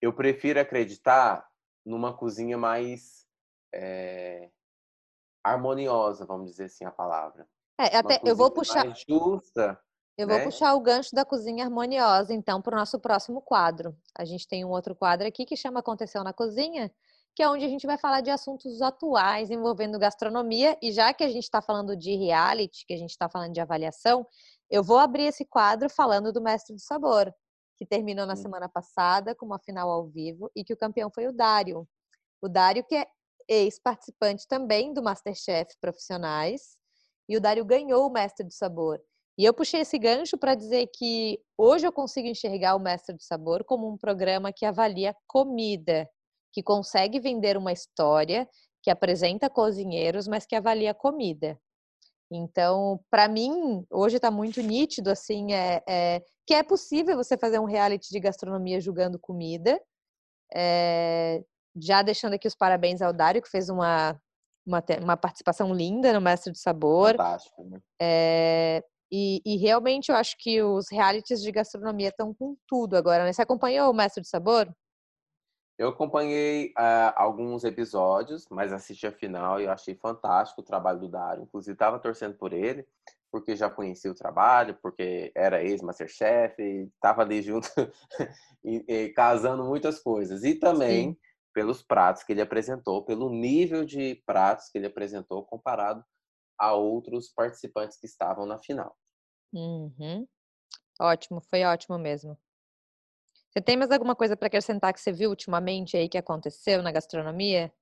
eu 0.00 0.12
prefiro 0.12 0.60
acreditar 0.60 1.46
numa 1.84 2.16
cozinha 2.16 2.58
mais 2.58 3.26
é, 3.72 4.50
harmoniosa, 5.44 6.26
vamos 6.26 6.50
dizer 6.50 6.64
assim 6.64 6.84
a 6.84 6.90
palavra. 6.90 7.48
É, 7.78 7.96
até 7.96 8.20
eu 8.24 8.34
vou 8.34 8.50
puxar. 8.50 8.86
justa. 9.08 9.78
Eu 10.18 10.26
vou 10.26 10.38
né? 10.38 10.44
puxar 10.44 10.74
o 10.74 10.80
gancho 10.80 11.14
da 11.14 11.26
cozinha 11.26 11.64
harmoniosa, 11.64 12.32
então, 12.32 12.62
para 12.62 12.74
o 12.74 12.78
nosso 12.78 12.98
próximo 12.98 13.42
quadro. 13.42 13.94
A 14.16 14.24
gente 14.24 14.48
tem 14.48 14.64
um 14.64 14.70
outro 14.70 14.94
quadro 14.94 15.26
aqui 15.26 15.44
que 15.44 15.56
chama 15.56 15.80
Aconteceu 15.80 16.24
na 16.24 16.32
Cozinha, 16.32 16.90
que 17.34 17.42
é 17.42 17.48
onde 17.50 17.66
a 17.66 17.68
gente 17.68 17.86
vai 17.86 17.98
falar 17.98 18.22
de 18.22 18.30
assuntos 18.30 18.80
atuais 18.80 19.50
envolvendo 19.50 19.98
gastronomia. 19.98 20.78
E 20.80 20.90
já 20.90 21.12
que 21.12 21.22
a 21.22 21.28
gente 21.28 21.42
está 21.42 21.60
falando 21.60 21.94
de 21.94 22.16
reality, 22.16 22.86
que 22.86 22.94
a 22.94 22.96
gente 22.96 23.10
está 23.10 23.28
falando 23.28 23.52
de 23.52 23.60
avaliação, 23.60 24.26
eu 24.70 24.82
vou 24.82 24.98
abrir 24.98 25.24
esse 25.24 25.44
quadro 25.44 25.90
falando 25.90 26.32
do 26.32 26.40
Mestre 26.40 26.74
do 26.74 26.80
Sabor, 26.80 27.30
que 27.76 27.86
terminou 27.86 28.26
na 28.26 28.36
semana 28.36 28.68
passada 28.68 29.34
com 29.34 29.46
uma 29.46 29.58
final 29.58 29.90
ao 29.90 30.06
vivo 30.06 30.50
e 30.54 30.64
que 30.64 30.72
o 30.72 30.76
campeão 30.76 31.10
foi 31.10 31.26
o 31.26 31.32
Dário. 31.32 31.86
O 32.40 32.48
Dário, 32.48 32.84
que 32.84 32.94
é 32.94 33.06
ex-participante 33.48 34.46
também 34.48 34.92
do 34.92 35.02
Masterchef 35.02 35.76
Profissionais, 35.80 36.76
e 37.28 37.36
o 37.36 37.40
Dário 37.40 37.64
ganhou 37.64 38.06
o 38.06 38.12
Mestre 38.12 38.46
do 38.46 38.52
Sabor. 38.52 39.00
E 39.38 39.44
eu 39.44 39.52
puxei 39.52 39.80
esse 39.80 39.98
gancho 39.98 40.38
para 40.38 40.54
dizer 40.54 40.88
que 40.94 41.38
hoje 41.58 41.86
eu 41.86 41.92
consigo 41.92 42.28
enxergar 42.28 42.74
o 42.74 42.80
Mestre 42.80 43.14
do 43.14 43.22
Sabor 43.22 43.64
como 43.64 43.88
um 43.88 43.98
programa 43.98 44.52
que 44.52 44.64
avalia 44.64 45.14
comida 45.26 46.08
que 46.56 46.62
consegue 46.62 47.20
vender 47.20 47.54
uma 47.58 47.70
história, 47.70 48.48
que 48.82 48.90
apresenta 48.90 49.50
cozinheiros, 49.50 50.26
mas 50.26 50.46
que 50.46 50.56
avalia 50.56 50.94
comida. 50.94 51.60
Então, 52.30 53.00
para 53.10 53.28
mim, 53.28 53.84
hoje 53.90 54.16
está 54.16 54.30
muito 54.30 54.60
nítido 54.60 55.10
assim, 55.10 55.52
é, 55.52 55.82
é, 55.88 56.22
que 56.46 56.54
é 56.54 56.62
possível 56.62 57.16
você 57.16 57.36
fazer 57.36 57.58
um 57.58 57.64
reality 57.64 58.08
de 58.10 58.20
gastronomia 58.20 58.80
julgando 58.80 59.18
comida. 59.18 59.80
É, 60.54 61.42
já 61.76 62.02
deixando 62.02 62.34
aqui 62.34 62.48
os 62.48 62.54
parabéns 62.54 63.02
ao 63.02 63.12
Dário, 63.12 63.42
que 63.42 63.50
fez 63.50 63.68
uma, 63.68 64.20
uma, 64.66 64.82
uma 65.02 65.16
participação 65.16 65.72
linda 65.72 66.12
no 66.12 66.20
Mestre 66.20 66.52
do 66.52 66.58
Sabor. 66.58 67.12
Fantástico, 67.12 67.64
né? 67.64 67.80
É, 68.00 68.82
e, 69.10 69.40
e, 69.44 69.56
realmente 69.56 70.10
eu 70.10 70.16
acho 70.16 70.36
que 70.36 70.60
os 70.62 70.86
realities 70.90 71.40
de 71.40 71.52
gastronomia 71.52 72.08
estão 72.08 72.34
com 72.34 72.56
tudo 72.66 72.96
agora. 72.96 73.24
Né? 73.24 73.32
Você 73.32 73.42
acompanhou 73.42 73.90
o 73.90 73.94
Mestre 73.94 74.20
do 74.20 74.26
Sabor? 74.26 74.68
Eu 75.78 75.88
acompanhei 75.88 76.68
uh, 76.70 77.12
alguns 77.16 77.62
episódios, 77.62 78.46
mas 78.50 78.72
assisti 78.72 79.06
a 79.06 79.12
final 79.12 79.60
e 79.60 79.64
eu 79.64 79.70
achei 79.70 79.94
fantástico 79.94 80.62
o 80.62 80.64
trabalho 80.64 81.00
do 81.00 81.08
Dário. 81.08 81.42
Inclusive, 81.42 81.74
estava 81.74 81.98
torcendo 81.98 82.34
por 82.36 82.54
ele, 82.54 82.86
porque 83.30 83.54
já 83.54 83.68
conhecia 83.68 84.10
o 84.10 84.14
trabalho, 84.14 84.78
porque 84.80 85.30
era 85.34 85.62
ex-masterchef, 85.62 86.58
estava 86.94 87.20
ali 87.20 87.42
junto 87.42 87.68
e, 88.64 88.84
e, 88.88 89.08
casando 89.10 89.64
muitas 89.64 90.00
coisas. 90.00 90.44
E 90.44 90.54
também 90.54 91.10
Sim. 91.10 91.18
pelos 91.52 91.82
pratos 91.82 92.22
que 92.22 92.32
ele 92.32 92.40
apresentou, 92.40 93.04
pelo 93.04 93.28
nível 93.28 93.84
de 93.84 94.22
pratos 94.24 94.70
que 94.70 94.78
ele 94.78 94.86
apresentou 94.86 95.44
comparado 95.44 96.02
a 96.58 96.72
outros 96.72 97.28
participantes 97.28 97.98
que 97.98 98.06
estavam 98.06 98.46
na 98.46 98.58
final. 98.58 98.96
Uhum. 99.52 100.26
Ótimo, 100.98 101.42
foi 101.42 101.64
ótimo 101.64 101.98
mesmo. 101.98 102.38
Você 103.56 103.62
tem 103.62 103.74
mais 103.74 103.90
alguma 103.90 104.14
coisa 104.14 104.36
para 104.36 104.48
acrescentar 104.48 104.92
que 104.92 105.00
você 105.00 105.10
viu 105.10 105.30
ultimamente 105.30 105.96
aí 105.96 106.10
que 106.10 106.18
aconteceu 106.18 106.82
na 106.82 106.92
gastronomia? 106.92 107.72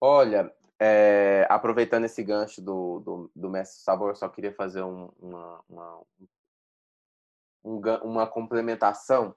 Olha, 0.00 0.52
é, 0.80 1.46
aproveitando 1.48 2.02
esse 2.02 2.20
gancho 2.24 2.60
do, 2.60 2.98
do, 2.98 3.30
do 3.36 3.48
Mestre 3.48 3.84
Sabor, 3.84 4.08
eu 4.08 4.16
só 4.16 4.28
queria 4.28 4.52
fazer 4.52 4.82
um, 4.82 5.12
uma, 5.16 5.64
uma, 5.68 6.02
um, 7.64 7.80
uma 8.02 8.26
complementação. 8.26 9.32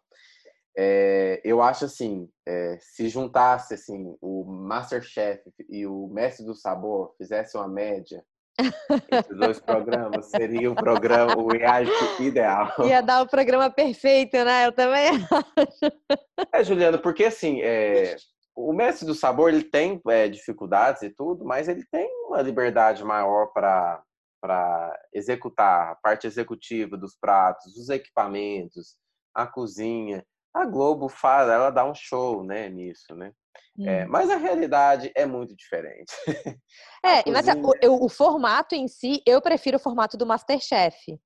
É, 0.75 1.39
eu 1.43 1.61
acho 1.61 1.85
assim, 1.85 2.27
é, 2.43 2.79
se 2.79 3.09
juntasse 3.09 3.75
assim 3.75 4.17
o 4.19 4.43
Masterchef 4.43 5.43
e 5.69 5.85
o 5.85 6.07
Mestre 6.07 6.43
do 6.43 6.55
Sabor 6.55 7.13
fizesse 7.15 7.55
uma 7.55 7.67
média 7.67 8.25
os 8.59 9.37
dois 9.37 9.59
programas, 9.59 10.25
seria 10.27 10.71
o 10.71 10.75
programa, 10.75 11.37
o 11.37 11.47
reality 11.47 12.23
ideal. 12.23 12.73
Ia 12.85 13.01
dar 13.01 13.21
o 13.21 13.27
programa 13.27 13.69
perfeito, 13.69 14.35
né? 14.43 14.65
Eu 14.65 14.71
também 14.71 15.09
acho. 15.13 16.51
É, 16.53 16.63
Juliano, 16.63 16.99
porque 16.99 17.25
assim, 17.25 17.61
é, 17.61 18.15
o 18.55 18.73
Mestre 18.73 19.05
do 19.05 19.13
Sabor 19.13 19.53
ele 19.53 19.63
tem 19.63 20.01
é, 20.07 20.27
dificuldades 20.27 21.01
e 21.03 21.09
tudo, 21.09 21.45
mas 21.45 21.67
ele 21.67 21.85
tem 21.91 22.09
uma 22.27 22.41
liberdade 22.41 23.03
maior 23.03 23.47
para 23.47 24.03
para 24.39 24.93
executar 25.11 25.91
a 25.91 25.95
parte 25.95 26.27
executiva 26.27 26.95
dos 26.95 27.17
pratos, 27.19 27.75
os 27.75 27.89
equipamentos, 27.89 28.95
a 29.33 29.47
cozinha 29.47 30.23
a 30.53 30.65
Globo 30.65 31.07
faz, 31.09 31.49
ela 31.49 31.69
dá 31.69 31.85
um 31.85 31.93
show, 31.93 32.43
né, 32.43 32.69
nisso, 32.69 33.15
né? 33.15 33.31
Hum. 33.77 33.87
É, 33.87 34.05
mas 34.05 34.29
a 34.29 34.37
realidade 34.37 35.11
é 35.15 35.25
muito 35.25 35.55
diferente. 35.55 36.13
É, 37.05 37.23
cozinha... 37.23 37.55
mas 37.55 37.79
o, 37.85 38.05
o, 38.05 38.09
formato 38.09 38.75
em 38.75 38.87
si, 38.87 39.21
eu 39.25 39.39
prefiro 39.39 39.77
o 39.77 39.79
formato 39.79 40.17
do 40.17 40.25
Masterchef. 40.25 41.17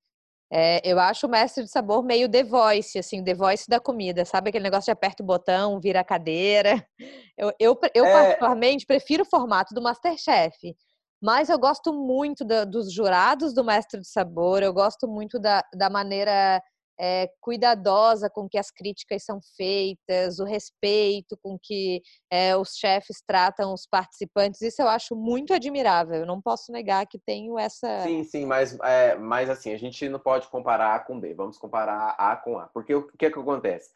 É, 0.52 0.80
eu 0.84 1.00
acho 1.00 1.26
o 1.26 1.30
mestre 1.30 1.64
de 1.64 1.70
sabor 1.70 2.04
meio 2.04 2.30
The 2.30 2.44
Voice, 2.44 2.98
assim, 2.98 3.24
The 3.24 3.34
Voice 3.34 3.64
da 3.66 3.80
comida, 3.80 4.24
sabe? 4.24 4.50
Aquele 4.50 4.64
negócio 4.64 4.84
de 4.84 4.90
aperta 4.90 5.22
o 5.22 5.26
botão, 5.26 5.80
vira 5.80 6.00
a 6.00 6.04
cadeira. 6.04 6.86
Eu, 7.36 7.50
eu, 7.58 7.80
eu 7.94 8.04
é... 8.04 8.12
particularmente, 8.12 8.86
prefiro 8.86 9.22
o 9.22 9.26
formato 9.26 9.74
do 9.74 9.80
Masterchef. 9.80 10.76
Mas 11.20 11.48
eu 11.48 11.58
gosto 11.58 11.92
muito 11.92 12.44
da, 12.44 12.64
dos 12.64 12.92
jurados 12.92 13.54
do 13.54 13.64
mestre 13.64 14.00
de 14.00 14.06
sabor, 14.06 14.62
eu 14.62 14.72
gosto 14.72 15.08
muito 15.08 15.40
da, 15.40 15.64
da 15.74 15.88
maneira 15.88 16.62
é, 17.02 17.28
cuidadosa 17.40 18.30
com 18.30 18.48
que 18.48 18.56
as 18.56 18.70
críticas 18.70 19.24
são 19.24 19.40
feitas, 19.56 20.38
o 20.38 20.44
respeito 20.44 21.36
com 21.42 21.58
que 21.60 22.00
é, 22.30 22.56
os 22.56 22.76
chefes 22.76 23.20
tratam 23.26 23.74
os 23.74 23.84
participantes. 23.84 24.62
Isso 24.62 24.80
eu 24.80 24.86
acho 24.86 25.16
muito 25.16 25.52
admirável. 25.52 26.20
Eu 26.20 26.26
não 26.26 26.40
posso 26.40 26.70
negar 26.70 27.04
que 27.06 27.18
tenho 27.18 27.58
essa. 27.58 28.02
Sim, 28.02 28.22
sim, 28.22 28.46
mas, 28.46 28.78
é, 28.84 29.16
mas 29.16 29.50
assim, 29.50 29.72
a 29.72 29.76
gente 29.76 30.08
não 30.08 30.20
pode 30.20 30.46
comparar 30.46 30.94
A 30.94 31.00
com 31.00 31.18
B, 31.18 31.34
vamos 31.34 31.58
comparar 31.58 32.14
A 32.16 32.36
com 32.36 32.56
A. 32.56 32.68
Porque 32.68 32.94
o 32.94 33.08
que, 33.08 33.26
é 33.26 33.30
que 33.32 33.38
acontece? 33.38 33.90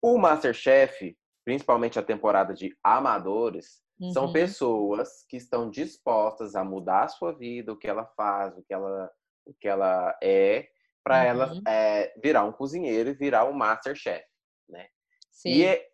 O 0.00 0.16
Masterchef, 0.16 1.16
principalmente 1.44 1.98
a 1.98 2.04
temporada 2.04 2.54
de 2.54 2.72
amadores, 2.84 3.82
uhum. 3.98 4.12
são 4.12 4.32
pessoas 4.32 5.24
que 5.28 5.36
estão 5.36 5.68
dispostas 5.68 6.54
a 6.54 6.62
mudar 6.62 7.02
a 7.02 7.08
sua 7.08 7.32
vida, 7.32 7.72
o 7.72 7.76
que 7.76 7.88
ela 7.88 8.06
faz, 8.16 8.56
o 8.56 8.62
que 8.62 8.72
ela, 8.72 9.10
o 9.44 9.52
que 9.54 9.66
ela 9.66 10.16
é, 10.22 10.68
para 11.04 11.18
uhum. 11.18 11.28
ela 11.28 11.60
é, 11.68 12.14
virar 12.22 12.44
um 12.44 12.52
cozinheiro 12.52 13.10
e 13.10 13.14
virar 13.14 13.44
um 13.44 13.52
masterchef, 13.52 14.24
né? 14.68 14.88
Sim. 15.30 15.50
E, 15.50 15.86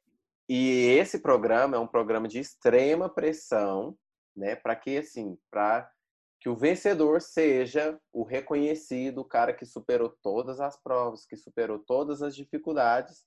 e 0.48 0.86
esse 0.98 1.20
programa 1.20 1.76
é 1.76 1.80
um 1.80 1.86
programa 1.86 2.28
de 2.28 2.38
extrema 2.38 3.08
pressão, 3.08 3.96
né? 4.36 4.54
Para 4.54 4.76
que 4.76 4.98
assim, 4.98 5.36
para 5.50 5.90
que 6.40 6.48
o 6.48 6.56
vencedor 6.56 7.20
seja 7.20 7.98
o 8.12 8.22
reconhecido, 8.22 9.18
o 9.18 9.24
cara 9.24 9.52
que 9.52 9.66
superou 9.66 10.14
todas 10.22 10.60
as 10.60 10.80
provas, 10.80 11.26
que 11.26 11.36
superou 11.36 11.78
todas 11.80 12.22
as 12.22 12.34
dificuldades 12.34 13.24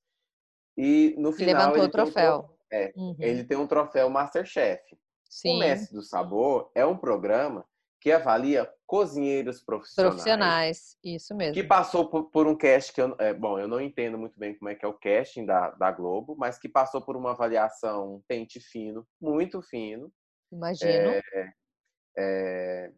e 0.76 1.16
no 1.20 1.32
final 1.32 1.56
levantou 1.56 1.78
ele 1.78 1.88
o 1.88 1.92
troféu. 1.92 2.40
Um, 2.40 2.76
é, 2.76 2.94
uhum. 2.96 3.16
ele 3.20 3.44
tem 3.44 3.58
um 3.58 3.68
troféu 3.68 4.10
Masterchef. 4.10 4.82
Sim. 5.30 5.58
O 5.58 5.60
Mestre 5.60 5.96
do 5.96 6.02
Sabor 6.02 6.72
é 6.74 6.86
um 6.86 6.98
programa 6.98 7.66
que 8.04 8.12
avalia 8.12 8.70
cozinheiros 8.86 9.64
profissionais. 9.64 10.14
Profissionais, 10.14 10.98
isso 11.02 11.34
mesmo. 11.34 11.54
Que 11.54 11.64
passou 11.64 12.10
por, 12.10 12.26
por 12.26 12.46
um 12.46 12.54
cast 12.54 12.92
que 12.92 13.02
eu, 13.02 13.16
é, 13.18 13.34
bom, 13.34 13.58
eu 13.58 13.66
não 13.66 13.80
entendo 13.80 14.18
muito 14.18 14.38
bem 14.38 14.54
como 14.58 14.68
é 14.68 14.76
que 14.76 14.84
é 14.84 14.88
o 14.90 14.94
casting 14.94 15.46
da, 15.46 15.72
da 15.72 15.90
Globo, 15.90 16.36
mas 16.38 16.60
que 16.60 16.68
passou 16.68 17.02
por 17.02 17.16
uma 17.16 17.32
avaliação 17.32 18.22
pente 18.28 18.60
fino, 18.60 19.08
muito 19.22 19.62
fino. 19.62 20.12
Imagino. 20.52 20.92
É, 20.92 21.54
é, 22.18 22.92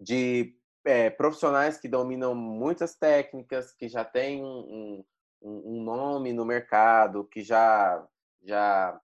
de 0.00 0.56
é, 0.86 1.10
profissionais 1.10 1.76
que 1.76 1.86
dominam 1.86 2.34
muitas 2.34 2.96
técnicas, 2.96 3.74
que 3.74 3.86
já 3.86 4.02
têm 4.02 4.42
um, 4.42 5.04
um, 5.42 5.76
um 5.76 5.82
nome 5.84 6.32
no 6.32 6.46
mercado, 6.46 7.26
que 7.26 7.42
já 7.42 8.02
já 8.42 8.98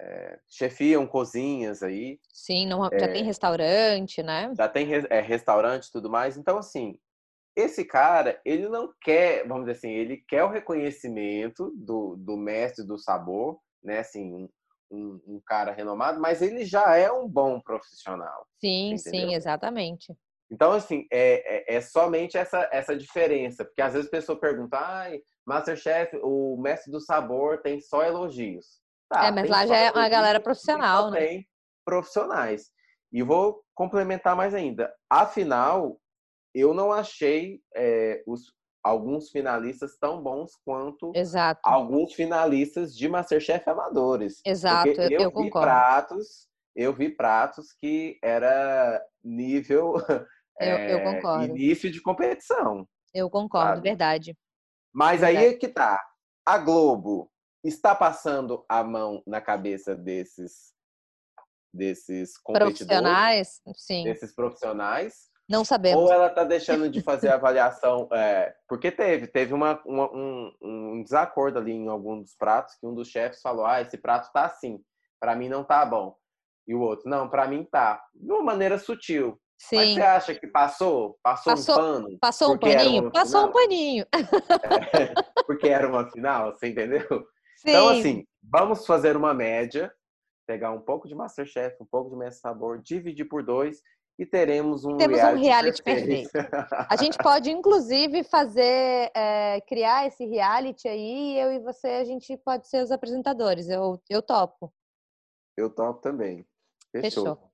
é, 0.00 0.38
chefiam 0.48 1.06
cozinhas 1.06 1.82
aí. 1.82 2.18
Sim, 2.32 2.66
não, 2.66 2.84
já 2.84 3.06
é, 3.06 3.08
tem 3.08 3.24
restaurante, 3.24 4.22
né? 4.22 4.52
Já 4.56 4.68
tem 4.68 4.88
é, 5.10 5.20
restaurante 5.20 5.86
e 5.86 5.92
tudo 5.92 6.08
mais. 6.08 6.36
Então, 6.36 6.58
assim, 6.58 6.98
esse 7.56 7.84
cara, 7.84 8.40
ele 8.44 8.68
não 8.68 8.92
quer, 9.00 9.46
vamos 9.46 9.64
dizer 9.66 9.78
assim, 9.78 9.90
ele 9.90 10.22
quer 10.28 10.44
o 10.44 10.50
reconhecimento 10.50 11.72
do, 11.76 12.16
do 12.16 12.36
mestre 12.36 12.86
do 12.86 12.98
sabor, 12.98 13.58
né? 13.82 13.98
Assim, 14.00 14.48
um, 14.90 15.20
um 15.26 15.40
cara 15.44 15.72
renomado, 15.72 16.20
mas 16.20 16.40
ele 16.40 16.64
já 16.64 16.96
é 16.96 17.10
um 17.10 17.28
bom 17.28 17.60
profissional. 17.60 18.46
Sim, 18.60 18.92
entendeu? 18.92 19.28
sim, 19.28 19.34
exatamente. 19.34 20.16
Então, 20.50 20.72
assim, 20.72 21.06
é, 21.12 21.74
é, 21.74 21.76
é, 21.76 21.80
somente 21.80 22.38
essa, 22.38 22.68
essa 22.72 22.96
diferença. 22.96 23.64
Porque 23.64 23.82
às 23.82 23.92
vezes 23.92 24.08
a 24.08 24.10
pessoa 24.10 24.40
pergunta, 24.40 24.78
ai, 24.78 25.20
Masterchef, 25.46 26.18
o 26.22 26.56
mestre 26.58 26.90
do 26.90 27.00
sabor 27.00 27.60
tem 27.60 27.80
só 27.80 28.02
elogios. 28.02 28.80
Tá, 29.08 29.26
é, 29.26 29.30
mas 29.30 29.48
lá 29.48 29.66
já 29.66 29.76
é 29.76 29.90
uma 29.90 30.08
galera 30.08 30.40
profissional, 30.40 31.10
né? 31.10 31.18
Tem 31.20 31.48
profissionais. 31.84 32.70
E 33.10 33.22
vou 33.22 33.62
complementar 33.74 34.36
mais 34.36 34.52
ainda. 34.52 34.92
Afinal, 35.08 35.98
eu 36.54 36.74
não 36.74 36.92
achei 36.92 37.62
é, 37.74 38.22
os, 38.26 38.52
alguns 38.82 39.30
finalistas 39.30 39.96
tão 39.98 40.22
bons 40.22 40.52
quanto 40.64 41.12
Exato. 41.14 41.60
alguns 41.64 42.12
finalistas 42.12 42.94
de 42.94 43.08
Masterchef 43.08 43.68
amadores. 43.68 44.40
Exato, 44.44 44.88
eu, 44.88 45.10
eu, 45.10 45.20
eu 45.22 45.28
vi 45.30 45.34
concordo. 45.34 45.66
pratos, 45.66 46.48
eu 46.76 46.92
vi 46.92 47.08
pratos 47.08 47.72
que 47.80 48.18
era 48.22 49.02
nível 49.24 49.94
eu, 50.60 50.76
é, 50.76 50.94
eu 50.94 51.02
concordo. 51.02 51.44
início 51.44 51.90
de 51.90 52.02
competição. 52.02 52.86
Eu 53.14 53.30
concordo, 53.30 53.76
sabe? 53.76 53.88
verdade. 53.88 54.36
Mas 54.92 55.20
verdade. 55.20 55.46
aí 55.46 55.54
é 55.54 55.56
que 55.56 55.68
tá. 55.68 55.98
A 56.44 56.58
Globo 56.58 57.30
está 57.64 57.94
passando 57.94 58.64
a 58.68 58.82
mão 58.82 59.22
na 59.26 59.40
cabeça 59.40 59.94
desses 59.94 60.76
desses 61.72 62.32
profissionais, 62.42 63.60
sim. 63.76 64.04
desses 64.04 64.34
profissionais. 64.34 65.28
Não 65.48 65.64
sabemos. 65.64 66.02
Ou 66.02 66.12
ela 66.12 66.26
está 66.28 66.44
deixando 66.44 66.90
de 66.90 67.00
fazer 67.02 67.28
a 67.28 67.34
avaliação, 67.34 68.08
é, 68.12 68.54
porque 68.68 68.90
teve, 68.90 69.26
teve 69.26 69.54
uma, 69.54 69.80
uma 69.84 70.10
um, 70.12 70.52
um, 70.62 71.02
desacordo 71.02 71.58
ali 71.58 71.72
em 71.72 71.88
algum 71.88 72.20
dos 72.20 72.34
pratos, 72.34 72.74
que 72.74 72.86
um 72.86 72.94
dos 72.94 73.08
chefes 73.08 73.40
falou, 73.40 73.64
ah, 73.64 73.80
esse 73.80 73.96
prato 73.96 74.30
tá 74.32 74.44
assim, 74.44 74.80
para 75.20 75.34
mim 75.34 75.48
não 75.48 75.64
tá 75.64 75.84
bom. 75.86 76.14
E 76.66 76.74
o 76.74 76.80
outro, 76.80 77.08
não, 77.08 77.28
para 77.28 77.48
mim 77.48 77.64
tá. 77.64 78.02
De 78.14 78.30
uma 78.30 78.42
maneira 78.42 78.78
sutil. 78.78 79.40
Sim. 79.58 79.76
Mas 79.76 79.94
você 79.94 80.02
acha 80.02 80.34
que 80.34 80.46
passou? 80.46 81.18
Passou, 81.22 81.52
passou 81.54 81.74
um 81.74 81.78
pano? 81.78 82.18
Passou 82.20 82.54
um 82.54 82.58
paninho? 82.58 83.10
Passou 83.10 83.40
final? 83.40 83.48
um 83.48 83.52
paninho. 83.52 84.06
É, 84.92 85.42
porque 85.44 85.68
era 85.68 85.88
uma 85.88 86.08
final, 86.10 86.52
você 86.52 86.68
entendeu? 86.68 87.26
Então, 87.60 87.88
Sim. 87.88 87.88
Então, 87.88 87.88
assim, 87.88 88.26
vamos 88.42 88.86
fazer 88.86 89.16
uma 89.16 89.34
média, 89.34 89.92
pegar 90.46 90.72
um 90.72 90.80
pouco 90.80 91.08
de 91.08 91.14
Masterchef, 91.14 91.76
um 91.80 91.86
pouco 91.86 92.10
de 92.10 92.16
Mestre 92.16 92.40
Sabor, 92.40 92.80
dividir 92.80 93.26
por 93.26 93.42
dois 93.42 93.82
e 94.18 94.26
teremos 94.26 94.84
um 94.84 94.96
Temos 94.96 95.18
reality, 95.18 95.38
um 95.38 95.44
reality 95.44 95.82
perfeito. 95.82 96.32
perfeito. 96.32 96.54
A 96.90 96.96
gente 96.96 97.16
pode, 97.18 97.50
inclusive, 97.50 98.24
fazer, 98.24 99.12
é, 99.14 99.60
criar 99.60 100.06
esse 100.06 100.26
reality 100.26 100.88
aí, 100.88 101.38
eu 101.38 101.52
e 101.52 101.60
você, 101.60 101.86
a 101.86 102.04
gente 102.04 102.36
pode 102.38 102.66
ser 102.68 102.82
os 102.82 102.90
apresentadores. 102.90 103.68
Eu, 103.68 104.02
eu 104.10 104.20
topo. 104.20 104.72
Eu 105.56 105.70
topo 105.70 106.00
também. 106.00 106.44
Fechou. 106.90 107.24
Fechou. 107.24 107.47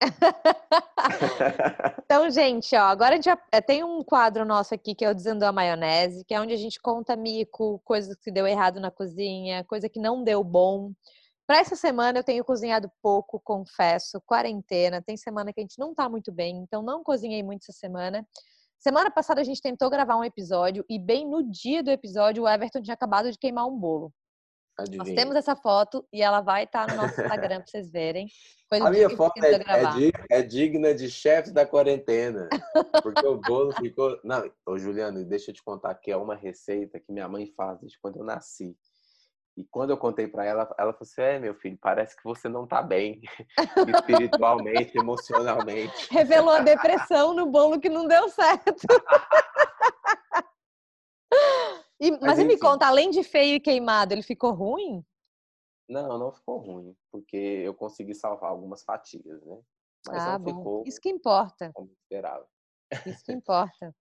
então, 2.04 2.28
gente, 2.30 2.74
ó, 2.76 2.82
agora 2.82 3.18
é, 3.52 3.60
tem 3.60 3.84
um 3.84 4.02
quadro 4.02 4.44
nosso 4.44 4.74
aqui 4.74 4.94
que 4.94 5.04
é 5.04 5.10
o 5.10 5.14
Dizendo 5.14 5.44
a 5.44 5.52
Maionese, 5.52 6.24
que 6.24 6.34
é 6.34 6.40
onde 6.40 6.52
a 6.52 6.56
gente 6.56 6.80
conta 6.80 7.16
mico, 7.16 7.80
coisas 7.84 8.16
que 8.16 8.30
deu 8.30 8.46
errado 8.46 8.80
na 8.80 8.90
cozinha, 8.90 9.64
coisa 9.64 9.88
que 9.88 10.00
não 10.00 10.22
deu 10.22 10.42
bom. 10.44 10.92
Para 11.46 11.58
essa 11.58 11.76
semana 11.76 12.18
eu 12.18 12.24
tenho 12.24 12.44
cozinhado 12.44 12.90
pouco, 13.02 13.40
confesso, 13.40 14.20
quarentena, 14.26 15.02
tem 15.02 15.16
semana 15.16 15.52
que 15.52 15.60
a 15.60 15.62
gente 15.62 15.78
não 15.78 15.94
tá 15.94 16.08
muito 16.08 16.32
bem, 16.32 16.56
então 16.58 16.82
não 16.82 17.02
cozinhei 17.02 17.42
muito 17.42 17.62
essa 17.62 17.72
semana. 17.72 18.26
Semana 18.78 19.10
passada 19.10 19.40
a 19.40 19.44
gente 19.44 19.62
tentou 19.62 19.90
gravar 19.90 20.16
um 20.16 20.24
episódio 20.24 20.84
e 20.88 20.98
bem 20.98 21.28
no 21.28 21.42
dia 21.42 21.82
do 21.82 21.90
episódio 21.90 22.42
o 22.42 22.48
Everton 22.48 22.82
tinha 22.82 22.94
acabado 22.94 23.30
de 23.30 23.38
queimar 23.38 23.66
um 23.66 23.78
bolo. 23.78 24.12
Adivinha. 24.76 25.04
Nós 25.04 25.14
temos 25.14 25.36
essa 25.36 25.54
foto 25.54 26.04
e 26.12 26.20
ela 26.20 26.40
vai 26.40 26.64
estar 26.64 26.88
no 26.88 26.96
nosso 26.96 27.20
Instagram 27.20 27.56
para 27.58 27.66
vocês 27.66 27.90
verem. 27.90 28.28
Foi 28.68 28.80
a 28.80 28.90
minha 28.90 29.10
foto 29.10 29.42
é, 29.44 29.54
é, 29.54 30.38
é, 30.38 30.42
digna 30.42 30.92
de 30.92 31.08
chefe 31.08 31.52
da 31.52 31.64
quarentena. 31.64 32.48
Porque 33.02 33.24
o 33.24 33.36
bolo 33.46 33.72
ficou. 33.72 34.18
Não, 34.24 34.50
ô 34.66 34.76
Juliano, 34.76 35.24
deixa 35.24 35.50
eu 35.50 35.54
te 35.54 35.62
contar 35.62 35.94
que 35.94 36.10
é 36.10 36.16
uma 36.16 36.34
receita 36.34 36.98
que 36.98 37.12
minha 37.12 37.28
mãe 37.28 37.46
faz 37.56 37.78
desde 37.78 37.98
quando 38.00 38.18
eu 38.18 38.24
nasci. 38.24 38.76
E 39.56 39.64
quando 39.64 39.90
eu 39.90 39.96
contei 39.96 40.26
para 40.26 40.44
ela, 40.44 40.62
ela 40.76 40.92
falou 40.92 40.96
assim: 41.02 41.22
É, 41.22 41.38
meu 41.38 41.54
filho, 41.54 41.78
parece 41.80 42.16
que 42.16 42.24
você 42.24 42.48
não 42.48 42.66
tá 42.66 42.82
bem, 42.82 43.20
espiritualmente, 43.88 44.98
emocionalmente. 44.98 46.08
Revelou 46.10 46.54
a 46.54 46.60
depressão 46.60 47.32
no 47.32 47.46
bolo 47.46 47.80
que 47.80 47.88
não 47.88 48.08
deu 48.08 48.28
certo. 48.28 48.74
E, 52.00 52.10
mas, 52.10 52.20
mas 52.20 52.46
me 52.46 52.58
conta, 52.58 52.86
além 52.86 53.10
de 53.10 53.22
feio 53.22 53.56
e 53.56 53.60
queimado, 53.60 54.12
ele 54.12 54.22
ficou 54.22 54.52
ruim? 54.52 55.04
Não, 55.88 56.18
não 56.18 56.32
ficou 56.32 56.58
ruim, 56.58 56.96
porque 57.10 57.36
eu 57.36 57.74
consegui 57.74 58.14
salvar 58.14 58.50
algumas 58.50 58.82
fatias, 58.82 59.42
né? 59.44 59.60
Mas 60.06 60.22
ah, 60.22 60.38
não 60.38 60.44
bom. 60.44 60.58
ficou. 60.58 60.84
Isso 60.86 61.00
que 61.00 61.08
importa. 61.08 61.70
Como 61.72 61.90
esperava. 61.92 62.46
Isso 63.06 63.24
que 63.24 63.32
importa. 63.32 63.94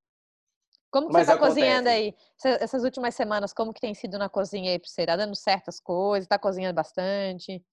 Como 0.92 1.08
que 1.08 1.14
Mas 1.14 1.26
você 1.26 1.34
está 1.34 1.48
cozinhando 1.48 1.90
aí? 1.90 2.16
Essas 2.44 2.84
últimas 2.84 3.16
semanas, 3.16 3.52
como 3.52 3.74
que 3.74 3.82
tem 3.82 3.96
sido 3.96 4.20
na 4.20 4.30
cozinha 4.30 4.72
aí 4.72 4.78
para 4.78 4.88
você? 4.88 5.02
Está 5.02 5.16
dando 5.16 5.36
certas 5.36 5.80
coisas? 5.80 6.26
Está 6.26 6.38
cozinhando 6.38 6.76
bastante? 6.76 7.66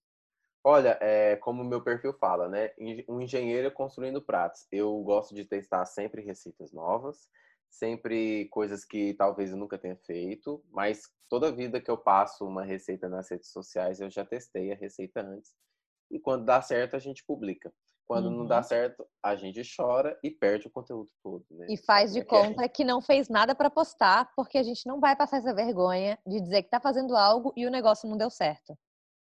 Olha, 0.63 0.97
é, 0.99 1.35
como 1.37 1.61
o 1.61 1.65
meu 1.65 1.83
perfil 1.83 2.13
fala, 2.13 2.49
né? 2.49 2.71
Um 3.07 3.21
engenheiro 3.21 3.71
construindo 3.71 4.21
pratos. 4.21 4.65
Eu 4.71 4.97
gosto 5.03 5.35
de 5.35 5.45
testar 5.45 5.85
sempre 5.85 6.23
receitas 6.23 6.71
novas, 6.71 7.29
sempre 7.71 8.47
coisas 8.49 8.83
que 8.83 9.13
talvez 9.13 9.51
eu 9.51 9.57
nunca 9.57 9.77
tenha 9.77 9.95
feito, 9.95 10.63
mas 10.69 11.09
toda 11.29 11.51
vida 11.51 11.81
que 11.81 11.89
eu 11.89 11.97
passo 11.97 12.45
uma 12.45 12.63
receita 12.63 13.07
nas 13.07 13.31
redes 13.31 13.49
sociais, 13.51 14.01
eu 14.01 14.09
já 14.09 14.25
testei 14.25 14.71
a 14.71 14.75
receita 14.75 15.21
antes. 15.21 15.53
E 16.11 16.19
quando 16.19 16.43
dá 16.43 16.61
certo, 16.61 16.95
a 16.95 16.99
gente 16.99 17.23
publica. 17.25 17.73
Quando 18.05 18.25
uhum. 18.25 18.39
não 18.39 18.45
dá 18.45 18.57
uhum. 18.57 18.63
certo, 18.63 19.07
a 19.23 19.37
gente 19.37 19.61
chora 19.73 20.19
e 20.21 20.29
perde 20.29 20.67
o 20.67 20.69
conteúdo 20.69 21.09
todo. 21.23 21.45
Né? 21.49 21.67
E 21.69 21.77
faz 21.77 22.11
de 22.11 22.19
é 22.19 22.25
conta 22.25 22.55
que, 22.55 22.61
gente... 22.63 22.71
que, 22.73 22.83
não 22.83 23.01
fez 23.01 23.29
nada 23.29 23.55
para 23.55 23.69
postar, 23.69 24.29
porque 24.35 24.57
a 24.57 24.63
gente 24.63 24.85
não 24.85 24.99
vai 24.99 25.15
passar 25.15 25.37
essa 25.37 25.53
vergonha 25.53 26.19
de 26.27 26.41
dizer 26.41 26.63
que 26.63 26.67
está 26.67 26.81
fazendo 26.81 27.15
algo 27.15 27.53
e 27.55 27.65
o 27.65 27.71
negócio 27.71 28.09
não 28.09 28.17
deu 28.17 28.29
certo. 28.29 28.77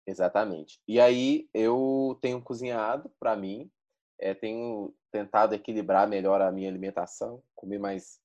Exatamente. 0.08 0.80
E 0.88 1.02
aí 1.02 1.50
eu 1.54 2.18
tenho 2.22 2.42
cozinhado 2.42 3.12
para 3.20 3.36
mim, 3.36 3.70
é, 4.18 4.34
tenho 4.34 4.96
tentado 5.12 5.54
equilibrar 5.54 6.08
melhor 6.08 6.42
a 6.42 6.50
minha 6.50 6.70
alimentação, 6.70 7.44
comer 7.54 7.80
mais 7.80 8.22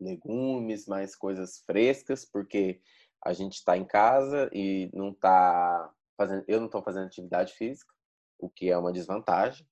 legumes, 0.00 0.86
mais 0.86 1.16
coisas 1.16 1.62
frescas, 1.66 2.24
porque 2.24 2.80
a 3.24 3.32
gente 3.32 3.54
está 3.54 3.76
em 3.76 3.84
casa 3.84 4.48
e 4.52 4.90
não 4.92 5.10
está 5.10 5.92
fazendo, 6.16 6.44
eu 6.46 6.58
não 6.58 6.66
estou 6.66 6.82
fazendo 6.82 7.06
atividade 7.06 7.52
física 7.54 7.92
o 8.38 8.48
que 8.48 8.70
é 8.70 8.78
uma 8.78 8.92
desvantagem. 8.92 9.66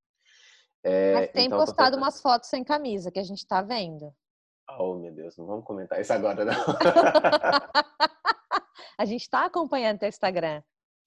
É, 0.82 1.14
Mas 1.14 1.32
tem 1.32 1.46
então, 1.46 1.58
postado 1.58 1.90
tentando... 1.90 2.02
umas 2.02 2.20
fotos 2.20 2.48
sem 2.48 2.64
camisa, 2.64 3.10
que 3.10 3.18
a 3.18 3.24
gente 3.24 3.38
está 3.38 3.62
vendo. 3.62 4.12
Oh, 4.78 4.96
meu 4.96 5.12
Deus, 5.12 5.36
não 5.36 5.46
vamos 5.46 5.64
comentar 5.64 6.00
isso 6.00 6.12
agora, 6.12 6.44
não. 6.44 6.54
a 8.98 9.04
gente 9.04 9.22
está 9.22 9.44
acompanhando 9.44 10.00
teu 10.00 10.08
Instagram. 10.08 10.62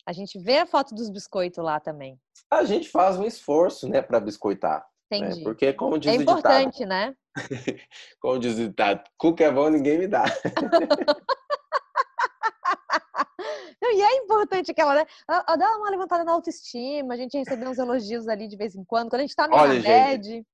A 0.06 0.14
gente 0.14 0.40
vê 0.40 0.60
a 0.60 0.66
foto 0.66 0.96
dos 0.96 1.10
biscoitos 1.10 1.64
lá 1.64 1.80
também. 1.80 2.20
A 2.50 2.64
gente 2.64 2.90
faz 2.90 3.18
um 3.18 3.26
esforço, 3.26 3.88
né, 3.88 4.02
para 4.02 4.20
biscoitar. 4.20 4.89
Né? 5.12 5.18
Entendi. 5.18 5.40
Né? 5.40 5.44
Porque, 5.44 5.74
como 5.74 5.98
diz 5.98 6.12
é 6.12 6.16
importante, 6.16 6.80
ditado, 6.80 6.90
né? 6.90 7.16
como 8.20 8.40
diz 8.40 8.54
o 8.54 8.68
ditado, 8.68 9.04
cuca 9.18 9.44
é 9.44 9.52
bom, 9.52 9.70
ninguém 9.70 9.98
me 9.98 10.08
dá. 10.08 10.24
e 13.82 14.02
é 14.02 14.18
importante 14.18 14.72
aquela, 14.72 14.94
né? 14.94 15.06
Dá 15.28 15.78
uma 15.78 15.90
levantada 15.90 16.24
na 16.24 16.32
autoestima, 16.32 17.14
a 17.14 17.18
gente 17.18 17.38
receber 17.38 17.68
uns 17.68 17.80
elogios 17.80 18.28
ali 18.28 18.48
de 18.48 18.56
vez 18.56 18.76
em 18.76 18.84
quando, 18.84 19.10
quando 19.10 19.22
a 19.22 19.24
gente 19.24 19.36
tá 19.36 19.48
meio 19.48 19.60
Olha, 19.60 20.46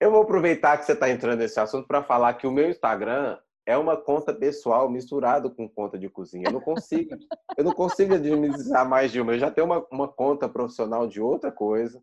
Eu 0.00 0.10
vou 0.10 0.22
aproveitar 0.22 0.78
que 0.78 0.86
você 0.86 0.92
está 0.92 1.10
entrando 1.10 1.38
nesse 1.38 1.60
assunto 1.60 1.86
para 1.86 2.02
falar 2.02 2.34
que 2.34 2.46
o 2.46 2.52
meu 2.52 2.70
Instagram 2.70 3.38
é 3.66 3.76
uma 3.76 3.98
conta 3.98 4.32
pessoal 4.32 4.88
misturado 4.88 5.54
com 5.54 5.68
conta 5.68 5.98
de 5.98 6.08
cozinha. 6.08 6.48
Eu 6.48 6.52
não 6.52 6.60
consigo, 6.60 7.14
eu 7.54 7.64
não 7.64 7.72
consigo 7.72 8.14
administrar 8.14 8.88
mais 8.88 9.12
de 9.12 9.20
uma. 9.20 9.34
Eu 9.34 9.38
já 9.38 9.50
tenho 9.50 9.66
uma, 9.66 9.86
uma 9.92 10.08
conta 10.08 10.48
profissional 10.48 11.06
de 11.06 11.20
outra 11.20 11.52
coisa 11.52 12.02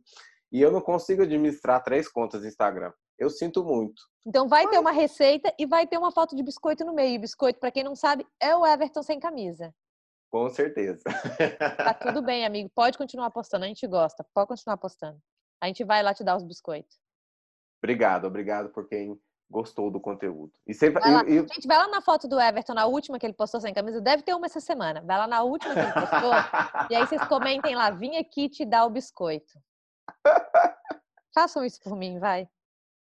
e 0.56 0.62
eu 0.62 0.72
não 0.72 0.80
consigo 0.80 1.24
administrar 1.24 1.84
três 1.84 2.08
contas 2.08 2.42
no 2.42 2.48
Instagram. 2.48 2.94
Eu 3.20 3.30
sinto 3.30 3.62
muito. 3.62 4.02
Então 4.26 4.48
vai 4.48 4.64
Mas... 4.64 4.72
ter 4.72 4.80
uma 4.80 4.92
receita 4.92 5.54
e 5.60 5.66
vai 5.66 5.86
ter 5.86 5.98
uma 5.98 6.14
foto 6.14 6.34
de 6.34 6.42
biscoito 6.42 6.86
no 6.86 6.94
meio. 6.94 7.20
Biscoito, 7.20 7.60
para 7.60 7.72
quem 7.72 7.84
não 7.84 7.94
sabe, 7.94 8.26
é 8.40 8.56
o 8.56 8.66
Everton 8.66 9.04
sem 9.04 9.20
camisa. 9.20 9.76
Com 10.32 10.50
certeza. 10.50 11.04
Tá 11.60 11.94
tudo 12.02 12.22
bem, 12.22 12.46
amigo. 12.46 12.72
Pode 12.74 12.98
continuar 12.98 13.32
postando, 13.32 13.66
a 13.66 13.68
gente 13.68 13.86
gosta. 13.86 14.26
Pode 14.34 14.48
continuar 14.48 14.78
postando. 14.78 15.20
A 15.62 15.68
gente 15.68 15.84
vai 15.84 16.02
lá 16.02 16.14
te 16.14 16.24
dar 16.24 16.38
os 16.38 16.44
biscoitos. 16.44 16.98
Obrigado, 17.84 18.24
obrigado 18.24 18.70
por 18.70 18.88
quem 18.88 19.20
gostou 19.52 19.92
do 19.92 20.00
conteúdo. 20.00 20.54
E 20.66 20.74
sempre, 20.74 21.02
vai 21.02 21.16
eu, 21.16 21.28
eu... 21.28 21.48
Gente, 21.50 21.68
vai 21.68 21.80
lá 21.80 21.90
na 21.90 22.02
foto 22.02 22.30
do 22.30 22.40
Everton, 22.40 22.74
na 22.74 22.86
última 22.86 23.20
que 23.20 23.26
ele 23.26 23.34
postou 23.34 23.60
sem 23.60 23.74
camisa. 23.74 24.00
Deve 24.00 24.24
ter 24.24 24.34
uma 24.34 24.46
essa 24.46 24.62
semana. 24.62 25.02
Vai 25.02 25.18
lá 25.18 25.28
na 25.28 25.44
última 25.44 25.74
que 25.74 25.82
ele 25.82 25.92
postou. 25.92 26.32
e 26.90 26.96
aí 26.96 27.06
vocês 27.06 27.22
comentem 27.28 27.76
lá. 27.76 27.90
Vim 27.90 28.16
aqui 28.16 28.48
te 28.48 28.64
dar 28.64 28.86
o 28.86 28.90
biscoito. 28.90 29.60
Façam 31.34 31.66
isso 31.66 31.80
por 31.82 31.96
mim, 31.96 32.20
vai. 32.20 32.48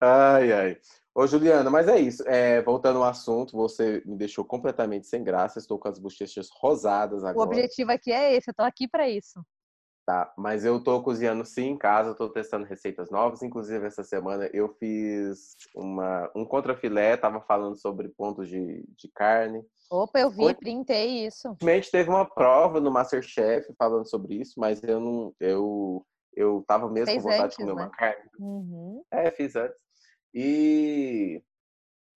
Ai, 0.01 0.51
ai. 0.51 0.77
Ô, 1.13 1.27
Juliana, 1.27 1.69
mas 1.69 1.87
é 1.87 1.99
isso. 1.99 2.23
É, 2.27 2.61
voltando 2.61 2.99
ao 2.99 3.09
assunto, 3.09 3.57
você 3.57 4.01
me 4.05 4.15
deixou 4.15 4.45
completamente 4.45 5.07
sem 5.07 5.23
graça. 5.23 5.59
Estou 5.59 5.77
com 5.77 5.87
as 5.87 5.99
bochechas 5.99 6.49
rosadas 6.49 7.23
agora. 7.23 7.37
O 7.37 7.51
objetivo 7.51 7.91
aqui 7.91 8.11
é 8.11 8.35
esse, 8.35 8.49
eu 8.49 8.53
tô 8.53 8.63
aqui 8.63 8.87
para 8.87 9.09
isso. 9.09 9.43
Tá, 10.09 10.33
mas 10.35 10.65
eu 10.65 10.83
tô 10.83 11.03
cozinhando 11.03 11.45
sim 11.45 11.67
em 11.67 11.77
casa, 11.77 12.15
tô 12.15 12.29
testando 12.29 12.65
receitas 12.65 13.11
novas. 13.11 13.43
Inclusive, 13.43 13.85
essa 13.85 14.03
semana 14.03 14.49
eu 14.53 14.69
fiz 14.79 15.55
uma, 15.75 16.31
um 16.35 16.43
contrafilé, 16.43 17.15
tava 17.15 17.41
falando 17.41 17.75
sobre 17.75 18.09
pontos 18.09 18.47
de, 18.47 18.83
de 18.97 19.07
carne. 19.13 19.63
Opa, 19.87 20.19
eu 20.19 20.31
vi, 20.31 20.37
Foi... 20.37 20.53
printei 20.55 21.27
isso. 21.27 21.55
Realmente 21.61 21.91
teve 21.91 22.09
uma 22.09 22.25
prova 22.25 22.79
no 22.79 22.89
Masterchef 22.89 23.71
falando 23.77 24.09
sobre 24.09 24.35
isso, 24.35 24.59
mas 24.59 24.81
eu 24.81 24.99
não. 24.99 25.35
Eu, 25.39 26.03
eu 26.33 26.63
tava 26.67 26.89
mesmo 26.89 27.07
Fez 27.07 27.23
com 27.23 27.29
vontade 27.29 27.43
antes, 27.43 27.57
de 27.57 27.63
comer 27.63 27.75
né? 27.75 27.81
uma 27.81 27.89
carne. 27.89 28.29
Uhum. 28.39 29.03
É, 29.11 29.31
fiz 29.31 29.55
antes. 29.55 29.79
E 30.33 31.43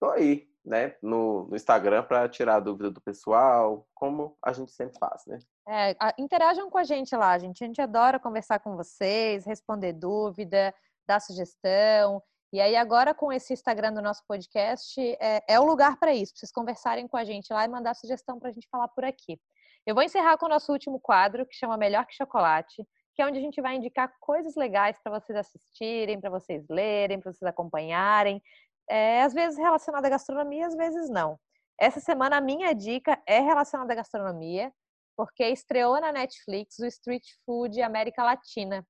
tô 0.00 0.10
aí, 0.10 0.48
né, 0.64 0.96
no, 1.02 1.46
no 1.48 1.56
Instagram 1.56 2.04
para 2.04 2.28
tirar 2.28 2.56
a 2.56 2.60
dúvida 2.60 2.90
do 2.90 3.00
pessoal, 3.00 3.86
como 3.94 4.36
a 4.42 4.52
gente 4.52 4.72
sempre 4.72 4.98
faz, 4.98 5.26
né? 5.26 5.38
É, 5.68 5.96
interajam 6.18 6.70
com 6.70 6.78
a 6.78 6.84
gente 6.84 7.14
lá, 7.14 7.38
gente. 7.38 7.62
A 7.62 7.66
gente 7.66 7.80
adora 7.80 8.20
conversar 8.20 8.60
com 8.60 8.76
vocês, 8.76 9.44
responder 9.44 9.92
dúvida, 9.92 10.74
dar 11.06 11.20
sugestão. 11.20 12.22
E 12.52 12.60
aí, 12.60 12.76
agora 12.76 13.12
com 13.12 13.32
esse 13.32 13.52
Instagram 13.52 13.92
do 13.92 14.00
nosso 14.00 14.24
podcast, 14.28 15.00
é, 15.20 15.42
é 15.48 15.58
o 15.58 15.64
lugar 15.64 15.98
para 15.98 16.14
isso, 16.14 16.32
pra 16.32 16.40
vocês 16.40 16.52
conversarem 16.52 17.08
com 17.08 17.16
a 17.16 17.24
gente 17.24 17.52
lá 17.52 17.64
e 17.64 17.68
mandar 17.68 17.94
sugestão 17.94 18.38
para 18.38 18.50
a 18.50 18.52
gente 18.52 18.68
falar 18.70 18.88
por 18.88 19.04
aqui. 19.04 19.40
Eu 19.84 19.94
vou 19.94 20.04
encerrar 20.04 20.38
com 20.38 20.46
o 20.46 20.48
nosso 20.48 20.72
último 20.72 21.00
quadro, 21.00 21.44
que 21.44 21.54
chama 21.54 21.76
Melhor 21.76 22.06
que 22.06 22.14
Chocolate 22.14 22.86
que 23.14 23.22
é 23.22 23.26
onde 23.26 23.38
a 23.38 23.42
gente 23.42 23.60
vai 23.60 23.76
indicar 23.76 24.12
coisas 24.20 24.54
legais 24.56 24.98
para 25.02 25.18
vocês 25.18 25.38
assistirem, 25.38 26.20
para 26.20 26.30
vocês 26.30 26.66
lerem, 26.68 27.20
para 27.20 27.32
vocês 27.32 27.48
acompanharem. 27.48 28.42
É, 28.88 29.22
às 29.22 29.32
vezes 29.32 29.58
relacionada 29.58 30.06
à 30.06 30.10
gastronomia, 30.10 30.66
às 30.66 30.74
vezes 30.74 31.08
não. 31.08 31.38
Essa 31.80 32.00
semana 32.00 32.36
a 32.36 32.40
minha 32.40 32.72
dica 32.74 33.20
é 33.26 33.40
relacionada 33.40 33.92
à 33.92 33.96
gastronomia, 33.96 34.72
porque 35.16 35.44
estreou 35.48 36.00
na 36.00 36.12
Netflix 36.12 36.78
o 36.78 36.86
Street 36.86 37.24
Food 37.46 37.80
América 37.80 38.22
Latina. 38.22 38.86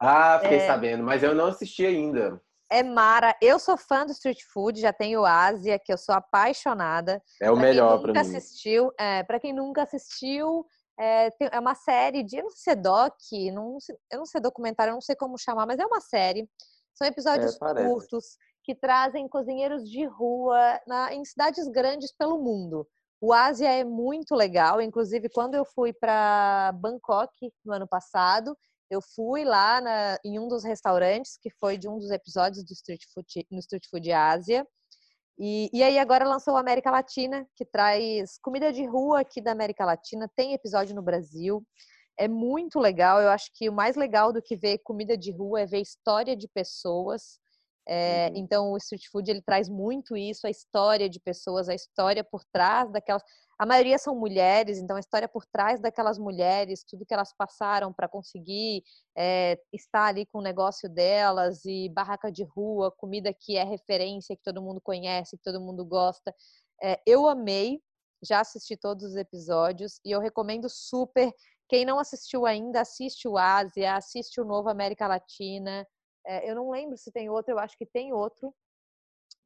Ah, 0.00 0.38
fiquei 0.40 0.58
é... 0.58 0.66
sabendo, 0.66 1.02
mas 1.02 1.22
eu 1.22 1.34
não 1.34 1.46
assisti 1.46 1.84
ainda. 1.84 2.40
É 2.70 2.82
Mara, 2.82 3.34
eu 3.40 3.58
sou 3.58 3.78
fã 3.78 4.04
do 4.04 4.12
street 4.12 4.40
food, 4.52 4.78
já 4.78 4.92
tenho 4.92 5.24
Ásia, 5.24 5.78
que 5.78 5.90
eu 5.90 5.96
sou 5.96 6.14
apaixonada. 6.14 7.22
É 7.40 7.50
o 7.50 7.54
pra 7.54 7.62
melhor 7.62 8.02
para 8.02 8.12
mim. 8.12 8.18
Assistiu, 8.18 8.92
é, 8.98 9.22
para 9.22 9.40
quem 9.40 9.54
nunca 9.54 9.82
assistiu, 9.82 10.66
é, 10.98 11.30
tem, 11.30 11.48
é 11.52 11.60
uma 11.60 11.74
série 11.74 12.22
de, 12.22 12.38
eu 12.38 12.44
não 12.44 12.50
sei 12.50 12.58
se 12.58 12.70
é 12.70 12.76
doc, 12.76 13.14
não, 13.52 13.78
eu 14.10 14.18
não 14.18 14.26
sei 14.26 14.40
documentário, 14.40 14.90
eu 14.90 14.94
não 14.94 15.00
sei 15.00 15.14
como 15.14 15.38
chamar, 15.38 15.66
mas 15.66 15.78
é 15.78 15.86
uma 15.86 16.00
série. 16.00 16.48
São 16.94 17.06
episódios 17.06 17.56
é, 17.62 17.84
curtos 17.86 18.36
que 18.64 18.74
trazem 18.74 19.28
cozinheiros 19.28 19.88
de 19.88 20.04
rua 20.04 20.80
na, 20.86 21.14
em 21.14 21.24
cidades 21.24 21.68
grandes 21.68 22.12
pelo 22.12 22.38
mundo. 22.38 22.86
O 23.20 23.32
Ásia 23.32 23.68
é 23.68 23.84
muito 23.84 24.34
legal, 24.34 24.80
inclusive 24.80 25.28
quando 25.28 25.54
eu 25.54 25.64
fui 25.64 25.92
para 25.92 26.72
Bangkok 26.72 27.52
no 27.64 27.72
ano 27.72 27.86
passado, 27.86 28.56
eu 28.90 29.00
fui 29.00 29.44
lá 29.44 29.80
na, 29.80 30.18
em 30.24 30.38
um 30.38 30.48
dos 30.48 30.64
restaurantes 30.64 31.38
que 31.40 31.50
foi 31.50 31.76
de 31.76 31.88
um 31.88 31.98
dos 31.98 32.10
episódios 32.10 32.64
do 32.64 32.72
Street 32.72 33.02
Food, 33.12 33.46
no 33.50 33.58
Street 33.58 33.84
Food 33.90 34.10
Ásia. 34.12 34.66
E, 35.38 35.70
e 35.72 35.82
aí 35.82 35.98
agora 35.98 36.26
lançou 36.26 36.56
América 36.56 36.90
Latina, 36.90 37.46
que 37.54 37.64
traz 37.64 38.38
comida 38.42 38.72
de 38.72 38.84
rua 38.84 39.20
aqui 39.20 39.40
da 39.40 39.52
América 39.52 39.84
Latina, 39.84 40.28
tem 40.34 40.52
episódio 40.52 40.94
no 40.96 41.02
Brasil. 41.02 41.64
É 42.18 42.26
muito 42.26 42.80
legal. 42.80 43.20
Eu 43.22 43.30
acho 43.30 43.50
que 43.54 43.68
o 43.68 43.72
mais 43.72 43.94
legal 43.94 44.32
do 44.32 44.42
que 44.42 44.56
ver 44.56 44.78
comida 44.78 45.16
de 45.16 45.30
rua 45.30 45.60
é 45.60 45.66
ver 45.66 45.80
história 45.80 46.36
de 46.36 46.48
pessoas. 46.48 47.38
É. 47.88 48.30
Então 48.34 48.72
o 48.72 48.76
street 48.76 49.06
food 49.10 49.30
ele 49.30 49.40
traz 49.40 49.68
muito 49.68 50.16
isso, 50.16 50.46
a 50.46 50.50
história 50.50 51.08
de 51.08 51.18
pessoas, 51.18 51.68
a 51.68 51.74
história 51.74 52.22
por 52.22 52.42
trás 52.52 52.90
daquelas 52.92 53.22
a 53.58 53.66
maioria 53.66 53.98
são 53.98 54.14
mulheres, 54.14 54.78
então 54.78 54.96
a 54.96 55.00
história 55.00 55.26
por 55.26 55.44
trás 55.44 55.80
daquelas 55.80 56.16
mulheres, 56.16 56.84
tudo 56.84 57.04
que 57.04 57.12
elas 57.12 57.34
passaram 57.36 57.92
para 57.92 58.06
conseguir 58.08 58.84
é, 59.16 59.58
estar 59.72 60.04
ali 60.04 60.24
com 60.26 60.38
o 60.38 60.42
negócio 60.42 60.88
delas 60.88 61.64
e 61.64 61.88
barraca 61.88 62.30
de 62.30 62.44
rua, 62.44 62.92
comida 62.92 63.34
que 63.34 63.56
é 63.56 63.64
referência, 63.64 64.36
que 64.36 64.44
todo 64.44 64.62
mundo 64.62 64.80
conhece, 64.80 65.36
que 65.36 65.42
todo 65.42 65.60
mundo 65.60 65.84
gosta. 65.84 66.32
É, 66.80 67.00
eu 67.04 67.26
amei, 67.26 67.80
já 68.22 68.38
assisti 68.40 68.76
todos 68.76 69.02
os 69.04 69.16
episódios 69.16 70.00
e 70.04 70.12
eu 70.12 70.20
recomendo 70.20 70.68
super. 70.70 71.32
Quem 71.68 71.84
não 71.84 71.98
assistiu 71.98 72.46
ainda, 72.46 72.80
assiste 72.80 73.26
o 73.26 73.36
Ásia, 73.36 73.96
assiste 73.96 74.40
o 74.40 74.44
novo 74.44 74.68
América 74.68 75.08
Latina. 75.08 75.84
É, 76.28 76.50
eu 76.50 76.54
não 76.54 76.70
lembro 76.70 76.98
se 76.98 77.10
tem 77.10 77.30
outro, 77.30 77.52
eu 77.52 77.58
acho 77.58 77.76
que 77.78 77.86
tem 77.86 78.12
outro. 78.12 78.54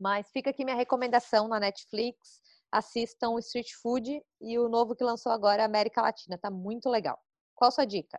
Mas 0.00 0.28
fica 0.30 0.50
aqui 0.50 0.64
minha 0.64 0.76
recomendação 0.76 1.46
na 1.46 1.60
Netflix 1.60 2.42
assistam 2.72 3.30
o 3.30 3.38
Street 3.38 3.70
Food 3.82 4.22
e 4.40 4.58
o 4.58 4.68
novo 4.68 4.96
que 4.96 5.04
lançou 5.04 5.30
agora, 5.30 5.64
América 5.64 6.00
Latina. 6.00 6.38
Tá 6.38 6.50
muito 6.50 6.88
legal. 6.88 7.20
Qual 7.54 7.68
a 7.68 7.70
sua 7.70 7.84
dica? 7.84 8.18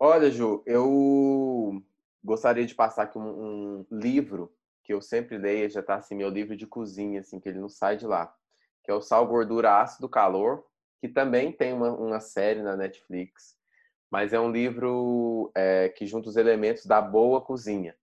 Olha, 0.00 0.30
Ju, 0.30 0.62
eu 0.64 1.82
gostaria 2.24 2.64
de 2.64 2.74
passar 2.74 3.02
aqui 3.02 3.18
um, 3.18 3.80
um 3.80 3.86
livro 3.90 4.54
que 4.82 4.94
eu 4.94 5.02
sempre 5.02 5.36
leio, 5.36 5.68
já 5.68 5.82
tá 5.82 5.96
assim, 5.96 6.14
meu 6.14 6.30
livro 6.30 6.56
de 6.56 6.66
cozinha, 6.66 7.20
assim, 7.20 7.38
que 7.38 7.48
ele 7.48 7.58
não 7.58 7.68
sai 7.68 7.98
de 7.98 8.06
lá, 8.06 8.34
que 8.82 8.90
é 8.90 8.94
o 8.94 9.02
Sal, 9.02 9.26
Gordura, 9.26 9.82
Ácido, 9.82 10.08
Calor, 10.08 10.64
que 10.98 11.08
também 11.08 11.52
tem 11.52 11.74
uma, 11.74 11.92
uma 11.92 12.20
série 12.20 12.62
na 12.62 12.74
Netflix, 12.74 13.57
mas 14.10 14.32
é 14.32 14.40
um 14.40 14.50
livro 14.50 15.50
é, 15.54 15.88
que 15.90 16.06
junta 16.06 16.28
os 16.28 16.36
elementos 16.36 16.86
da 16.86 17.00
boa 17.00 17.40
cozinha. 17.40 17.94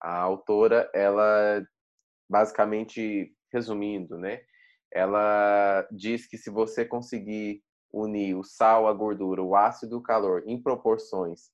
A 0.00 0.18
autora, 0.20 0.90
ela, 0.94 1.64
basicamente, 2.28 3.34
resumindo, 3.52 4.16
né, 4.16 4.42
ela 4.92 5.86
diz 5.90 6.26
que 6.26 6.38
se 6.38 6.50
você 6.50 6.84
conseguir 6.84 7.62
unir 7.92 8.34
o 8.36 8.44
sal, 8.44 8.86
a 8.86 8.92
gordura, 8.92 9.42
o 9.42 9.56
ácido 9.56 9.96
e 9.96 9.98
o 9.98 10.02
calor 10.02 10.42
em 10.46 10.62
proporções 10.62 11.50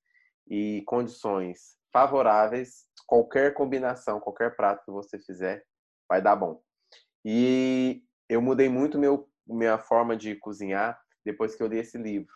e 0.49 0.83
condições 0.87 1.77
favoráveis, 1.93 2.87
qualquer 3.07 3.55
combinação, 3.55 4.21
qualquer 4.21 4.57
prato 4.57 4.85
que 4.85 4.91
você 4.91 5.19
fizer, 5.19 5.65
vai 6.09 6.21
dar 6.21 6.37
bom. 6.37 6.61
E 7.25 8.03
eu 8.29 8.43
mudei 8.43 8.69
muito 8.69 8.99
meu, 8.99 9.29
minha 9.47 9.79
forma 9.79 10.17
de 10.17 10.35
cozinhar 10.37 11.01
depois 11.25 11.55
que 11.55 11.63
eu 11.63 11.69
li 11.69 11.79
esse 11.79 11.97
livro. 11.97 12.35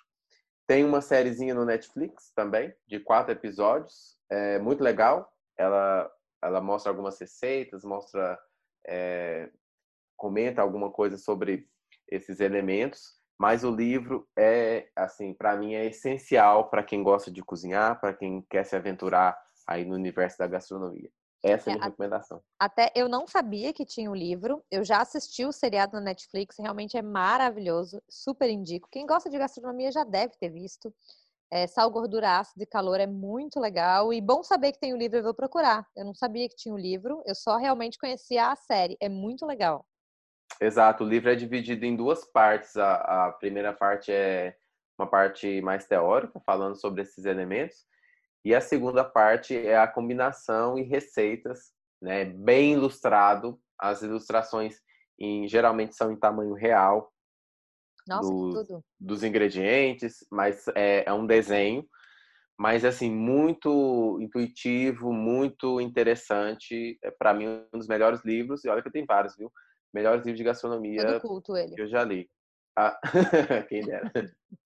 Tem 0.69 0.85
uma 0.85 1.01
sériezinha 1.01 1.55
no 1.55 1.65
Netflix 1.65 2.31
também, 2.35 2.75
de 2.87 3.01
quatro 3.01 3.33
episódios, 3.33 4.19
é 4.31 4.59
muito 4.59 4.85
legal. 4.85 5.33
Ela, 5.57 6.13
ela 6.43 6.61
mostra 6.61 6.93
algumas 6.93 7.19
receitas, 7.19 7.85
mostra, 7.85 8.39
é, 8.87 9.51
comenta 10.15 10.61
alguma 10.61 10.93
coisa 10.93 11.17
sobre 11.17 11.67
esses 12.07 12.39
elementos. 12.39 13.19
Mas 13.39 13.65
o 13.65 13.75
livro 13.75 14.29
é, 14.37 14.91
assim, 14.95 15.33
para 15.33 15.57
mim 15.57 15.73
é 15.73 15.87
essencial 15.87 16.69
para 16.69 16.83
quem 16.83 17.03
gosta 17.03 17.31
de 17.31 17.43
cozinhar, 17.43 17.99
para 17.99 18.13
quem 18.13 18.43
quer 18.43 18.65
se 18.65 18.77
aventurar 18.77 19.41
aí 19.67 19.87
no 19.87 19.95
universo 19.95 20.37
da 20.37 20.47
gastronomia. 20.47 21.11
Essa 21.43 21.71
é 21.71 21.73
a 21.73 21.77
minha 21.77 21.87
é, 21.87 21.89
recomendação. 21.89 22.43
Até 22.59 22.91
eu 22.95 23.09
não 23.09 23.27
sabia 23.27 23.73
que 23.73 23.85
tinha 23.85 24.11
o 24.11 24.15
livro. 24.15 24.65
Eu 24.71 24.85
já 24.85 25.01
assisti 25.01 25.45
o 25.45 25.53
seriado 25.53 25.93
na 25.95 26.01
Netflix, 26.01 26.57
realmente 26.59 26.97
é 26.97 27.03
maravilhoso, 27.03 28.03
super 28.09 28.51
indico. 28.51 28.89
Quem 28.91 29.07
gosta 29.07 29.31
de 29.31 29.39
gastronomia 29.39 29.93
já 29.93 30.05
deve 30.05 30.35
ter 30.37 30.51
visto. 30.51 30.93
É, 31.51 31.67
Sal, 31.67 31.91
Gordura, 31.91 32.39
Ácido 32.39 32.63
e 32.63 32.67
Calor 32.67 33.01
é 33.01 33.07
muito 33.07 33.59
legal. 33.59 34.13
E 34.13 34.21
bom 34.21 34.43
saber 34.43 34.73
que 34.73 34.81
tem 34.81 34.93
o 34.93 34.99
livro, 34.99 35.19
eu 35.19 35.23
vou 35.23 35.35
procurar. 35.35 35.87
Eu 35.97 36.05
não 36.05 36.15
sabia 36.15 36.49
que 36.49 36.57
tinha 36.57 36.75
o 36.75 36.79
livro, 36.79 37.23
eu 37.25 37.35
só 37.35 37.57
realmente 37.57 37.99
conhecia 37.99 38.51
a 38.51 38.57
série. 38.57 38.97
É 39.01 39.09
muito 39.09 39.47
legal. 39.47 39.87
Exato, 40.61 41.05
o 41.05 41.09
livro 41.09 41.31
é 41.31 41.35
dividido 41.35 41.85
em 41.85 41.95
duas 41.95 42.25
partes. 42.25 42.77
A, 42.77 43.29
a 43.29 43.33
primeira 43.33 43.73
parte 43.73 44.11
é 44.13 44.57
uma 44.99 45.07
parte 45.09 45.61
mais 45.63 45.87
teórica, 45.87 46.41
falando 46.41 46.75
sobre 46.75 47.03
esses 47.03 47.25
elementos, 47.25 47.87
e 48.49 48.55
a 48.55 48.63
segunda 48.63 49.05
parte 49.05 49.55
é 49.55 49.77
a 49.77 49.87
combinação 49.87 50.79
e 50.79 50.83
receitas, 50.83 51.71
né, 52.01 52.25
bem 52.25 52.73
ilustrado. 52.73 53.61
As 53.79 54.01
ilustrações 54.01 54.81
em, 55.19 55.47
geralmente 55.47 55.95
são 55.95 56.11
em 56.11 56.17
tamanho 56.17 56.55
real 56.55 57.13
Nossa, 58.07 58.33
dos, 58.33 58.83
dos, 58.99 59.23
ingredientes, 59.23 60.27
mas 60.31 60.67
é, 60.75 61.05
é 61.07 61.13
um 61.13 61.27
desenho, 61.27 61.87
mas 62.59 62.87
assim 62.87 63.11
muito 63.11 64.19
intuitivo, 64.19 65.13
muito 65.13 65.79
interessante. 65.79 66.99
É 67.05 67.11
para 67.11 67.35
mim 67.35 67.67
um 67.71 67.79
dos 67.79 67.87
melhores 67.87 68.25
livros. 68.25 68.65
E 68.65 68.71
olha 68.71 68.83
que 68.83 68.91
tenho 68.91 69.05
vários, 69.07 69.37
viu? 69.37 69.53
melhores 69.93 70.25
livros 70.25 70.39
de 70.39 70.45
gastronomia 70.45 71.21
culto, 71.21 71.55
ele. 71.55 71.75
que 71.75 71.83
eu 71.83 71.87
já 71.87 72.03
li. 72.03 72.31
Ah, 72.75 72.99
quem 73.69 73.83
dera. 73.83 74.11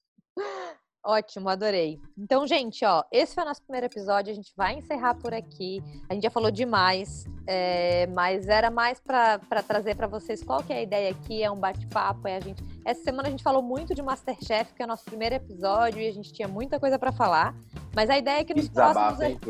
Ótimo, 1.05 1.49
adorei. 1.49 2.01
Então, 2.17 2.47
gente, 2.47 2.85
ó, 2.85 3.03
esse 3.11 3.35
foi 3.35 3.43
o 3.43 3.47
nosso 3.47 3.61
primeiro 3.63 3.87
episódio. 3.87 4.31
A 4.31 4.35
gente 4.35 4.53
vai 4.57 4.75
encerrar 4.75 5.15
por 5.15 5.35
aqui. 5.35 5.83
A 6.09 6.15
gente 6.15 6.23
já 6.23 6.31
falou 6.31 6.49
demais, 6.49 7.25
é, 7.45 8.07
mas 8.07 8.47
era 8.47 8.71
mais 8.71 9.01
para 9.01 9.41
trazer 9.67 9.97
para 9.97 10.07
vocês 10.07 10.45
qual 10.45 10.63
que 10.63 10.73
é 10.73 10.77
a 10.77 10.83
ideia 10.83 11.11
aqui. 11.11 11.43
É 11.43 11.51
um 11.51 11.59
bate-papo. 11.59 12.29
É 12.29 12.37
a 12.37 12.41
gente. 12.41 12.63
Essa 12.85 13.03
semana 13.03 13.27
a 13.27 13.31
gente 13.33 13.43
falou 13.43 13.63
muito 13.63 13.97
de 13.97 14.03
MasterChef, 14.03 14.75
que 14.75 14.83
é 14.83 14.85
o 14.85 14.89
nosso 14.89 15.05
primeiro 15.05 15.35
episódio, 15.35 16.01
e 16.01 16.07
a 16.07 16.13
gente 16.13 16.33
tinha 16.33 16.47
muita 16.47 16.79
coisa 16.79 16.97
para 16.99 17.11
falar. 17.11 17.53
Mas 17.97 18.09
a 18.09 18.17
ideia 18.17 18.41
é 18.41 18.45
que 18.45 18.55
nos 18.55 18.69
próximos. 18.69 19.21
Hein, 19.21 19.41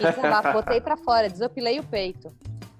Desabafo, 0.00 0.52
botei 0.52 0.80
para 0.80 0.96
fora, 0.96 1.30
desopilei 1.30 1.78
o 1.78 1.84
peito. 1.84 2.34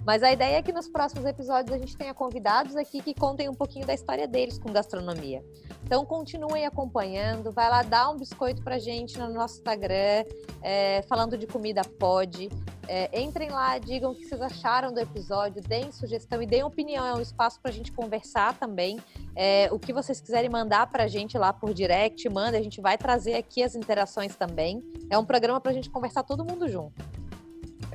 Mas 0.07 0.23
a 0.23 0.31
ideia 0.31 0.59
é 0.59 0.63
que 0.63 0.73
nos 0.73 0.89
próximos 0.89 1.25
episódios 1.25 1.75
a 1.75 1.79
gente 1.79 1.97
tenha 1.97 2.15
convidados 2.15 2.77
aqui 2.77 3.03
que 3.03 3.13
contem 3.13 3.49
um 3.49 3.55
pouquinho 3.55 3.85
da 3.85 3.93
história 3.93 4.29
deles 4.29 4.57
com 4.57 4.73
gastronomia. 4.73 5.43
Então 5.83 6.07
continuem 6.07 6.65
acompanhando, 6.65 7.51
vai 7.51 7.69
lá 7.69 7.83
dar 7.83 8.11
um 8.11 8.17
biscoito 8.17 8.63
pra 8.63 8.79
gente 8.79 9.19
no 9.19 9.29
nosso 9.33 9.57
Instagram, 9.57 10.25
é, 10.63 11.03
falando 11.09 11.37
de 11.37 11.45
comida 11.45 11.83
pode. 11.99 12.49
É, 12.87 13.21
entrem 13.21 13.51
lá, 13.51 13.79
digam 13.79 14.13
o 14.13 14.15
que 14.15 14.25
vocês 14.25 14.41
acharam 14.41 14.93
do 14.93 15.01
episódio, 15.01 15.61
deem 15.61 15.91
sugestão 15.91 16.41
e 16.41 16.47
deem 16.47 16.63
opinião. 16.63 17.05
É 17.05 17.13
um 17.13 17.21
espaço 17.21 17.61
para 17.61 17.73
a 17.73 17.75
gente 17.75 17.91
conversar 17.91 18.57
também. 18.57 19.01
É, 19.35 19.69
o 19.73 19.79
que 19.79 19.93
vocês 19.93 20.21
quiserem 20.21 20.49
mandar 20.49 20.87
para 20.87 21.03
a 21.03 21.09
gente 21.09 21.37
lá 21.37 21.53
por 21.53 21.75
direct, 21.75 22.29
manda. 22.29 22.57
A 22.57 22.63
gente 22.63 22.81
vai 22.81 22.97
trazer 22.97 23.35
aqui 23.35 23.61
as 23.61 23.75
interações 23.75 24.37
também. 24.37 24.85
É 25.11 25.19
um 25.19 25.25
programa 25.25 25.61
para 25.61 25.73
a 25.73 25.75
gente 25.75 25.91
conversar 25.91 26.23
todo 26.23 26.45
mundo 26.45 26.69
junto. 26.69 27.26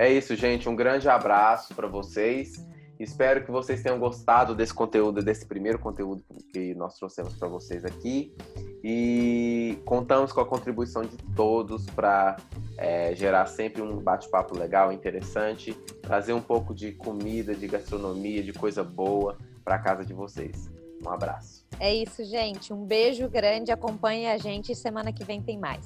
É 0.01 0.11
isso, 0.11 0.35
gente. 0.35 0.67
Um 0.67 0.75
grande 0.75 1.07
abraço 1.07 1.75
para 1.75 1.87
vocês. 1.87 2.65
Espero 2.99 3.45
que 3.45 3.51
vocês 3.51 3.83
tenham 3.83 3.99
gostado 3.99 4.55
desse 4.55 4.73
conteúdo, 4.73 5.21
desse 5.21 5.45
primeiro 5.45 5.77
conteúdo 5.77 6.23
que 6.51 6.73
nós 6.73 6.95
trouxemos 6.95 7.35
para 7.35 7.47
vocês 7.47 7.85
aqui. 7.85 8.35
E 8.83 9.77
contamos 9.85 10.33
com 10.33 10.41
a 10.41 10.45
contribuição 10.45 11.03
de 11.03 11.15
todos 11.35 11.85
para 11.85 12.35
é, 12.79 13.13
gerar 13.13 13.45
sempre 13.45 13.83
um 13.83 13.99
bate-papo 13.99 14.57
legal, 14.57 14.91
interessante, 14.91 15.73
trazer 16.01 16.33
um 16.33 16.41
pouco 16.41 16.73
de 16.73 16.93
comida, 16.93 17.53
de 17.53 17.67
gastronomia, 17.67 18.41
de 18.41 18.53
coisa 18.53 18.83
boa 18.83 19.37
para 19.63 19.77
casa 19.77 20.03
de 20.03 20.15
vocês. 20.15 20.67
Um 21.05 21.11
abraço. 21.11 21.63
É 21.79 21.93
isso, 21.93 22.25
gente. 22.25 22.73
Um 22.73 22.87
beijo 22.87 23.29
grande. 23.29 23.71
Acompanhe 23.71 24.25
a 24.31 24.39
gente. 24.39 24.73
Semana 24.73 25.13
que 25.13 25.23
vem 25.23 25.43
tem 25.43 25.59
mais. 25.59 25.85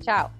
Tchau. 0.00 0.30